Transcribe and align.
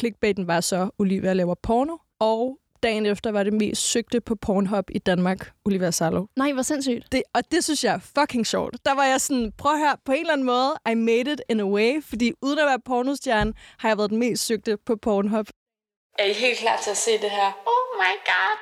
clickbaiten 0.00 0.46
var 0.46 0.60
så, 0.60 0.90
Olivia 0.98 1.32
laver 1.32 1.54
porno, 1.62 1.96
og 2.20 2.58
dagen 2.82 3.06
efter 3.06 3.32
var 3.32 3.42
det 3.42 3.52
mest 3.52 3.82
søgte 3.82 4.20
på 4.20 4.34
Pornhub 4.34 4.90
i 4.90 4.98
Danmark, 4.98 5.52
Olivia 5.64 5.90
Salo. 5.90 6.26
Nej, 6.36 6.52
hvor 6.52 6.62
sindssygt. 6.62 7.12
Det, 7.12 7.22
og 7.34 7.42
det 7.52 7.64
synes 7.64 7.84
jeg 7.84 7.94
er 7.94 7.98
fucking 8.18 8.46
sjovt. 8.46 8.76
Der 8.84 8.94
var 8.94 9.04
jeg 9.04 9.20
sådan, 9.20 9.52
prøv 9.58 9.76
her, 9.76 9.94
på 10.04 10.12
en 10.12 10.20
eller 10.20 10.32
anden 10.32 10.46
måde, 10.46 10.72
I 10.90 10.94
made 10.94 11.32
it 11.32 11.40
in 11.48 11.60
a 11.60 11.64
way, 11.64 12.02
fordi 12.02 12.32
uden 12.42 12.58
at 12.58 12.66
være 12.66 12.80
pornostjerne, 12.86 13.52
har 13.78 13.88
jeg 13.88 13.98
været 13.98 14.10
den 14.10 14.18
mest 14.18 14.46
søgte 14.46 14.76
på 14.86 14.96
Pornhub. 14.96 15.46
Er 16.18 16.24
I 16.24 16.32
helt 16.32 16.58
klar 16.58 16.78
til 16.84 16.90
at 16.90 16.96
se 16.96 17.10
det 17.10 17.30
her? 17.30 17.48
Oh 17.74 17.86
my 18.02 18.14
god. 18.30 18.56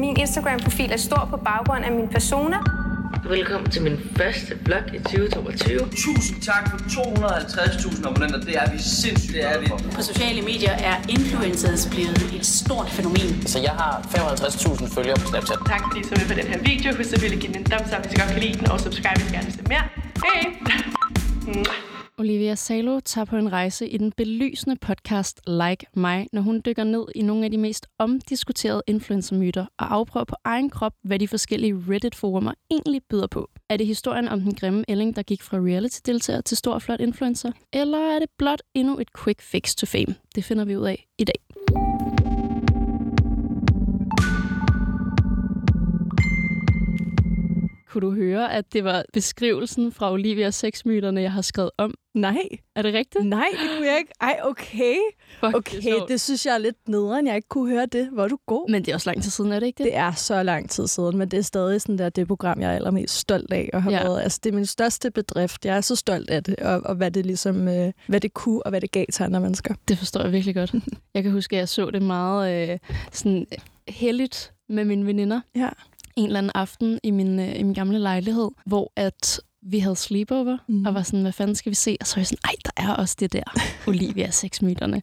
Min 0.00 0.16
Instagram-profil 0.16 0.92
er 0.92 0.96
stor 0.96 1.26
på 1.30 1.36
baggrund 1.36 1.84
af 1.84 1.92
min 1.92 2.08
persona. 2.08 2.81
Velkommen 3.28 3.70
til 3.70 3.82
min 3.82 3.98
første 4.16 4.58
vlog 4.64 4.82
i 4.94 4.98
2022. 4.98 5.78
Tusind 5.78 6.42
tak 6.42 6.70
for 6.70 6.76
250.000 6.76 8.08
abonnenter. 8.08 8.40
Det 8.40 8.56
er 8.56 8.72
vi 8.72 8.78
sindssygt 8.78 9.34
det 9.34 9.44
er 9.44 9.60
vi. 9.60 9.66
På 9.94 10.02
sociale 10.02 10.42
medier 10.42 10.72
er 10.72 10.96
influencers 11.08 11.88
blevet 11.90 12.34
et 12.36 12.46
stort 12.46 12.90
fænomen. 12.90 13.46
Så 13.46 13.58
jeg 13.58 13.70
har 13.70 14.00
55.000 14.00 14.94
følgere 14.94 15.16
på 15.16 15.26
Snapchat. 15.26 15.58
Tak 15.66 15.80
fordi 15.86 16.00
I 16.00 16.04
så 16.04 16.14
med 16.18 16.26
på 16.28 16.34
den 16.40 16.46
her 16.52 16.58
video. 16.58 16.96
Husk 16.96 17.10
selvfølgelig 17.10 17.36
at 17.38 17.42
give 17.42 17.52
den 17.52 17.60
en 17.60 17.70
thumbs 17.70 17.92
up, 17.94 18.02
hvis 18.02 18.12
I 18.12 18.16
godt 18.20 18.30
kan 18.30 18.40
lide 18.42 18.58
den, 18.58 18.70
og 18.70 18.80
subscribe, 18.80 19.20
hvis 19.20 19.30
I 19.30 19.34
gerne 19.34 19.46
vil 19.46 19.54
se 19.54 19.62
mere. 19.72 19.84
Hej! 20.24 21.82
Olivia 22.22 22.54
Salo 22.54 23.00
tager 23.00 23.24
på 23.24 23.36
en 23.36 23.52
rejse 23.52 23.88
i 23.88 23.98
den 23.98 24.12
belysende 24.16 24.76
podcast 24.76 25.40
Like 25.46 25.86
Mig, 25.96 26.26
når 26.32 26.42
hun 26.42 26.62
dykker 26.66 26.84
ned 26.84 27.04
i 27.14 27.22
nogle 27.22 27.44
af 27.44 27.50
de 27.50 27.58
mest 27.58 27.86
omdiskuterede 27.98 28.82
influencermyter 28.86 29.66
og 29.78 29.94
afprøver 29.94 30.24
på 30.24 30.36
egen 30.44 30.70
krop, 30.70 30.92
hvad 31.04 31.18
de 31.18 31.28
forskellige 31.28 31.84
Reddit-forumer 31.88 32.52
egentlig 32.70 33.02
byder 33.10 33.26
på. 33.26 33.50
Er 33.70 33.76
det 33.76 33.86
historien 33.86 34.28
om 34.28 34.40
den 34.40 34.54
grimme 34.54 34.84
ælling, 34.88 35.16
der 35.16 35.22
gik 35.22 35.42
fra 35.42 35.56
reality-deltager 35.56 36.40
til 36.40 36.56
stor 36.56 36.78
flot 36.78 37.00
influencer? 37.00 37.52
Eller 37.72 37.98
er 37.98 38.18
det 38.18 38.28
blot 38.38 38.62
endnu 38.74 38.98
et 38.98 39.08
quick 39.24 39.42
fix 39.42 39.74
to 39.74 39.86
fame? 39.86 40.14
Det 40.34 40.44
finder 40.44 40.64
vi 40.64 40.76
ud 40.76 40.86
af 40.86 41.06
i 41.18 41.24
dag. 41.24 41.38
Kunne 47.92 48.02
du 48.06 48.14
høre, 48.14 48.52
at 48.52 48.72
det 48.72 48.84
var 48.84 49.04
beskrivelsen 49.12 49.92
fra 49.92 50.12
Olivia 50.12 50.50
sexmyterne, 50.50 51.20
jeg 51.20 51.32
har 51.32 51.42
skrevet 51.42 51.70
om? 51.78 51.94
Nej. 52.14 52.38
Er 52.76 52.82
det 52.82 52.94
rigtigt? 52.94 53.24
Nej, 53.26 53.46
det 53.52 53.70
kunne 53.76 53.86
jeg 53.86 53.98
ikke. 53.98 54.12
Ej, 54.20 54.38
okay. 54.42 54.94
Fuck, 55.40 55.56
okay, 55.56 55.76
det, 55.82 56.04
det 56.08 56.20
synes 56.20 56.46
jeg 56.46 56.54
er 56.54 56.58
lidt 56.58 56.88
nederen, 56.88 57.26
jeg 57.26 57.36
ikke 57.36 57.48
kunne 57.48 57.70
høre 57.70 57.86
det. 57.86 58.08
Hvor 58.12 58.28
du 58.28 58.38
god. 58.46 58.70
Men 58.70 58.84
det 58.84 58.90
er 58.90 58.94
også 58.94 59.10
lang 59.10 59.22
tid 59.22 59.30
siden, 59.30 59.52
er 59.52 59.60
det 59.60 59.66
ikke 59.66 59.78
det? 59.78 59.84
Det 59.86 59.96
er 59.96 60.12
så 60.12 60.42
lang 60.42 60.70
tid 60.70 60.86
siden, 60.86 61.18
men 61.18 61.28
det 61.28 61.38
er 61.38 61.42
stadig 61.42 61.80
sådan 61.80 61.98
der, 61.98 62.08
det 62.08 62.26
program, 62.28 62.60
jeg 62.60 62.70
er 62.70 62.76
allermest 62.76 63.18
stolt 63.18 63.52
af. 63.52 63.70
Og 63.72 63.82
har 63.82 63.90
Ja. 63.90 64.02
været, 64.02 64.22
altså, 64.22 64.40
det 64.44 64.50
er 64.50 64.54
min 64.54 64.66
største 64.66 65.10
bedrift. 65.10 65.64
Jeg 65.64 65.76
er 65.76 65.80
så 65.80 65.96
stolt 65.96 66.30
af 66.30 66.44
det, 66.44 66.56
og, 66.56 66.80
og 66.84 66.94
hvad 66.94 67.10
det 67.10 67.26
ligesom, 67.26 67.68
øh, 67.68 67.92
hvad 68.08 68.20
det 68.20 68.34
kunne, 68.34 68.62
og 68.66 68.70
hvad 68.70 68.80
det 68.80 68.92
gav 68.92 69.06
til 69.12 69.22
andre 69.22 69.40
mennesker. 69.40 69.74
Det 69.88 69.98
forstår 69.98 70.22
jeg 70.22 70.32
virkelig 70.32 70.54
godt. 70.54 70.74
Jeg 71.14 71.22
kan 71.22 71.32
huske, 71.32 71.56
at 71.56 71.60
jeg 71.60 71.68
så 71.68 71.90
det 71.90 72.02
meget 72.02 72.70
øh, 72.72 72.78
sådan 73.12 73.46
heldigt 73.88 74.52
med 74.68 74.84
mine 74.84 75.06
veninder. 75.06 75.40
Ja. 75.56 75.68
En 76.16 76.26
eller 76.26 76.38
anden 76.38 76.52
aften 76.54 76.98
i 77.02 77.10
min, 77.10 77.40
øh, 77.40 77.60
i 77.60 77.62
min 77.62 77.74
gamle 77.74 77.98
lejlighed, 77.98 78.48
hvor 78.66 78.92
at 78.96 79.40
vi 79.66 79.78
havde 79.78 79.96
sleepover, 79.96 80.58
mm. 80.68 80.86
og 80.86 80.94
var 80.94 81.02
sådan, 81.02 81.22
hvad 81.22 81.32
fanden 81.32 81.54
skal 81.54 81.70
vi 81.70 81.74
se? 81.74 81.96
Og 82.00 82.06
så 82.06 82.16
var 82.16 82.20
jeg 82.20 82.26
sådan, 82.26 82.38
ej, 82.44 82.52
der 82.64 82.70
er 82.76 82.94
også 82.94 83.16
det 83.20 83.32
der, 83.32 83.42
Olivia 83.88 84.30
sexmyterne. 84.30 85.02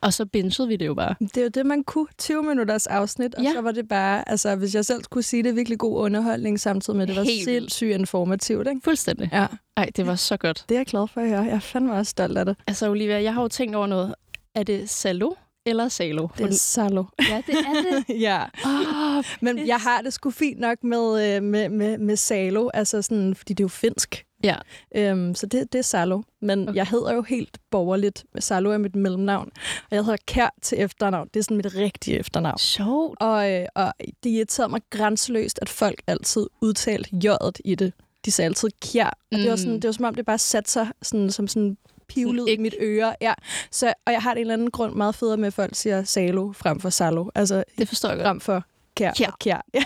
Og 0.00 0.12
så 0.14 0.26
bingede 0.26 0.68
vi 0.68 0.76
det 0.76 0.86
jo 0.86 0.94
bare. 0.94 1.14
Det 1.20 1.36
er 1.36 1.42
jo 1.42 1.48
det, 1.48 1.66
man 1.66 1.84
kunne. 1.84 2.06
20 2.18 2.42
minutters 2.42 2.86
afsnit, 2.86 3.34
og 3.34 3.42
Ja. 3.44 3.52
så 3.52 3.60
var 3.60 3.72
det 3.72 3.88
bare, 3.88 4.28
altså 4.28 4.56
hvis 4.56 4.74
jeg 4.74 4.84
selv 4.84 5.04
skulle 5.04 5.24
sige 5.24 5.42
det, 5.42 5.56
virkelig 5.56 5.78
god 5.78 5.96
underholdning, 6.04 6.60
samtidig 6.60 6.96
med, 6.96 7.02
at 7.02 7.08
det 7.08 7.16
var 7.16 7.22
Helt 7.22 7.44
sindssygt 7.44 7.90
informativt. 7.98 8.68
Ikke? 8.68 8.80
Fuldstændig. 8.84 9.28
Ja, 9.32 9.46
Ej, 9.76 9.90
det 9.96 10.06
var 10.06 10.14
så 10.14 10.36
godt. 10.36 10.64
det 10.68 10.74
er 10.74 10.78
jeg 10.78 10.86
glad 10.86 11.06
for 11.08 11.20
at 11.20 11.28
høre. 11.28 11.40
Jeg 11.42 11.54
er 11.54 11.58
fandme 11.60 11.92
også 11.94 12.10
stolt 12.10 12.38
af 12.38 12.44
det. 12.46 12.56
Altså, 12.66 12.90
Olivia, 12.90 13.22
jeg 13.22 13.34
har 13.34 13.42
jo 13.42 13.48
tænkt 13.48 13.76
over 13.76 13.86
noget. 13.86 14.14
Er 14.54 14.62
det 14.62 14.90
Salo 14.90 15.30
eller 15.68 15.88
Salo? 15.88 16.28
Det 16.38 16.46
er 16.46 16.52
Salo. 16.52 17.04
Ja, 17.30 17.42
det 17.46 17.54
er 17.54 18.02
det. 18.08 18.20
ja. 18.28 18.44
Oh, 18.64 19.24
Men 19.40 19.66
jeg 19.66 19.76
har 19.76 20.02
det 20.02 20.12
sgu 20.12 20.30
fint 20.30 20.60
nok 20.60 20.84
med, 20.84 21.36
øh, 21.36 21.42
med, 21.42 21.68
med, 21.68 21.98
med 21.98 22.16
Salo, 22.16 22.68
altså 22.74 23.02
sådan, 23.02 23.34
fordi 23.34 23.52
det 23.54 23.60
er 23.60 23.64
jo 23.64 23.68
finsk. 23.68 24.24
Ja. 24.44 24.56
Øhm, 24.96 25.34
så 25.34 25.46
det, 25.46 25.72
det 25.72 25.78
er 25.78 25.82
Salo. 25.82 26.22
Men 26.42 26.68
okay. 26.68 26.76
Jeg 26.76 26.86
hedder 26.86 27.14
jo 27.14 27.22
helt 27.22 27.58
borgerligt. 27.70 28.24
Salo 28.38 28.70
er 28.70 28.78
mit 28.78 28.96
mellemnavn. 28.96 29.50
Og 29.90 29.96
jeg 29.96 30.04
hedder 30.04 30.18
Kær 30.26 30.54
til 30.62 30.80
efternavn. 30.80 31.28
Det 31.34 31.40
er 31.40 31.44
sådan 31.44 31.56
mit 31.56 31.74
rigtige 31.74 32.18
efternavn. 32.18 32.58
Sjovt. 32.58 33.20
Og, 33.22 33.52
øh, 33.52 33.66
og 33.74 33.92
det 34.24 34.30
irriterede 34.30 34.70
mig 34.70 34.80
grænseløst, 34.90 35.58
at 35.62 35.68
folk 35.68 36.02
altid 36.06 36.46
udtalte 36.60 37.10
J'et 37.24 37.50
i 37.64 37.74
det. 37.74 37.92
De 38.24 38.30
sagde 38.30 38.46
altid 38.46 38.68
kjær. 38.82 39.18
Og 39.32 39.38
det, 39.38 39.50
var 39.50 39.56
sådan, 39.56 39.72
Mm. 39.74 39.80
det 39.80 39.88
var 39.88 39.92
som 39.92 40.04
om, 40.04 40.14
det 40.14 40.26
bare 40.26 40.38
satte 40.38 40.70
sig 40.70 40.88
sådan, 41.02 41.30
som 41.30 41.48
sådan 41.48 41.76
pivled 42.08 42.48
i 42.48 42.56
mit 42.56 42.74
øre. 42.80 43.14
Ja. 43.20 43.34
Så, 43.70 43.92
og 44.06 44.12
jeg 44.12 44.22
har 44.22 44.30
det 44.34 44.36
en 44.40 44.40
eller 44.40 44.54
anden 44.54 44.70
grund 44.70 44.94
meget 44.94 45.14
federe 45.14 45.36
med, 45.36 45.46
at 45.46 45.52
folk 45.54 45.74
siger 45.74 46.04
Salo 46.04 46.52
frem 46.52 46.80
for 46.80 46.90
Salo. 46.90 47.26
Altså 47.34 47.64
Det 47.78 47.88
forstår 47.88 48.08
jeg 48.08 48.18
godt. 48.18 48.26
frem 48.26 48.40
for 48.40 48.64
kjær. 48.96 49.12
Kjær. 49.12 49.26
og 49.30 49.38
kjær. 49.38 49.60
Ja. 49.74 49.80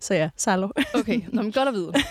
så 0.00 0.14
ja, 0.14 0.30
Salo. 0.36 0.68
Okay, 0.94 1.20
Nå, 1.32 1.42
men 1.42 1.52
godt 1.52 1.68
at 1.68 1.74
vide. 1.74 1.92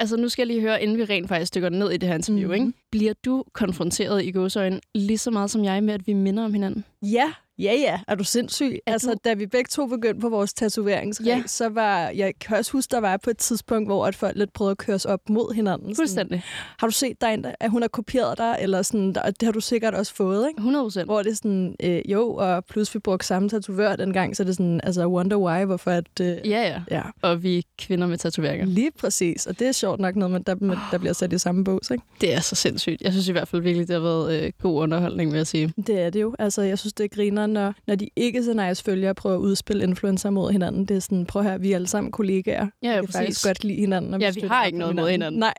Altså, 0.00 0.16
nu 0.16 0.28
skal 0.28 0.42
jeg 0.42 0.46
lige 0.46 0.60
høre, 0.60 0.82
inden 0.82 0.96
vi 0.98 1.04
rent 1.04 1.28
faktisk 1.28 1.54
dykker 1.54 1.68
ned 1.68 1.90
i 1.90 1.96
det 1.96 2.08
her 2.08 2.14
interview, 2.16 2.48
mm. 2.48 2.54
ikke? 2.54 2.72
Bliver 2.90 3.12
du 3.24 3.44
konfronteret 3.52 4.24
i 4.24 4.30
gåsøjne 4.30 4.80
lige 4.94 5.18
så 5.18 5.30
meget 5.30 5.50
som 5.50 5.64
jeg 5.64 5.82
med, 5.82 5.94
at 5.94 6.06
vi 6.06 6.12
minder 6.12 6.44
om 6.44 6.52
hinanden? 6.52 6.84
Ja, 7.02 7.32
ja, 7.58 7.72
ja. 7.74 7.98
Er 8.08 8.14
du 8.14 8.24
sindssyg? 8.24 8.78
Er 8.86 8.92
altså, 8.92 9.10
du- 9.10 9.16
da 9.24 9.34
vi 9.34 9.46
begge 9.46 9.68
to 9.68 9.86
begyndte 9.86 10.20
på 10.20 10.28
vores 10.28 10.52
tatoveringsræs, 10.54 11.26
Ja. 11.26 11.42
så 11.46 11.68
var... 11.68 12.08
Jeg 12.08 12.32
kan 12.40 12.56
også 12.56 12.72
huske, 12.72 12.90
der 12.90 13.00
var 13.00 13.16
på 13.16 13.30
et 13.30 13.38
tidspunkt, 13.38 13.88
hvor 13.88 14.06
at 14.06 14.14
folk 14.14 14.36
lidt 14.36 14.52
prøvede 14.52 14.70
at 14.70 14.78
køre 14.78 14.94
os 14.94 15.04
op 15.04 15.20
mod 15.28 15.54
hinanden. 15.54 15.86
Sådan, 15.94 15.96
Fuldstændig. 15.96 16.42
har 16.78 16.86
du 16.86 16.92
set 16.92 17.20
dig, 17.20 17.54
at 17.60 17.70
hun 17.70 17.82
har 17.82 17.88
kopieret 17.88 18.38
dig? 18.38 18.56
Eller 18.60 18.82
sådan, 18.82 19.16
og 19.24 19.40
det 19.40 19.46
har 19.46 19.52
du 19.52 19.60
sikkert 19.60 19.94
også 19.94 20.14
fået, 20.14 20.48
ikke? 20.48 20.58
100 20.58 20.84
procent. 20.84 21.06
Hvor 21.06 21.22
det 21.22 21.30
er 21.32 21.36
sådan, 21.36 21.76
øh, 21.82 22.00
jo, 22.10 22.34
og 22.34 22.64
plus 22.64 22.94
vi 22.94 22.98
brugte 22.98 23.26
samme 23.26 23.48
tatovør 23.48 23.96
dengang, 23.96 24.36
så 24.36 24.44
det 24.44 24.50
er 24.50 24.54
sådan, 24.54 24.80
altså, 24.84 25.06
wonder 25.06 25.36
why, 25.36 25.64
hvorfor 25.64 25.90
at... 25.90 26.04
Øh, 26.20 26.26
Ja, 26.26 26.40
ja. 26.44 26.80
ja. 26.90 27.02
Og 27.22 27.42
vi 27.42 27.58
er 27.58 27.62
kvinder 27.78 28.06
med 28.06 28.18
tatoveringer. 28.18 28.66
Lige 28.66 28.90
præcis, 28.98 29.46
og 29.46 29.58
det 29.58 29.68
er 29.68 29.72
sjovt 29.72 30.00
nok 30.00 30.16
noget, 30.16 30.32
med, 30.32 30.40
der, 30.40 30.54
med, 30.60 30.76
der 30.90 30.98
bliver 30.98 31.12
sat 31.12 31.32
i 31.32 31.38
samme 31.38 31.64
bås, 31.64 31.90
ikke? 31.90 32.04
Det 32.20 32.34
er 32.34 32.40
så 32.40 32.54
sindssygt. 32.54 33.02
Jeg 33.02 33.12
synes 33.12 33.28
i 33.28 33.32
hvert 33.32 33.48
fald 33.48 33.62
virkelig, 33.62 33.88
det 33.88 33.94
har 33.94 34.00
været 34.02 34.42
øh, 34.42 34.52
god 34.62 34.82
underholdning, 34.82 35.30
vil 35.32 35.36
jeg 35.36 35.46
sige. 35.46 35.72
Det 35.86 36.00
er 36.00 36.10
det 36.10 36.20
jo. 36.22 36.34
Altså, 36.38 36.62
jeg 36.62 36.78
synes, 36.78 36.92
det 36.92 37.10
griner, 37.10 37.45
når, 37.46 37.74
når 37.86 37.94
de 37.94 38.08
ikke 38.16 38.44
så 38.44 38.52
nice 38.68 38.84
følgere 38.84 39.14
prøver 39.14 39.36
at 39.36 39.40
udspille 39.40 39.82
influencer 39.84 40.30
mod 40.30 40.52
hinanden. 40.52 40.84
Det 40.84 40.96
er 40.96 41.00
sådan, 41.00 41.26
prøv 41.26 41.42
her, 41.42 41.58
vi 41.58 41.72
er 41.72 41.74
alle 41.76 41.86
sammen 41.86 42.12
kollegaer. 42.12 42.66
Ja, 42.82 42.88
ja, 42.88 43.00
vi 43.00 43.06
kan 43.06 43.12
faktisk 43.12 43.46
godt 43.46 43.64
lide 43.64 43.80
hinanden. 43.80 44.14
og 44.14 44.20
Ja, 44.20 44.26
vi 44.28 44.32
støtter 44.32 44.48
har 44.48 44.64
ikke 44.64 44.78
noget 44.78 44.96
mod 44.96 45.10
hinanden. 45.10 45.38
Nej. 45.38 45.54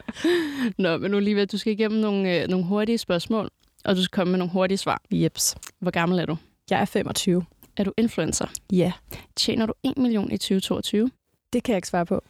Nå, 0.78 0.96
men 0.98 1.14
Olivia, 1.14 1.44
du 1.44 1.58
skal 1.58 1.72
igennem 1.72 2.00
nogle, 2.00 2.42
øh, 2.42 2.48
nogle 2.48 2.64
hurtige 2.66 2.98
spørgsmål, 2.98 3.50
og 3.84 3.96
du 3.96 4.02
skal 4.02 4.16
komme 4.16 4.30
med 4.30 4.38
nogle 4.38 4.52
hurtige 4.52 4.78
svar. 4.78 5.02
Jeps. 5.12 5.54
Hvor 5.78 5.90
gammel 5.90 6.18
er 6.18 6.26
du? 6.26 6.36
Jeg 6.70 6.80
er 6.80 6.84
25. 6.84 7.44
Er 7.76 7.84
du 7.84 7.92
influencer? 7.98 8.46
Ja, 8.72 8.92
Tjener 9.36 9.66
du 9.66 9.72
1 9.82 9.98
million 9.98 10.32
i 10.32 10.36
2022? 10.36 11.10
det 11.52 11.62
kan 11.62 11.72
jeg 11.72 11.78
ikke 11.78 11.88
svare 11.88 12.06
på. 12.06 12.22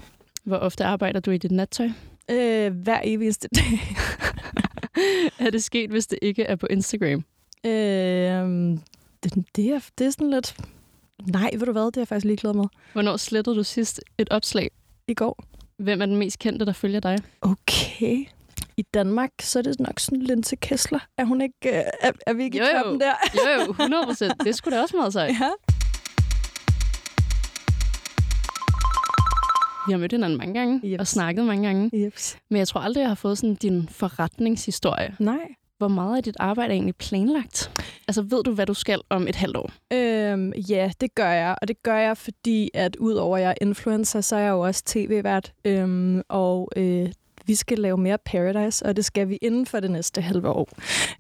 Hvor 0.45 0.57
ofte 0.57 0.85
arbejder 0.85 1.21
du 1.21 1.31
i 1.31 1.39
dit 1.39 1.51
nattøj? 1.51 1.89
Øh, 2.31 2.73
hver 2.73 3.01
evigste 3.05 3.49
dag. 3.55 3.81
er 5.47 5.51
det 5.51 5.65
sket, 5.65 5.91
hvis 5.91 6.07
det 6.07 6.19
ikke 6.23 6.43
er 6.43 6.57
på 6.57 6.67
Instagram? 6.71 7.25
Øh, 7.67 8.79
det, 9.23 9.35
det, 9.57 9.67
er, 9.71 9.81
det 9.99 10.07
er 10.07 10.11
sådan 10.11 10.31
lidt... 10.31 10.57
Nej, 11.27 11.51
ved 11.59 11.67
du 11.67 11.73
hvad? 11.73 11.87
Det 11.87 11.97
er 11.97 12.01
jeg 12.01 12.09
faktisk 12.09 12.25
ligeglad 12.27 12.53
med. 12.55 12.65
Hvornår 12.93 13.17
slettede 13.17 13.57
du 13.57 13.63
sidst 13.63 14.01
et 14.19 14.29
opslag? 14.31 14.71
I 15.09 15.15
går. 15.15 15.45
Hvem 15.79 16.03
er 16.03 16.07
den 16.07 16.17
mest 16.17 16.39
kendte, 16.39 16.67
der 16.67 16.73
følger 16.73 17.01
dig? 17.01 17.19
Okay. 17.41 18.25
I 18.77 18.83
Danmark, 18.95 19.31
så 19.41 19.59
er 19.59 19.63
det 19.63 19.81
nok 19.81 20.01
sådan 20.01 20.23
Linse 20.23 20.57
Kessler. 20.57 20.99
Er 21.19 21.25
hun 21.25 21.41
ikke... 21.41 21.55
Øh, 21.79 21.85
er, 22.01 22.13
er 22.27 22.33
vi 22.33 22.43
ikke 22.43 22.59
Jo, 22.59 22.65
i 22.65 22.69
toppen 22.83 23.01
der? 23.01 23.13
Jo, 23.35 23.63
jo, 23.65 23.71
100 23.71 24.05
procent. 24.07 24.35
Det 24.45 24.55
skulle 24.55 24.77
da 24.77 24.83
også 24.83 24.97
meget 24.97 25.13
sejt. 25.13 25.31
ja. 25.41 25.51
Vi 29.87 29.93
har 29.93 29.99
mødt 29.99 30.13
hinanden 30.13 30.39
mange 30.39 30.55
gange 30.55 30.81
Jeps. 30.85 31.01
og 31.01 31.07
snakket 31.07 31.45
mange 31.45 31.67
gange. 31.67 31.91
Jeps. 32.05 32.39
Men 32.51 32.59
jeg 32.59 32.69
tror 32.69 32.81
aldrig, 32.81 33.01
jeg 33.01 33.11
har 33.11 33.15
fået 33.15 33.39
sådan 33.39 33.55
din 33.55 33.89
forretningshistorie. 33.89 35.17
Nej. 35.19 35.55
Hvor 35.83 35.89
meget 35.89 36.17
af 36.17 36.23
dit 36.23 36.37
arbejde 36.41 36.71
er 36.71 36.75
egentlig 36.75 36.97
planlagt? 36.97 37.71
Altså, 38.09 38.23
ved 38.23 38.43
du, 38.45 38.55
hvad 38.55 38.67
du 38.67 38.75
skal 38.75 39.01
om 39.09 39.29
et 39.29 39.37
halvt 39.37 39.57
år? 39.57 39.71
Øhm, 39.93 40.53
ja, 40.53 40.91
det 41.01 41.15
gør 41.15 41.31
jeg. 41.31 41.57
Og 41.63 41.69
det 41.69 41.83
gør 41.83 41.97
jeg, 41.97 42.17
fordi 42.17 42.71
at 42.75 42.97
udover 42.97 43.37
at 43.37 43.43
jeg 43.43 43.51
er 43.51 43.55
influencer, 43.61 44.21
så 44.21 44.37
er 44.37 44.41
jeg 44.41 44.51
jo 44.51 44.61
også 44.61 44.83
tv-vært. 44.87 45.53
Øhm, 45.65 46.23
og 46.29 46.71
øh, 46.77 47.13
vi 47.47 47.55
skal 47.55 47.79
lave 47.79 47.97
mere 47.97 48.19
Paradise, 48.19 48.87
og 48.87 48.97
det 48.97 49.05
skal 49.05 49.29
vi 49.29 49.37
inden 49.37 49.67
for 49.67 49.81
det 49.81 49.91
næste 49.91 50.21
halve 50.21 50.49
år. 50.49 50.69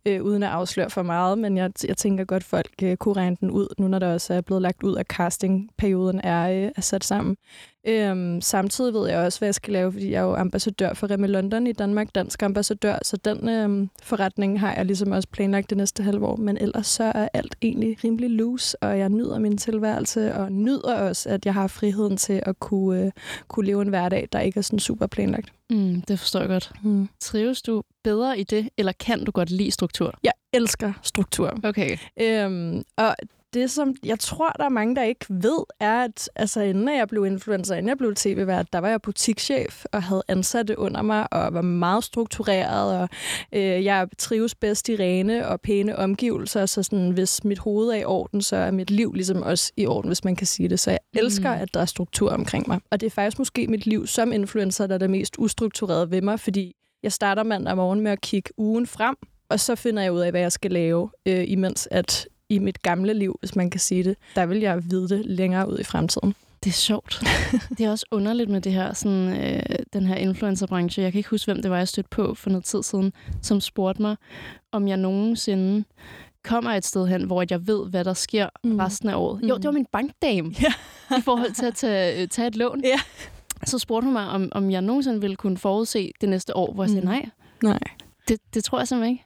Øh, 0.06 0.22
uden 0.22 0.42
at 0.42 0.48
afsløre 0.48 0.90
for 0.90 1.02
meget, 1.02 1.38
men 1.38 1.56
jeg, 1.56 1.70
jeg 1.88 1.96
tænker 1.96 2.24
godt, 2.24 2.44
folk 2.44 2.72
øh, 2.82 2.96
kunne 2.96 3.16
regne 3.16 3.36
den 3.40 3.50
ud, 3.50 3.66
nu 3.78 3.88
når 3.88 3.98
der 3.98 4.12
også 4.12 4.34
er 4.34 4.40
blevet 4.40 4.62
lagt 4.62 4.82
ud, 4.82 4.96
at 4.96 5.06
castingperioden 5.06 6.20
er, 6.24 6.64
øh, 6.64 6.70
er 6.76 6.80
sat 6.80 7.04
sammen. 7.04 7.36
Øhm, 7.86 8.40
samtidig 8.40 8.94
ved 8.94 9.08
jeg 9.08 9.18
også, 9.18 9.38
hvad 9.38 9.46
jeg 9.46 9.54
skal 9.54 9.72
lave, 9.72 9.92
fordi 9.92 10.10
jeg 10.10 10.18
er 10.18 10.22
jo 10.22 10.34
ambassadør 10.34 10.94
for 10.94 11.10
Remme 11.10 11.26
London 11.26 11.66
i 11.66 11.72
Danmark, 11.72 12.14
dansk 12.14 12.42
ambassadør, 12.42 12.98
så 13.02 13.16
den 13.16 13.48
øhm, 13.48 13.90
forretning 14.02 14.60
har 14.60 14.74
jeg 14.74 14.86
ligesom 14.86 15.10
også 15.10 15.28
planlagt 15.28 15.70
det 15.70 15.78
næste 15.78 16.02
halve 16.02 16.26
år. 16.26 16.36
Men 16.36 16.58
ellers 16.60 16.86
så 16.86 17.04
er 17.04 17.28
alt 17.32 17.54
egentlig 17.62 18.04
rimelig 18.04 18.30
loose, 18.30 18.82
og 18.82 18.98
jeg 18.98 19.08
nyder 19.08 19.38
min 19.38 19.58
tilværelse, 19.58 20.34
og 20.34 20.52
nyder 20.52 20.94
også, 20.94 21.28
at 21.28 21.46
jeg 21.46 21.54
har 21.54 21.66
friheden 21.66 22.16
til 22.16 22.42
at 22.46 22.60
kunne, 22.60 23.04
øh, 23.04 23.10
kunne 23.48 23.66
leve 23.66 23.82
en 23.82 23.88
hverdag, 23.88 24.28
der 24.32 24.40
ikke 24.40 24.58
er 24.58 24.62
sådan 24.62 24.78
super 24.78 25.06
planlagt. 25.06 25.52
Mm, 25.70 26.02
det 26.02 26.18
forstår 26.18 26.40
jeg 26.40 26.48
godt. 26.48 26.72
Mm. 26.82 27.08
Trives 27.20 27.62
du 27.62 27.82
bedre 28.04 28.38
i 28.38 28.44
det, 28.44 28.68
eller 28.78 28.92
kan 28.92 29.24
du 29.24 29.30
godt 29.30 29.50
lide 29.50 29.70
struktur? 29.70 30.18
Jeg 30.24 30.32
elsker 30.52 30.92
struktur. 31.02 31.58
Okay. 31.64 31.96
Øhm, 32.20 32.82
og 32.96 33.16
det, 33.54 33.70
som 33.70 33.94
jeg 34.04 34.18
tror, 34.18 34.48
der 34.48 34.64
er 34.64 34.68
mange, 34.68 34.96
der 34.96 35.02
ikke 35.02 35.24
ved, 35.28 35.58
er, 35.80 36.04
at 36.04 36.30
altså, 36.36 36.60
inden 36.60 36.88
jeg 36.88 37.08
blev 37.08 37.26
influencer, 37.26 37.74
inden 37.74 37.88
jeg 37.88 37.98
blev 37.98 38.14
tv-vært, 38.14 38.72
der 38.72 38.78
var 38.78 38.88
jeg 38.88 39.02
butikschef 39.02 39.84
og 39.92 40.02
havde 40.02 40.22
ansatte 40.28 40.78
under 40.78 41.02
mig 41.02 41.32
og 41.32 41.54
var 41.54 41.62
meget 41.62 42.04
struktureret, 42.04 43.00
og 43.00 43.08
øh, 43.52 43.84
jeg 43.84 44.08
trives 44.18 44.54
bedst 44.54 44.88
i 44.88 44.96
rene 44.96 45.48
og 45.48 45.60
pæne 45.60 45.96
omgivelser, 45.98 46.66
så 46.66 46.82
sådan, 46.82 47.10
hvis 47.10 47.44
mit 47.44 47.58
hoved 47.58 47.88
er 47.88 47.94
i 47.96 48.04
orden, 48.04 48.42
så 48.42 48.56
er 48.56 48.70
mit 48.70 48.90
liv 48.90 49.12
ligesom 49.12 49.42
også 49.42 49.72
i 49.76 49.86
orden, 49.86 50.08
hvis 50.08 50.24
man 50.24 50.36
kan 50.36 50.46
sige 50.46 50.68
det. 50.68 50.80
Så 50.80 50.90
jeg 50.90 50.98
elsker, 51.14 51.54
Mm. 51.56 51.60
at 51.62 51.74
der 51.74 51.80
er 51.80 51.84
struktur 51.84 52.30
omkring 52.30 52.68
mig. 52.68 52.80
Og 52.90 53.00
det 53.00 53.06
er 53.06 53.10
faktisk 53.10 53.38
måske 53.38 53.66
mit 53.66 53.86
liv 53.86 54.06
som 54.06 54.32
influencer, 54.32 54.86
der 54.86 54.94
er 54.94 54.98
det 54.98 55.10
mest 55.10 55.34
ustruktureret 55.38 56.10
ved 56.10 56.22
mig, 56.22 56.40
fordi 56.40 56.74
jeg 57.02 57.12
starter 57.12 57.42
mandag 57.42 57.76
morgen 57.76 58.00
med 58.00 58.10
at 58.12 58.20
kigge 58.20 58.50
ugen 58.56 58.86
frem, 58.86 59.16
og 59.48 59.60
så 59.60 59.74
finder 59.74 60.02
jeg 60.02 60.12
ud 60.12 60.20
af, 60.20 60.30
hvad 60.30 60.40
jeg 60.40 60.52
skal 60.52 60.70
lave, 60.70 61.10
øh, 61.26 61.44
imens 61.50 61.88
at 61.90 62.28
i 62.54 62.58
mit 62.58 62.82
gamle 62.82 63.14
liv, 63.14 63.36
hvis 63.40 63.56
man 63.56 63.70
kan 63.70 63.80
sige 63.80 64.04
det, 64.04 64.16
der 64.34 64.46
vil 64.46 64.58
jeg 64.58 64.90
vide 64.90 65.08
det 65.08 65.26
længere 65.26 65.70
ud 65.70 65.78
i 65.78 65.84
fremtiden. 65.84 66.34
Det 66.64 66.70
er 66.70 66.74
sjovt. 66.74 67.22
det 67.78 67.86
er 67.86 67.90
også 67.90 68.06
underligt 68.10 68.50
med 68.50 68.60
det 68.60 68.72
her, 68.72 68.92
sådan, 68.94 69.36
øh, 69.44 69.62
den 69.92 70.06
her 70.06 70.14
influencerbranche. 70.14 71.02
Jeg 71.02 71.12
kan 71.12 71.18
ikke 71.18 71.30
huske, 71.30 71.52
hvem 71.52 71.62
det 71.62 71.70
var, 71.70 71.76
jeg 71.78 71.88
stødte 71.88 72.08
på 72.10 72.34
for 72.34 72.50
noget 72.50 72.64
tid 72.64 72.82
siden, 72.82 73.12
som 73.42 73.60
spurgte 73.60 74.02
mig, 74.02 74.16
om 74.72 74.88
jeg 74.88 74.96
nogensinde 74.96 75.84
kommer 76.44 76.70
et 76.70 76.84
sted 76.84 77.06
hen, 77.06 77.22
hvor 77.24 77.44
jeg 77.50 77.66
ved, 77.66 77.86
hvad 77.90 78.04
der 78.04 78.14
sker 78.14 78.48
Mm. 78.64 78.78
resten 78.78 79.08
af 79.08 79.14
året. 79.16 79.42
Mm. 79.42 79.48
Jo, 79.48 79.56
det 79.56 79.64
var 79.64 79.70
min 79.70 79.86
bankdame 79.92 80.54
Ja. 80.62 80.72
i 81.18 81.20
forhold 81.20 81.52
til 81.52 81.66
at 81.66 81.74
tage, 81.74 82.22
øh, 82.22 82.28
tage 82.28 82.48
et 82.48 82.56
lån. 82.56 82.80
Ja. 82.84 83.00
Så 83.66 83.78
spurgte 83.78 84.04
hun 84.04 84.12
mig, 84.12 84.28
om, 84.28 84.48
om 84.52 84.70
jeg 84.70 84.82
nogensinde 84.82 85.20
ville 85.20 85.36
kunne 85.36 85.58
forudse 85.58 86.12
det 86.20 86.28
næste 86.28 86.56
år, 86.56 86.72
hvor 86.72 86.82
jeg 86.84 86.90
sagde 86.90 87.00
Mm. 87.02 87.08
nej. 87.08 87.28
Nej. 87.62 87.78
Det, 88.28 88.38
det 88.54 88.64
tror 88.64 88.78
jeg 88.78 88.88
simpelthen 88.88 89.12
ikke. 89.14 89.24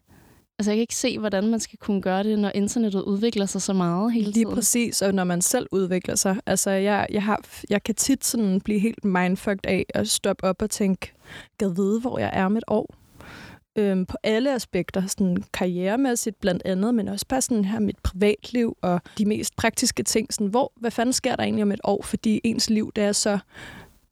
Altså, 0.59 0.71
jeg 0.71 0.77
kan 0.77 0.81
ikke 0.81 0.95
se, 0.95 1.19
hvordan 1.19 1.47
man 1.47 1.61
skal 1.61 1.79
kunne 1.79 2.03
gøre 2.03 2.23
det, 2.23 2.39
når 2.39 2.53
internettet 2.55 3.03
udvikler 3.03 3.47
sig 3.47 3.63
så 3.63 3.73
meget 3.73 4.13
hele 4.13 4.25
Lige 4.31 4.45
tiden. 4.45 4.55
præcis, 4.55 5.03
og 5.03 5.15
når 5.15 5.25
man 5.25 5.43
selv 5.43 5.67
udvikler 5.73 6.15
sig. 6.15 6.37
Altså, 6.47 6.71
jeg, 6.71 7.07
jeg, 7.11 7.23
har, 7.23 7.41
jeg 7.71 7.83
kan 7.83 7.95
tit 7.95 8.25
sådan 8.25 8.61
blive 8.61 8.79
helt 8.79 9.05
mindfucked 9.05 9.67
af 9.67 9.87
at 9.89 10.09
stoppe 10.09 10.45
op 10.45 10.63
og 10.63 10.71
tænke, 10.71 11.13
gad 11.59 11.75
vide, 11.75 12.01
hvor 12.01 12.19
jeg 12.19 12.31
er 12.33 12.45
om 12.45 12.57
et 12.57 12.65
år. 12.67 12.95
Øhm, 13.79 14.07
på 14.07 14.17
alle 14.23 14.55
aspekter, 14.55 15.07
sådan 15.07 15.45
karrieremæssigt 15.53 16.41
blandt 16.41 16.63
andet, 16.65 16.95
men 16.95 17.09
også 17.09 17.27
bare 17.29 17.41
sådan 17.41 17.65
her 17.65 17.81
mit 17.81 17.99
privatliv 18.03 18.77
og 18.83 19.01
de 19.19 19.27
mest 19.27 19.57
praktiske 19.57 20.03
ting. 20.03 20.35
Sådan, 20.35 20.47
hvor, 20.47 20.73
hvad 20.77 20.91
fanden 20.91 21.13
sker 21.13 21.37
der 21.37 21.43
egentlig 21.43 21.63
om 21.63 21.73
et 21.73 21.81
år? 21.85 22.03
Fordi 22.03 22.41
ens 22.45 22.71
liv, 22.71 22.93
det 22.97 23.05
er 23.05 23.13
så, 23.13 23.39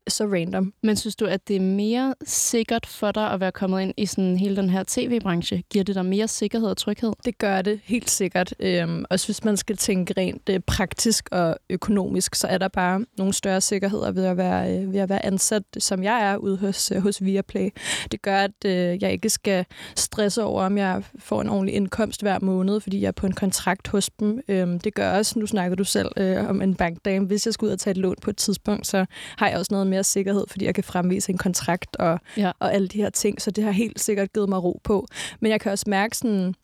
så 0.09 0.25
random. 0.25 0.73
Men 0.83 0.97
synes 0.97 1.17
du, 1.17 1.27
at 1.27 1.49
det 1.49 1.57
er 1.57 1.61
mere 1.61 2.15
sikkert 2.25 2.87
for 2.87 3.13
dig 3.13 3.31
at 3.31 3.41
være 3.41 3.53
kommet 3.53 3.83
ind 3.83 3.95
i 3.97 4.07
sådan 4.07 4.37
hele 4.37 4.57
den 4.57 4.71
her 4.71 4.85
tv-branche? 4.87 5.63
Giver 5.71 5.85
det 5.85 5.95
dig 5.95 6.07
mere 6.07 6.29
sikkerhed 6.29 6.69
og 6.69 6.77
tryghed? 6.77 7.13
Det 7.25 7.39
gør 7.39 7.63
det 7.63 7.81
helt 7.85 8.11
sikkert. 8.11 8.55
Øhm, 8.61 9.05
også 9.11 9.27
hvis 9.27 9.45
man 9.45 9.57
skal 9.57 9.77
tænke 9.77 10.15
rent 10.17 10.49
øh, 10.49 10.61
praktisk 10.61 11.29
og 11.33 11.57
økonomisk, 11.71 12.35
så 12.35 12.47
er 12.47 12.59
der 12.59 12.69
bare 12.69 13.05
nogle 13.19 13.33
større 13.33 13.61
sikkerheder 13.61 14.13
ved 14.13 14.25
at 14.25 14.37
være, 14.37 14.79
øh, 14.79 14.93
ved 14.93 15.01
at 15.01 15.09
være 15.09 15.25
ansat, 15.25 15.63
som 15.79 16.03
jeg 16.03 16.33
er 16.33 16.37
ude 16.37 16.57
hos, 16.57 16.93
øh, 16.93 17.03
hos 17.03 17.25
Viaplay. 17.25 17.71
Det 18.13 18.23
gør, 18.23 18.39
at 18.39 18.65
øh, 18.67 19.03
jeg 19.03 19.13
ikke 19.13 19.31
skal 19.31 19.65
stresse 19.97 20.43
over, 20.43 20.63
om 20.63 20.79
jeg 20.79 21.03
får 21.19 21.41
en 21.41 21.49
ordentlig 21.49 21.75
indkomst 21.75 22.23
hver 22.23 22.39
måned, 22.43 22.81
fordi 22.81 23.01
jeg 23.01 23.09
er 23.09 23.13
på 23.13 23.27
en 23.27 23.33
kontrakt 23.33 23.89
hos 23.89 24.11
dem. 24.21 24.41
Øhm, 24.49 24.81
det 24.81 24.95
gør 24.95 25.19
også, 25.19 25.39
nu 25.39 25.47
snakker 25.47 25.77
du 25.77 25.85
selv 25.85 26.09
øh, 26.17 26.49
om 26.49 26.63
en 26.63 26.75
bankdame, 26.75 27.27
hvis 27.27 27.47
jeg 27.47 27.55
skal 27.55 27.67
ud 27.67 27.73
og 27.73 27.79
tage 27.79 27.93
et 27.93 27.97
lån 27.97 28.17
på 28.23 28.31
et 28.31 28.37
tidspunkt, 28.37 28.87
så 28.87 29.07
har 29.39 29.49
jeg 29.49 29.59
også 29.59 29.75
noget 29.75 29.87
mere 29.95 30.05
sikkerhed, 30.05 30.45
fordi 30.51 30.65
jeg 30.65 30.75
kan 30.75 30.85
fremvise 30.85 31.33
en 31.33 31.39
kontrakt 31.39 31.97
og, 31.97 32.19
Ja. 32.37 32.51
og 32.59 32.75
alle 32.75 32.89
de 32.89 32.99
her 33.03 33.11
ting. 33.11 33.43
Så 33.43 33.51
det 33.51 33.65
har 33.65 33.71
helt 33.71 34.01
sikkert 34.01 34.33
givet 34.33 34.49
mig 34.49 34.65
ro 34.65 34.81
på. 34.85 35.07
Men 35.41 35.51
jeg 35.51 35.61
kan 35.61 35.73
også 35.73 35.85
mærke 35.89 36.17
sådan, 36.17 36.55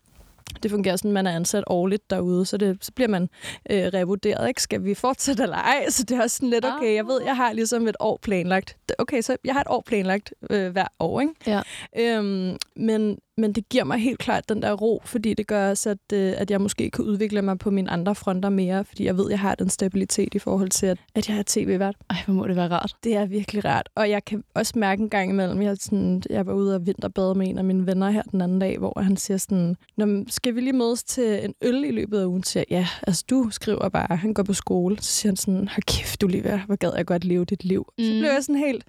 det 0.62 0.70
fungerer 0.70 0.96
sådan, 0.96 1.08
at 1.10 1.14
man 1.14 1.26
er 1.26 1.36
ansat 1.36 1.64
årligt 1.66 2.10
derude, 2.10 2.46
så, 2.46 2.56
det, 2.56 2.78
så 2.80 2.92
bliver 2.92 3.08
man 3.08 3.28
øh, 3.70 3.82
revurderet. 3.94 4.48
Ikke? 4.48 4.62
Skal 4.62 4.84
vi 4.84 4.94
fortsætte 4.94 5.42
eller 5.42 5.56
ej? 5.56 5.86
Så 5.90 6.02
det 6.04 6.18
er 6.18 6.22
også 6.22 6.36
sådan 6.36 6.50
lidt, 6.50 6.64
okay, 6.64 6.94
jeg 6.94 7.06
ved, 7.06 7.20
jeg 7.24 7.36
har 7.36 7.52
ligesom 7.52 7.88
et 7.88 7.96
år 8.00 8.18
planlagt. 8.22 8.76
Okay, 8.98 9.22
så 9.22 9.36
jeg 9.44 9.54
har 9.54 9.60
et 9.60 9.66
år 9.70 9.82
planlagt 9.86 10.34
øh, 10.50 10.72
hver 10.72 10.86
år, 10.98 11.20
ikke? 11.20 11.32
Ja. 11.46 11.60
Øhm, 11.98 12.56
men, 12.76 13.18
men 13.40 13.52
det 13.52 13.68
giver 13.68 13.84
mig 13.84 13.98
helt 13.98 14.18
klart 14.18 14.48
den 14.48 14.62
der 14.62 14.72
ro, 14.72 15.02
fordi 15.04 15.34
det 15.34 15.46
gør 15.46 15.70
også, 15.70 15.90
at, 15.90 16.12
øh, 16.12 16.32
at 16.36 16.50
jeg 16.50 16.60
måske 16.60 16.90
kan 16.90 17.04
udvikle 17.04 17.42
mig 17.42 17.58
på 17.58 17.70
mine 17.70 17.90
andre 17.90 18.14
fronter 18.14 18.48
mere, 18.48 18.84
fordi 18.84 19.04
jeg 19.04 19.16
ved, 19.16 19.24
at 19.24 19.30
jeg 19.30 19.38
har 19.38 19.54
den 19.54 19.68
stabilitet 19.68 20.34
i 20.34 20.38
forhold 20.38 20.70
til, 20.70 20.86
at, 20.86 20.98
at 21.14 21.28
jeg 21.28 21.38
er 21.38 21.42
tv-vært. 21.46 21.94
Ej, 22.10 22.16
hvor 22.26 22.34
må 22.34 22.46
det 22.46 22.56
være 22.56 22.68
rart. 22.68 22.94
Det 23.04 23.16
er 23.16 23.26
virkelig 23.26 23.64
rart. 23.64 23.88
Og 23.94 24.10
jeg 24.10 24.24
kan 24.24 24.44
også 24.54 24.72
mærke 24.76 25.02
en 25.02 25.10
gang 25.10 25.30
imellem, 25.30 25.62
jeg, 25.62 25.76
sådan, 25.76 26.22
jeg 26.30 26.46
var 26.46 26.52
ude 26.52 26.74
og 26.74 26.86
vinterbade 26.86 27.34
med 27.34 27.48
en 27.48 27.58
af 27.58 27.64
mine 27.64 27.86
venner 27.86 28.10
her 28.10 28.22
den 28.22 28.40
anden 28.40 28.58
dag, 28.58 28.78
hvor 28.78 29.00
han 29.02 29.16
siger 29.16 29.38
sådan, 29.38 29.76
Nå, 29.96 30.24
skal 30.28 30.54
vi 30.54 30.60
lige 30.60 30.72
mødes 30.72 31.04
til 31.04 31.44
en 31.44 31.54
øl 31.62 31.84
i 31.84 31.90
løbet 31.90 32.18
af 32.18 32.24
ugen? 32.24 32.42
Så 32.42 32.50
siger 32.52 32.64
ja, 32.70 32.86
altså 33.06 33.24
du 33.30 33.48
skriver 33.50 33.88
bare, 33.88 34.16
han 34.16 34.34
går 34.34 34.42
på 34.42 34.52
skole. 34.52 34.96
Så 35.00 35.12
siger 35.12 35.30
han 35.30 35.36
sådan, 35.36 35.68
hold 35.68 35.82
kæft, 35.82 36.20
du 36.20 36.26
lige 36.26 36.62
hvor 36.66 36.76
gad 36.76 36.92
jeg 36.96 37.06
godt 37.06 37.24
leve 37.24 37.44
dit 37.44 37.64
liv. 37.64 37.86
Mm. 37.98 38.04
Så 38.04 38.10
blev 38.10 38.30
jeg 38.34 38.42
sådan 38.42 38.56
helt, 38.56 38.84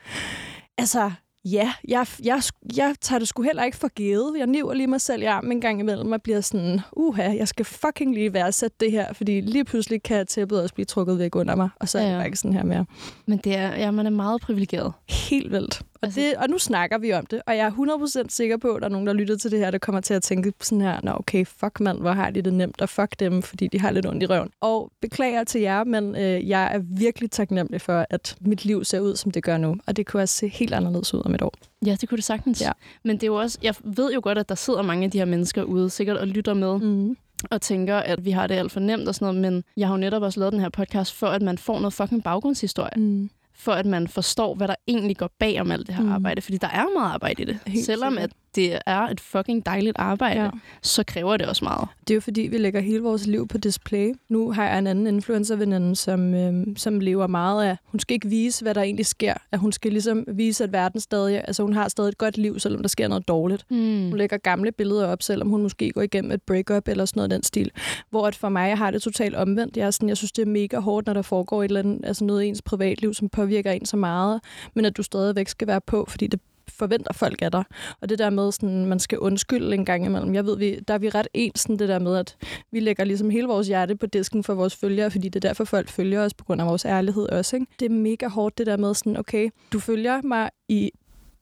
altså, 0.78 1.12
ja, 1.46 1.74
jeg, 1.88 2.06
jeg, 2.24 2.42
jeg 2.78 2.96
tager 3.02 3.20
det 3.20 3.28
sgu 3.28 3.42
heller 3.44 3.64
ikke 3.64 3.78
for 3.78 3.88
givet. 3.88 4.38
Jeg 4.38 4.48
niver 4.48 4.74
lige 4.74 4.88
mig 4.88 5.02
selv 5.02 5.22
i 5.22 5.26
armen 5.26 5.52
en 5.52 5.62
gang 5.62 5.80
imellem 5.80 6.12
og 6.12 6.22
bliver 6.22 6.42
sådan, 6.42 6.80
uha, 6.94 7.24
jeg 7.38 7.48
skal 7.48 7.66
fucking 7.66 8.14
lige 8.14 8.34
værdsætte 8.34 8.76
det 8.80 8.92
her, 8.92 9.14
fordi 9.14 9.42
lige 9.42 9.66
pludselig 9.66 10.04
kan 10.04 10.28
tæppet 10.28 10.62
også 10.62 10.74
blive 10.76 10.86
trukket 10.86 11.20
væk 11.20 11.36
under 11.36 11.56
mig, 11.56 11.70
og 11.80 11.90
så 11.90 11.98
er 12.00 12.04
Ja, 12.04 12.10
ja. 12.12 12.16
bare 12.18 12.26
ikke 12.26 12.38
sådan 12.38 12.54
her 12.54 12.64
mere. 12.64 12.86
Men 13.26 13.38
det 13.38 13.56
er, 13.56 13.76
ja, 13.76 13.92
man 13.92 14.06
er 14.06 14.10
meget 14.10 14.42
privilegeret. 14.42 14.94
Helt 15.10 15.52
vildt. 15.52 15.82
Og, 15.94 16.08
Altså- 16.08 16.20
det, 16.22 16.34
og 16.36 16.50
nu 16.50 16.58
snakker 16.58 16.98
vi 16.98 17.14
om 17.14 17.26
det, 17.26 17.42
og 17.48 17.58
jeg 17.58 17.66
er 17.66 17.72
100% 17.72 18.30
sikker 18.30 18.58
på, 18.58 18.68
at 18.74 18.82
der 18.82 18.88
er 18.88 18.92
nogen, 18.92 19.08
der 19.08 19.14
lytter 19.14 19.38
til 19.38 19.52
det 19.52 19.60
her, 19.60 19.72
der 19.72 19.78
kommer 19.78 20.02
til 20.02 20.14
at 20.14 20.24
tænke 20.24 20.54
sådan 20.62 20.82
her, 20.82 21.00
nå 21.04 21.12
okay, 21.16 21.46
fuck 21.46 21.80
mand, 21.80 22.00
hvor 22.00 22.12
har 22.12 22.30
de 22.30 22.42
det 22.42 22.54
nemt, 22.54 22.82
og 22.82 22.90
fuck 22.90 23.20
dem, 23.20 23.42
fordi 23.42 23.68
de 23.68 23.80
har 23.80 23.92
lidt 23.92 24.06
ondt 24.06 24.24
i 24.24 24.26
røven. 24.26 24.50
Og 24.62 24.92
beklager 25.02 25.44
til 25.44 25.62
jer, 25.62 25.84
men 25.84 26.16
øh, 26.16 26.50
jeg 26.50 26.72
er 26.76 26.80
virkelig 26.84 27.32
taknemmelig 27.32 27.82
for, 27.82 28.06
at 28.10 28.36
mit 28.42 28.66
liv 28.66 28.84
ser 28.84 29.00
ud, 29.00 29.16
som 29.16 29.32
det 29.32 29.44
gør 29.44 29.58
nu. 29.58 29.76
Og 29.88 29.98
det 29.98 30.06
kunne 30.08 30.24
også 30.24 30.36
se 30.36 30.48
helt 30.48 30.74
anderledes 30.74 31.14
ud 31.14 31.22
om 31.32 31.36
et 31.36 31.42
år. 31.42 31.54
Ja, 31.86 31.96
det 32.02 32.10
kunne 32.10 32.16
det 32.16 32.26
sagtens. 32.26 32.62
Ja. 32.62 32.72
Men 33.04 33.16
det 33.16 33.24
er 33.24 33.28
jo 33.28 33.36
også, 33.36 33.58
jeg 33.64 33.76
ved 33.84 34.14
jo 34.14 34.20
godt, 34.24 34.38
at 34.38 34.50
der 34.50 34.56
sidder 34.56 34.82
mange 34.82 35.06
af 35.06 35.12
de 35.12 35.18
her 35.18 35.26
mennesker 35.26 35.64
ude, 35.64 35.90
sikkert 35.90 36.18
og 36.18 36.28
lytter 36.28 36.54
med, 36.54 36.80
Mm. 36.80 37.18
og 37.52 37.62
tænker, 37.62 37.98
at 37.98 38.26
vi 38.26 38.32
har 38.32 38.48
det 38.48 38.56
alt 38.56 38.72
for 38.72 38.80
nemt 38.80 39.08
og 39.08 39.16
sådan 39.16 39.36
noget, 39.36 39.52
men 39.54 39.64
jeg 39.78 39.88
har 39.88 39.94
jo 39.94 40.00
netop 40.00 40.22
også 40.24 40.40
lavet 40.40 40.54
den 40.54 40.62
her 40.62 40.70
podcast, 40.70 41.14
for 41.14 41.28
at 41.28 41.42
man 41.42 41.58
får 41.58 41.80
noget 41.80 41.94
fucking 41.94 42.24
baggrundshistorie. 42.24 42.92
Mm. 43.04 43.30
For 43.56 43.72
at 43.72 43.86
man 43.86 44.08
forstår, 44.08 44.56
hvad 44.56 44.68
der 44.68 44.76
egentlig 44.88 45.18
går 45.18 45.30
bag 45.40 45.62
om 45.62 45.72
alt 45.72 45.88
det 45.88 45.96
her 45.96 46.04
Mm. 46.04 46.12
arbejde. 46.12 46.42
Fordi 46.42 46.58
der 46.58 46.68
er 46.68 46.86
meget 47.00 47.14
arbejde 47.14 47.42
i 47.42 47.46
det. 47.46 47.60
Helt 47.68 47.86
Selvom 47.86 48.18
at 48.18 48.30
det 48.56 48.80
er 48.86 49.00
et 49.00 49.20
fucking 49.20 49.66
dejligt 49.66 49.96
arbejde, 50.00 50.42
Ja. 50.42 50.50
så 50.82 51.04
kræver 51.04 51.38
det 51.38 51.48
også 51.48 51.66
meget. 51.66 51.88
Det 52.08 52.10
er 52.10 52.16
jo 52.16 52.22
fordi, 52.22 52.42
vi 52.42 52.58
lægger 52.58 52.80
hele 52.82 53.02
vores 53.02 53.28
liv 53.28 53.48
på 53.48 53.58
display. 53.58 54.14
Nu 54.30 54.52
har 54.52 54.68
jeg 54.70 54.80
en 54.80 54.88
anden 54.88 55.08
influencerveninde, 55.08 55.96
som, 55.96 56.34
øhm, 56.34 56.76
som 56.78 57.00
lever 57.00 57.28
meget 57.28 57.66
af, 57.66 57.78
hun 57.86 58.00
skal 58.00 58.14
ikke 58.14 58.28
vise, 58.28 58.64
hvad 58.64 58.74
der 58.74 58.82
egentlig 58.82 59.06
sker. 59.06 59.34
At 59.52 59.60
hun 59.60 59.72
skal 59.72 59.92
ligesom 59.92 60.24
vise, 60.28 60.64
at 60.64 60.72
verden 60.74 61.00
stadig, 61.00 61.38
altså 61.48 61.64
hun 61.64 61.74
har 61.74 61.88
stadig 61.88 62.10
et 62.10 62.18
godt 62.18 62.38
liv, 62.38 62.60
selvom 62.60 62.82
der 62.82 62.90
sker 62.90 63.08
noget 63.08 63.28
dårligt. 63.28 63.66
Mm. 63.70 64.10
Hun 64.10 64.18
lægger 64.18 64.38
gamle 64.38 64.72
billeder 64.72 65.08
op, 65.08 65.22
selvom 65.22 65.50
hun 65.50 65.62
måske 65.62 65.92
går 65.92 66.02
igennem 66.02 66.32
et 66.32 66.42
breakup 66.42 66.88
eller 66.88 67.06
sådan 67.06 67.20
noget 67.20 67.32
af 67.32 67.38
den 67.38 67.44
stil. 67.44 67.72
Hvor 68.10 68.28
at 68.28 68.36
for 68.36 68.50
mig, 68.50 68.70
jeg 68.70 68.78
har 68.78 68.92
det 68.92 69.02
totalt 69.02 69.36
omvendt. 69.36 69.78
Jeg, 69.78 69.86
er 69.88 69.92
sådan, 69.92 70.10
jeg 70.10 70.18
synes, 70.18 70.32
det 70.32 70.42
er 70.42 70.46
mega 70.52 70.80
hårdt, 70.80 71.08
når 71.08 71.14
der 71.14 71.22
foregår 71.22 71.64
et 71.64 71.68
eller 71.70 71.80
andet, 71.80 72.00
altså 72.06 72.26
noget 72.26 72.44
i 72.44 72.48
ens 72.48 72.62
privatliv, 72.62 73.14
som 73.14 73.30
påvirker 73.30 73.72
en 73.72 73.86
så 73.86 73.98
meget, 73.98 74.42
men 74.74 74.86
at 74.86 74.98
du 74.98 75.04
stadigvæk 75.04 75.48
skal 75.48 75.68
være 75.68 75.82
på, 75.82 76.06
fordi 76.10 76.28
det 76.28 76.40
forventer 76.78 77.14
folk 77.14 77.42
af 77.42 77.52
dig. 77.52 77.64
Og 78.02 78.10
det 78.10 78.20
der 78.20 78.30
med, 78.30 78.52
sådan, 78.52 78.86
man 78.86 79.00
skal 79.00 79.20
undskylde 79.20 79.74
en 79.74 79.86
gang 79.86 80.06
imellem. 80.06 80.36
Jeg 80.36 80.46
ved, 80.46 80.58
vi, 80.58 80.80
der 80.88 80.94
er 80.94 80.98
vi 80.98 81.10
ret 81.10 81.28
ens, 81.34 81.64
det 81.64 81.80
der 81.80 82.00
med, 82.00 82.18
at 82.18 82.38
vi 82.72 82.80
lægger 82.80 83.04
ligesom 83.04 83.30
hele 83.30 83.48
vores 83.48 83.68
hjerte 83.68 83.96
på 83.96 84.06
disken 84.06 84.44
for 84.44 84.54
vores 84.54 84.76
følgere, 84.76 85.12
fordi 85.12 85.30
det 85.30 85.46
er 85.46 85.50
derfor, 85.50 85.64
folk 85.64 85.90
følger 85.90 86.26
os 86.26 86.34
på 86.34 86.46
grund 86.46 86.62
af 86.62 86.68
vores 86.68 86.86
ærlighed 86.86 87.30
også. 87.30 87.56
Ikke? 87.56 87.68
Det 87.80 87.86
er 87.86 87.90
mega 87.90 88.28
hårdt, 88.28 88.58
det 88.58 88.66
der 88.66 88.78
med 88.78 88.94
sådan, 88.94 89.18
okay, 89.18 89.50
du 89.74 89.80
følger 89.80 90.22
mig 90.22 90.50
i 90.70 90.92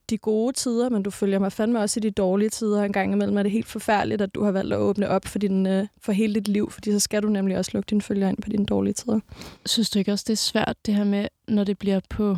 de 0.10 0.18
gode 0.18 0.54
tider, 0.54 0.90
men 0.90 1.04
du 1.04 1.10
følger 1.10 1.40
mig 1.40 1.52
fandme 1.52 1.80
også 1.80 2.00
i 2.00 2.02
de 2.02 2.12
dårlige 2.12 2.50
tider. 2.50 2.84
En 2.84 2.94
gang 2.94 3.14
imellem 3.14 3.38
er 3.38 3.44
det 3.44 3.52
helt 3.52 3.68
forfærdeligt, 3.68 4.22
at 4.22 4.36
du 4.36 4.44
har 4.44 4.52
valgt 4.52 4.74
at 4.74 4.80
åbne 4.80 5.10
op 5.10 5.26
for, 5.26 5.40
din, 5.40 5.68
øh, 5.68 5.88
for 6.02 6.12
hele 6.12 6.36
dit 6.36 6.48
liv, 6.48 6.72
fordi 6.72 6.92
så 6.92 7.00
skal 7.00 7.24
du 7.24 7.30
nemlig 7.30 7.58
også 7.58 7.72
lukke 7.74 7.88
dine 7.88 8.02
følger 8.02 8.30
ind 8.30 8.38
på 8.42 8.50
dine 8.50 8.66
dårlige 8.66 8.94
tider. 8.94 9.20
Synes 9.66 9.90
du 9.90 10.00
ikke 10.00 10.12
også, 10.12 10.26
det 10.28 10.34
er 10.34 10.38
svært, 10.38 10.76
det 10.86 10.94
her 10.94 11.04
med, 11.04 11.28
når 11.48 11.64
det 11.64 11.80
bliver 11.80 12.00
på 12.10 12.38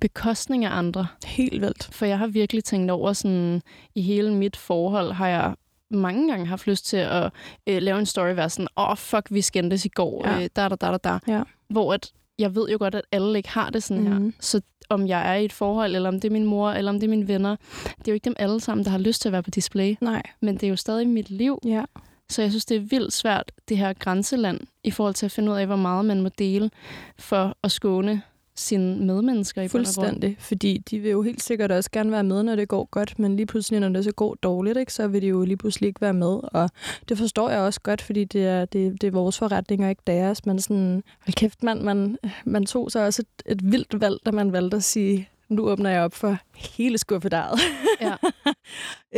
bekostning 0.00 0.64
af 0.64 0.70
andre? 0.78 1.06
Helt 1.24 1.60
vildt. 1.62 1.88
For 1.92 2.06
jeg 2.06 2.18
har 2.18 2.26
virkelig 2.26 2.64
tænkt 2.64 2.90
over 2.90 3.12
sådan, 3.12 3.62
i 3.94 4.02
hele 4.02 4.34
mit 4.34 4.56
forhold, 4.56 5.12
har 5.12 5.28
jeg 5.28 5.54
mange 5.90 6.30
gange 6.30 6.46
haft 6.46 6.66
lyst 6.66 6.86
til 6.86 6.96
at 6.96 7.32
øh, 7.66 7.82
lave 7.82 7.98
en 7.98 8.06
story, 8.06 8.34
være 8.34 8.50
sådan, 8.50 8.68
åh, 8.76 8.90
oh, 8.90 8.96
fuck, 8.96 9.26
vi 9.30 9.40
skændtes 9.40 9.84
i 9.84 9.88
går, 9.88 10.28
Ja. 10.28 10.42
øh, 10.42 10.48
da, 10.56 10.68
da, 10.68 10.74
da, 10.76 10.90
da, 10.90 10.96
da. 10.96 11.18
Ja. 11.28 11.42
Hvor 11.68 11.94
at 11.94 12.12
jeg 12.38 12.54
ved 12.54 12.68
jo 12.68 12.76
godt, 12.80 12.94
at 12.94 13.02
alle 13.12 13.38
ikke 13.38 13.48
har 13.48 13.70
det 13.70 13.82
sådan 13.82 14.02
mm. 14.02 14.12
her. 14.12 14.18
Mhm. 14.18 14.34
Så 14.40 14.60
om 14.88 15.06
jeg 15.06 15.30
er 15.30 15.34
i 15.34 15.44
et 15.44 15.52
forhold, 15.52 15.94
eller 15.94 16.08
om 16.08 16.20
det 16.20 16.28
er 16.28 16.32
min 16.32 16.44
mor, 16.44 16.70
eller 16.70 16.92
om 16.92 17.00
det 17.00 17.06
er 17.06 17.10
mine 17.10 17.28
venner, 17.28 17.56
det 17.84 18.08
er 18.08 18.12
jo 18.12 18.14
ikke 18.14 18.24
dem 18.24 18.34
alle 18.38 18.60
sammen, 18.60 18.84
der 18.84 18.90
har 18.90 18.98
lyst 18.98 19.22
til 19.22 19.28
at 19.28 19.32
være 19.32 19.42
på 19.42 19.50
display. 19.50 19.94
Nej. 20.00 20.22
Men 20.40 20.54
det 20.54 20.62
er 20.62 20.68
jo 20.68 20.76
stadig 20.76 21.08
mit 21.08 21.30
liv. 21.30 21.58
Ja. 21.64 21.84
Så 22.30 22.42
jeg 22.42 22.50
synes, 22.50 22.64
det 22.64 22.76
er 22.76 22.80
vildt 22.80 23.12
svært, 23.12 23.52
det 23.68 23.78
her 23.78 23.92
grænseland, 23.92 24.60
i 24.84 24.90
forhold 24.90 25.14
til 25.14 25.26
at 25.26 25.32
finde 25.32 25.52
ud 25.52 25.56
af, 25.56 25.66
hvor 25.66 25.76
meget 25.76 26.04
man 26.04 26.22
må 26.22 26.28
dele 26.38 26.70
for 27.18 27.56
at 27.62 27.72
skåne 27.72 28.22
sine 28.56 29.06
medmennesker 29.06 29.62
i. 29.62 29.68
Fuldstændig, 29.68 30.36
fordi 30.38 30.78
de 30.90 30.98
vil 30.98 31.10
jo 31.10 31.22
helt 31.22 31.42
sikkert 31.42 31.72
også 31.72 31.90
gerne 31.90 32.12
være 32.12 32.24
med, 32.24 32.42
når 32.42 32.56
det 32.56 32.68
går 32.68 32.88
godt, 32.90 33.18
men 33.18 33.36
lige 33.36 33.46
pludselig, 33.46 33.80
når 33.80 33.88
det 33.88 34.04
så 34.04 34.12
går 34.12 34.34
dårligt, 34.34 34.78
ikke, 34.78 34.92
så 34.92 35.08
vil 35.08 35.22
de 35.22 35.26
jo 35.26 35.44
lige 35.44 35.56
pludselig 35.56 35.86
ikke 35.86 36.00
være 36.00 36.12
med. 36.12 36.40
Og 36.42 36.70
det 37.08 37.18
forstår 37.18 37.50
jeg 37.50 37.60
også 37.60 37.80
godt, 37.80 38.02
fordi 38.02 38.24
det 38.24 38.46
er, 38.46 38.64
det, 38.64 39.00
det 39.00 39.06
er 39.06 39.10
vores 39.10 39.38
forretning 39.38 39.84
og 39.84 39.90
ikke 39.90 40.02
deres. 40.06 40.46
Men 40.46 40.60
sådan, 40.60 41.02
hold 41.20 41.34
kæft, 41.34 41.62
man, 41.62 41.82
man, 41.82 42.18
man 42.44 42.66
tog 42.66 42.90
så 42.90 43.04
også 43.04 43.22
et, 43.22 43.52
et 43.52 43.72
vildt 43.72 44.00
valg, 44.00 44.16
da 44.26 44.30
man 44.30 44.52
valgte 44.52 44.76
at 44.76 44.84
sige, 44.84 45.28
nu 45.48 45.68
åbner 45.68 45.90
jeg 45.90 46.02
op 46.02 46.14
for 46.14 46.38
hele 46.54 46.98
skuffedaret. 46.98 47.60
Ja. 48.00 48.14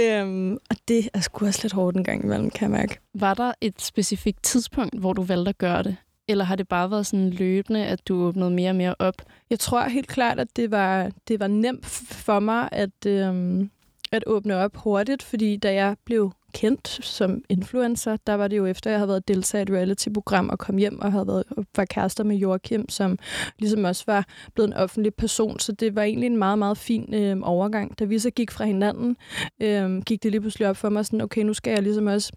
øhm, 0.23 0.53
og 0.71 0.77
det 0.89 1.09
er 1.15 1.21
sgu 1.21 1.47
også 1.47 1.61
lidt 1.63 1.73
hårdt 1.73 1.97
en 1.97 2.05
gang 2.05 2.25
imellem, 2.25 2.51
kan 2.51 2.73
jeg 2.73 2.81
mærke. 2.81 2.99
Var 3.15 3.35
der 3.35 3.53
et 3.61 3.83
specifikt 3.83 4.43
tidspunkt, 4.43 4.99
hvor 4.99 5.13
du 5.13 5.23
valgte 5.23 5.49
at 5.49 5.59
gøre 5.59 5.83
det? 5.83 5.97
Eller 6.29 6.45
har 6.45 6.57
det 6.57 6.69
bare 6.69 6.91
været 6.91 7.07
sådan 7.07 7.31
løbende, 7.31 7.87
at 7.87 8.09
du 8.09 8.23
åbnede 8.23 8.51
mere 8.51 8.71
og 8.71 8.77
mere 8.77 8.95
op? 8.99 9.23
Jeg 9.51 9.59
tror 9.59 9.89
helt 9.89 10.09
klart, 10.09 10.41
at 10.41 10.57
det 10.57 10.71
var, 10.71 11.11
det 11.29 11.41
var 11.41 11.47
nemt 11.47 11.87
for 12.27 12.41
mig 12.41 12.69
at, 12.73 13.07
øhm, 13.07 13.71
at 14.13 14.25
åbne 14.27 14.57
op 14.57 14.77
hurtigt, 14.77 15.23
fordi 15.23 15.57
da 15.57 15.75
jeg 15.75 15.97
blev 16.05 16.33
kendt 16.55 16.89
som 16.89 17.43
influencer, 17.49 18.17
der 18.27 18.35
var 18.35 18.49
det 18.49 18.57
jo 18.57 18.67
efter, 18.67 18.91
jeg 18.91 18.99
havde 18.99 19.09
været 19.09 19.29
deltager 19.29 19.61
i 19.61 19.63
et 19.63 19.71
reality-program 19.71 20.49
og 20.49 20.59
kom 20.59 20.77
hjem 20.77 21.01
og 21.01 21.13
havde 21.13 21.27
været, 21.27 21.45
var 21.77 21.85
kærester 21.85 22.25
med 22.25 22.37
Joachim, 22.37 22.89
som 22.89 23.19
ligesom 23.59 23.85
også 23.85 24.05
var 24.07 24.27
blevet 24.55 24.69
en 24.69 24.75
offentlig 24.75 25.15
person. 25.15 25.59
Så 25.59 25.73
det 25.73 25.95
var 25.95 26.03
egentlig 26.03 26.27
en 26.27 26.37
meget, 26.37 26.59
meget 26.59 26.79
fin 26.79 27.15
øh, 27.15 27.37
overgang. 27.43 27.99
Da 27.99 28.05
vi 28.05 28.19
så 28.19 28.31
gik 28.31 28.51
fra 28.51 28.65
hinanden, 28.65 29.17
øh, 29.61 30.03
gik 30.03 30.23
det 30.23 30.31
lige 30.31 30.41
pludselig 30.41 30.69
op 30.69 30.77
for 30.77 30.89
mig 30.89 31.07
sådan, 31.07 31.21
okay, 31.21 31.43
nu 31.43 31.55
skal 31.55 31.71
jeg 31.71 31.83
ligesom 31.83 32.07
også 32.07 32.33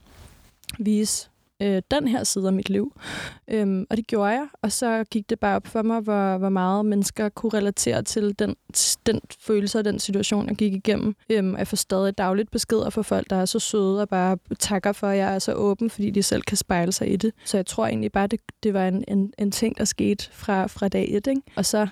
vise 0.80 1.31
øh, 1.62 1.82
den 1.91 2.08
her 2.08 2.24
side 2.24 2.48
af 2.48 2.53
mit 2.53 2.70
liv. 2.70 2.94
Øhm, 3.48 3.86
og 3.89 3.98
det 3.98 4.08
gjorde 4.08 4.32
jeg, 4.32 4.48
og 4.62 4.72
så 4.72 5.03
gik 5.12 5.30
det 5.30 5.39
bare 5.39 5.56
op 5.56 5.68
for 5.68 5.82
mig, 5.82 6.00
hvor, 6.00 6.38
hvor 6.38 6.50
meget 6.50 6.86
mennesker 6.86 7.30
kunne 7.30 7.53
relatere 7.53 8.03
til 8.03 8.39
den, 8.39 8.56
den 9.06 9.22
følelse 9.39 9.80
og 9.80 9.86
den 9.86 10.00
situation, 10.00 10.48
jeg 10.48 10.56
gik 10.56 10.74
igennem. 10.74 11.15
Øhm, 11.30 11.58
jeg 11.58 11.68
får 11.68 11.77
stadig 11.77 12.18
dagligt 12.18 12.51
beskeder 12.51 12.89
fra 12.89 13.01
folk, 13.01 13.30
der 13.30 13.36
er 13.36 13.46
så 13.46 13.60
søde 13.60 14.01
og 14.01 14.10
bare 14.10 14.38
takker 14.60 14.91
for, 14.91 15.08
at 15.08 15.18
jeg 15.18 15.36
er 15.36 15.39
så 15.39 15.53
åben, 15.53 15.89
fordi 15.89 16.10
de 16.10 16.24
selv 16.24 16.41
kan 16.41 16.58
spejle 16.58 16.91
sig 16.91 17.13
i 17.13 17.15
det. 17.15 17.34
Så 17.46 17.58
jeg 17.58 17.65
tror 17.65 17.88
egentlig 17.88 18.12
bare, 18.12 18.27
det, 18.27 18.39
det 18.63 18.74
var 18.74 18.88
en, 18.88 19.03
en, 19.08 19.34
en 19.38 19.51
ting, 19.51 19.77
der 19.77 19.86
skete 19.86 20.30
fra, 20.32 20.68
fra 20.68 20.88
dag 20.88 21.15
et. 21.18 21.27
Ikke? 21.27 21.41
Og 21.56 21.65
så 21.65 21.88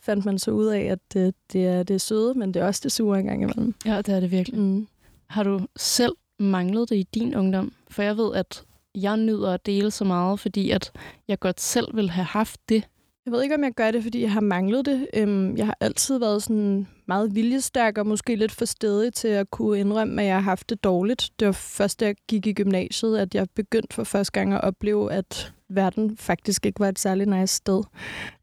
fandt 0.00 0.24
man 0.24 0.38
så 0.38 0.50
ud 0.50 0.66
af, 0.66 0.80
at 0.80 0.98
det, 1.12 1.34
det, 1.52 1.66
er 1.66 1.82
det 1.82 1.94
er 1.94 1.98
søde, 1.98 2.34
men 2.34 2.54
det 2.54 2.62
er 2.62 2.66
også 2.66 2.80
det 2.84 2.92
sure 2.92 3.18
engang 3.18 3.42
imellem. 3.42 3.74
Ja, 3.86 3.96
det 3.96 4.08
er 4.08 4.20
det 4.20 4.30
virkelig. 4.30 4.60
Mm. 4.60 4.86
Har 5.26 5.42
du 5.42 5.60
selv 5.76 6.12
manglet 6.38 6.88
det 6.88 6.96
i 6.96 7.02
din 7.14 7.34
ungdom? 7.34 7.72
For 7.90 8.02
jeg 8.02 8.16
ved, 8.16 8.34
at 8.34 8.62
jeg 8.94 9.16
nyder 9.16 9.54
at 9.54 9.66
dele 9.66 9.90
så 9.90 10.04
meget, 10.04 10.40
fordi 10.40 10.70
at 10.70 10.92
jeg 11.28 11.38
godt 11.38 11.60
selv 11.60 11.96
vil 11.96 12.10
have 12.10 12.24
haft 12.24 12.60
det. 12.68 12.88
Jeg 13.26 13.32
ved 13.32 13.42
ikke, 13.42 13.54
om 13.54 13.64
jeg 13.64 13.72
gør 13.72 13.90
det, 13.90 14.02
fordi 14.02 14.22
jeg 14.22 14.32
har 14.32 14.40
manglet 14.40 14.86
det. 14.86 15.06
Øhm, 15.14 15.56
jeg 15.56 15.66
har 15.66 15.76
altid 15.80 16.18
været 16.18 16.42
sådan 16.42 16.86
meget 17.08 17.34
viljestærk 17.34 17.98
og 17.98 18.06
måske 18.06 18.36
lidt 18.36 18.52
for 18.52 18.64
stedig 18.64 19.14
til 19.14 19.28
at 19.28 19.50
kunne 19.50 19.80
indrømme, 19.80 20.22
at 20.22 20.28
jeg 20.28 20.34
har 20.34 20.40
haft 20.40 20.70
det 20.70 20.84
dårligt. 20.84 21.30
Det 21.38 21.46
var 21.46 21.52
først, 21.52 22.00
da 22.00 22.04
jeg 22.04 22.14
gik 22.28 22.46
i 22.46 22.52
gymnasiet, 22.52 23.18
at 23.18 23.34
jeg 23.34 23.46
begyndte 23.54 23.94
for 23.94 24.04
første 24.04 24.32
gang 24.32 24.52
at 24.52 24.60
opleve, 24.60 25.12
at 25.12 25.52
verden 25.68 26.16
faktisk 26.16 26.66
ikke 26.66 26.80
var 26.80 26.88
et 26.88 26.98
særligt 26.98 27.30
nice 27.30 27.54
sted. 27.54 27.82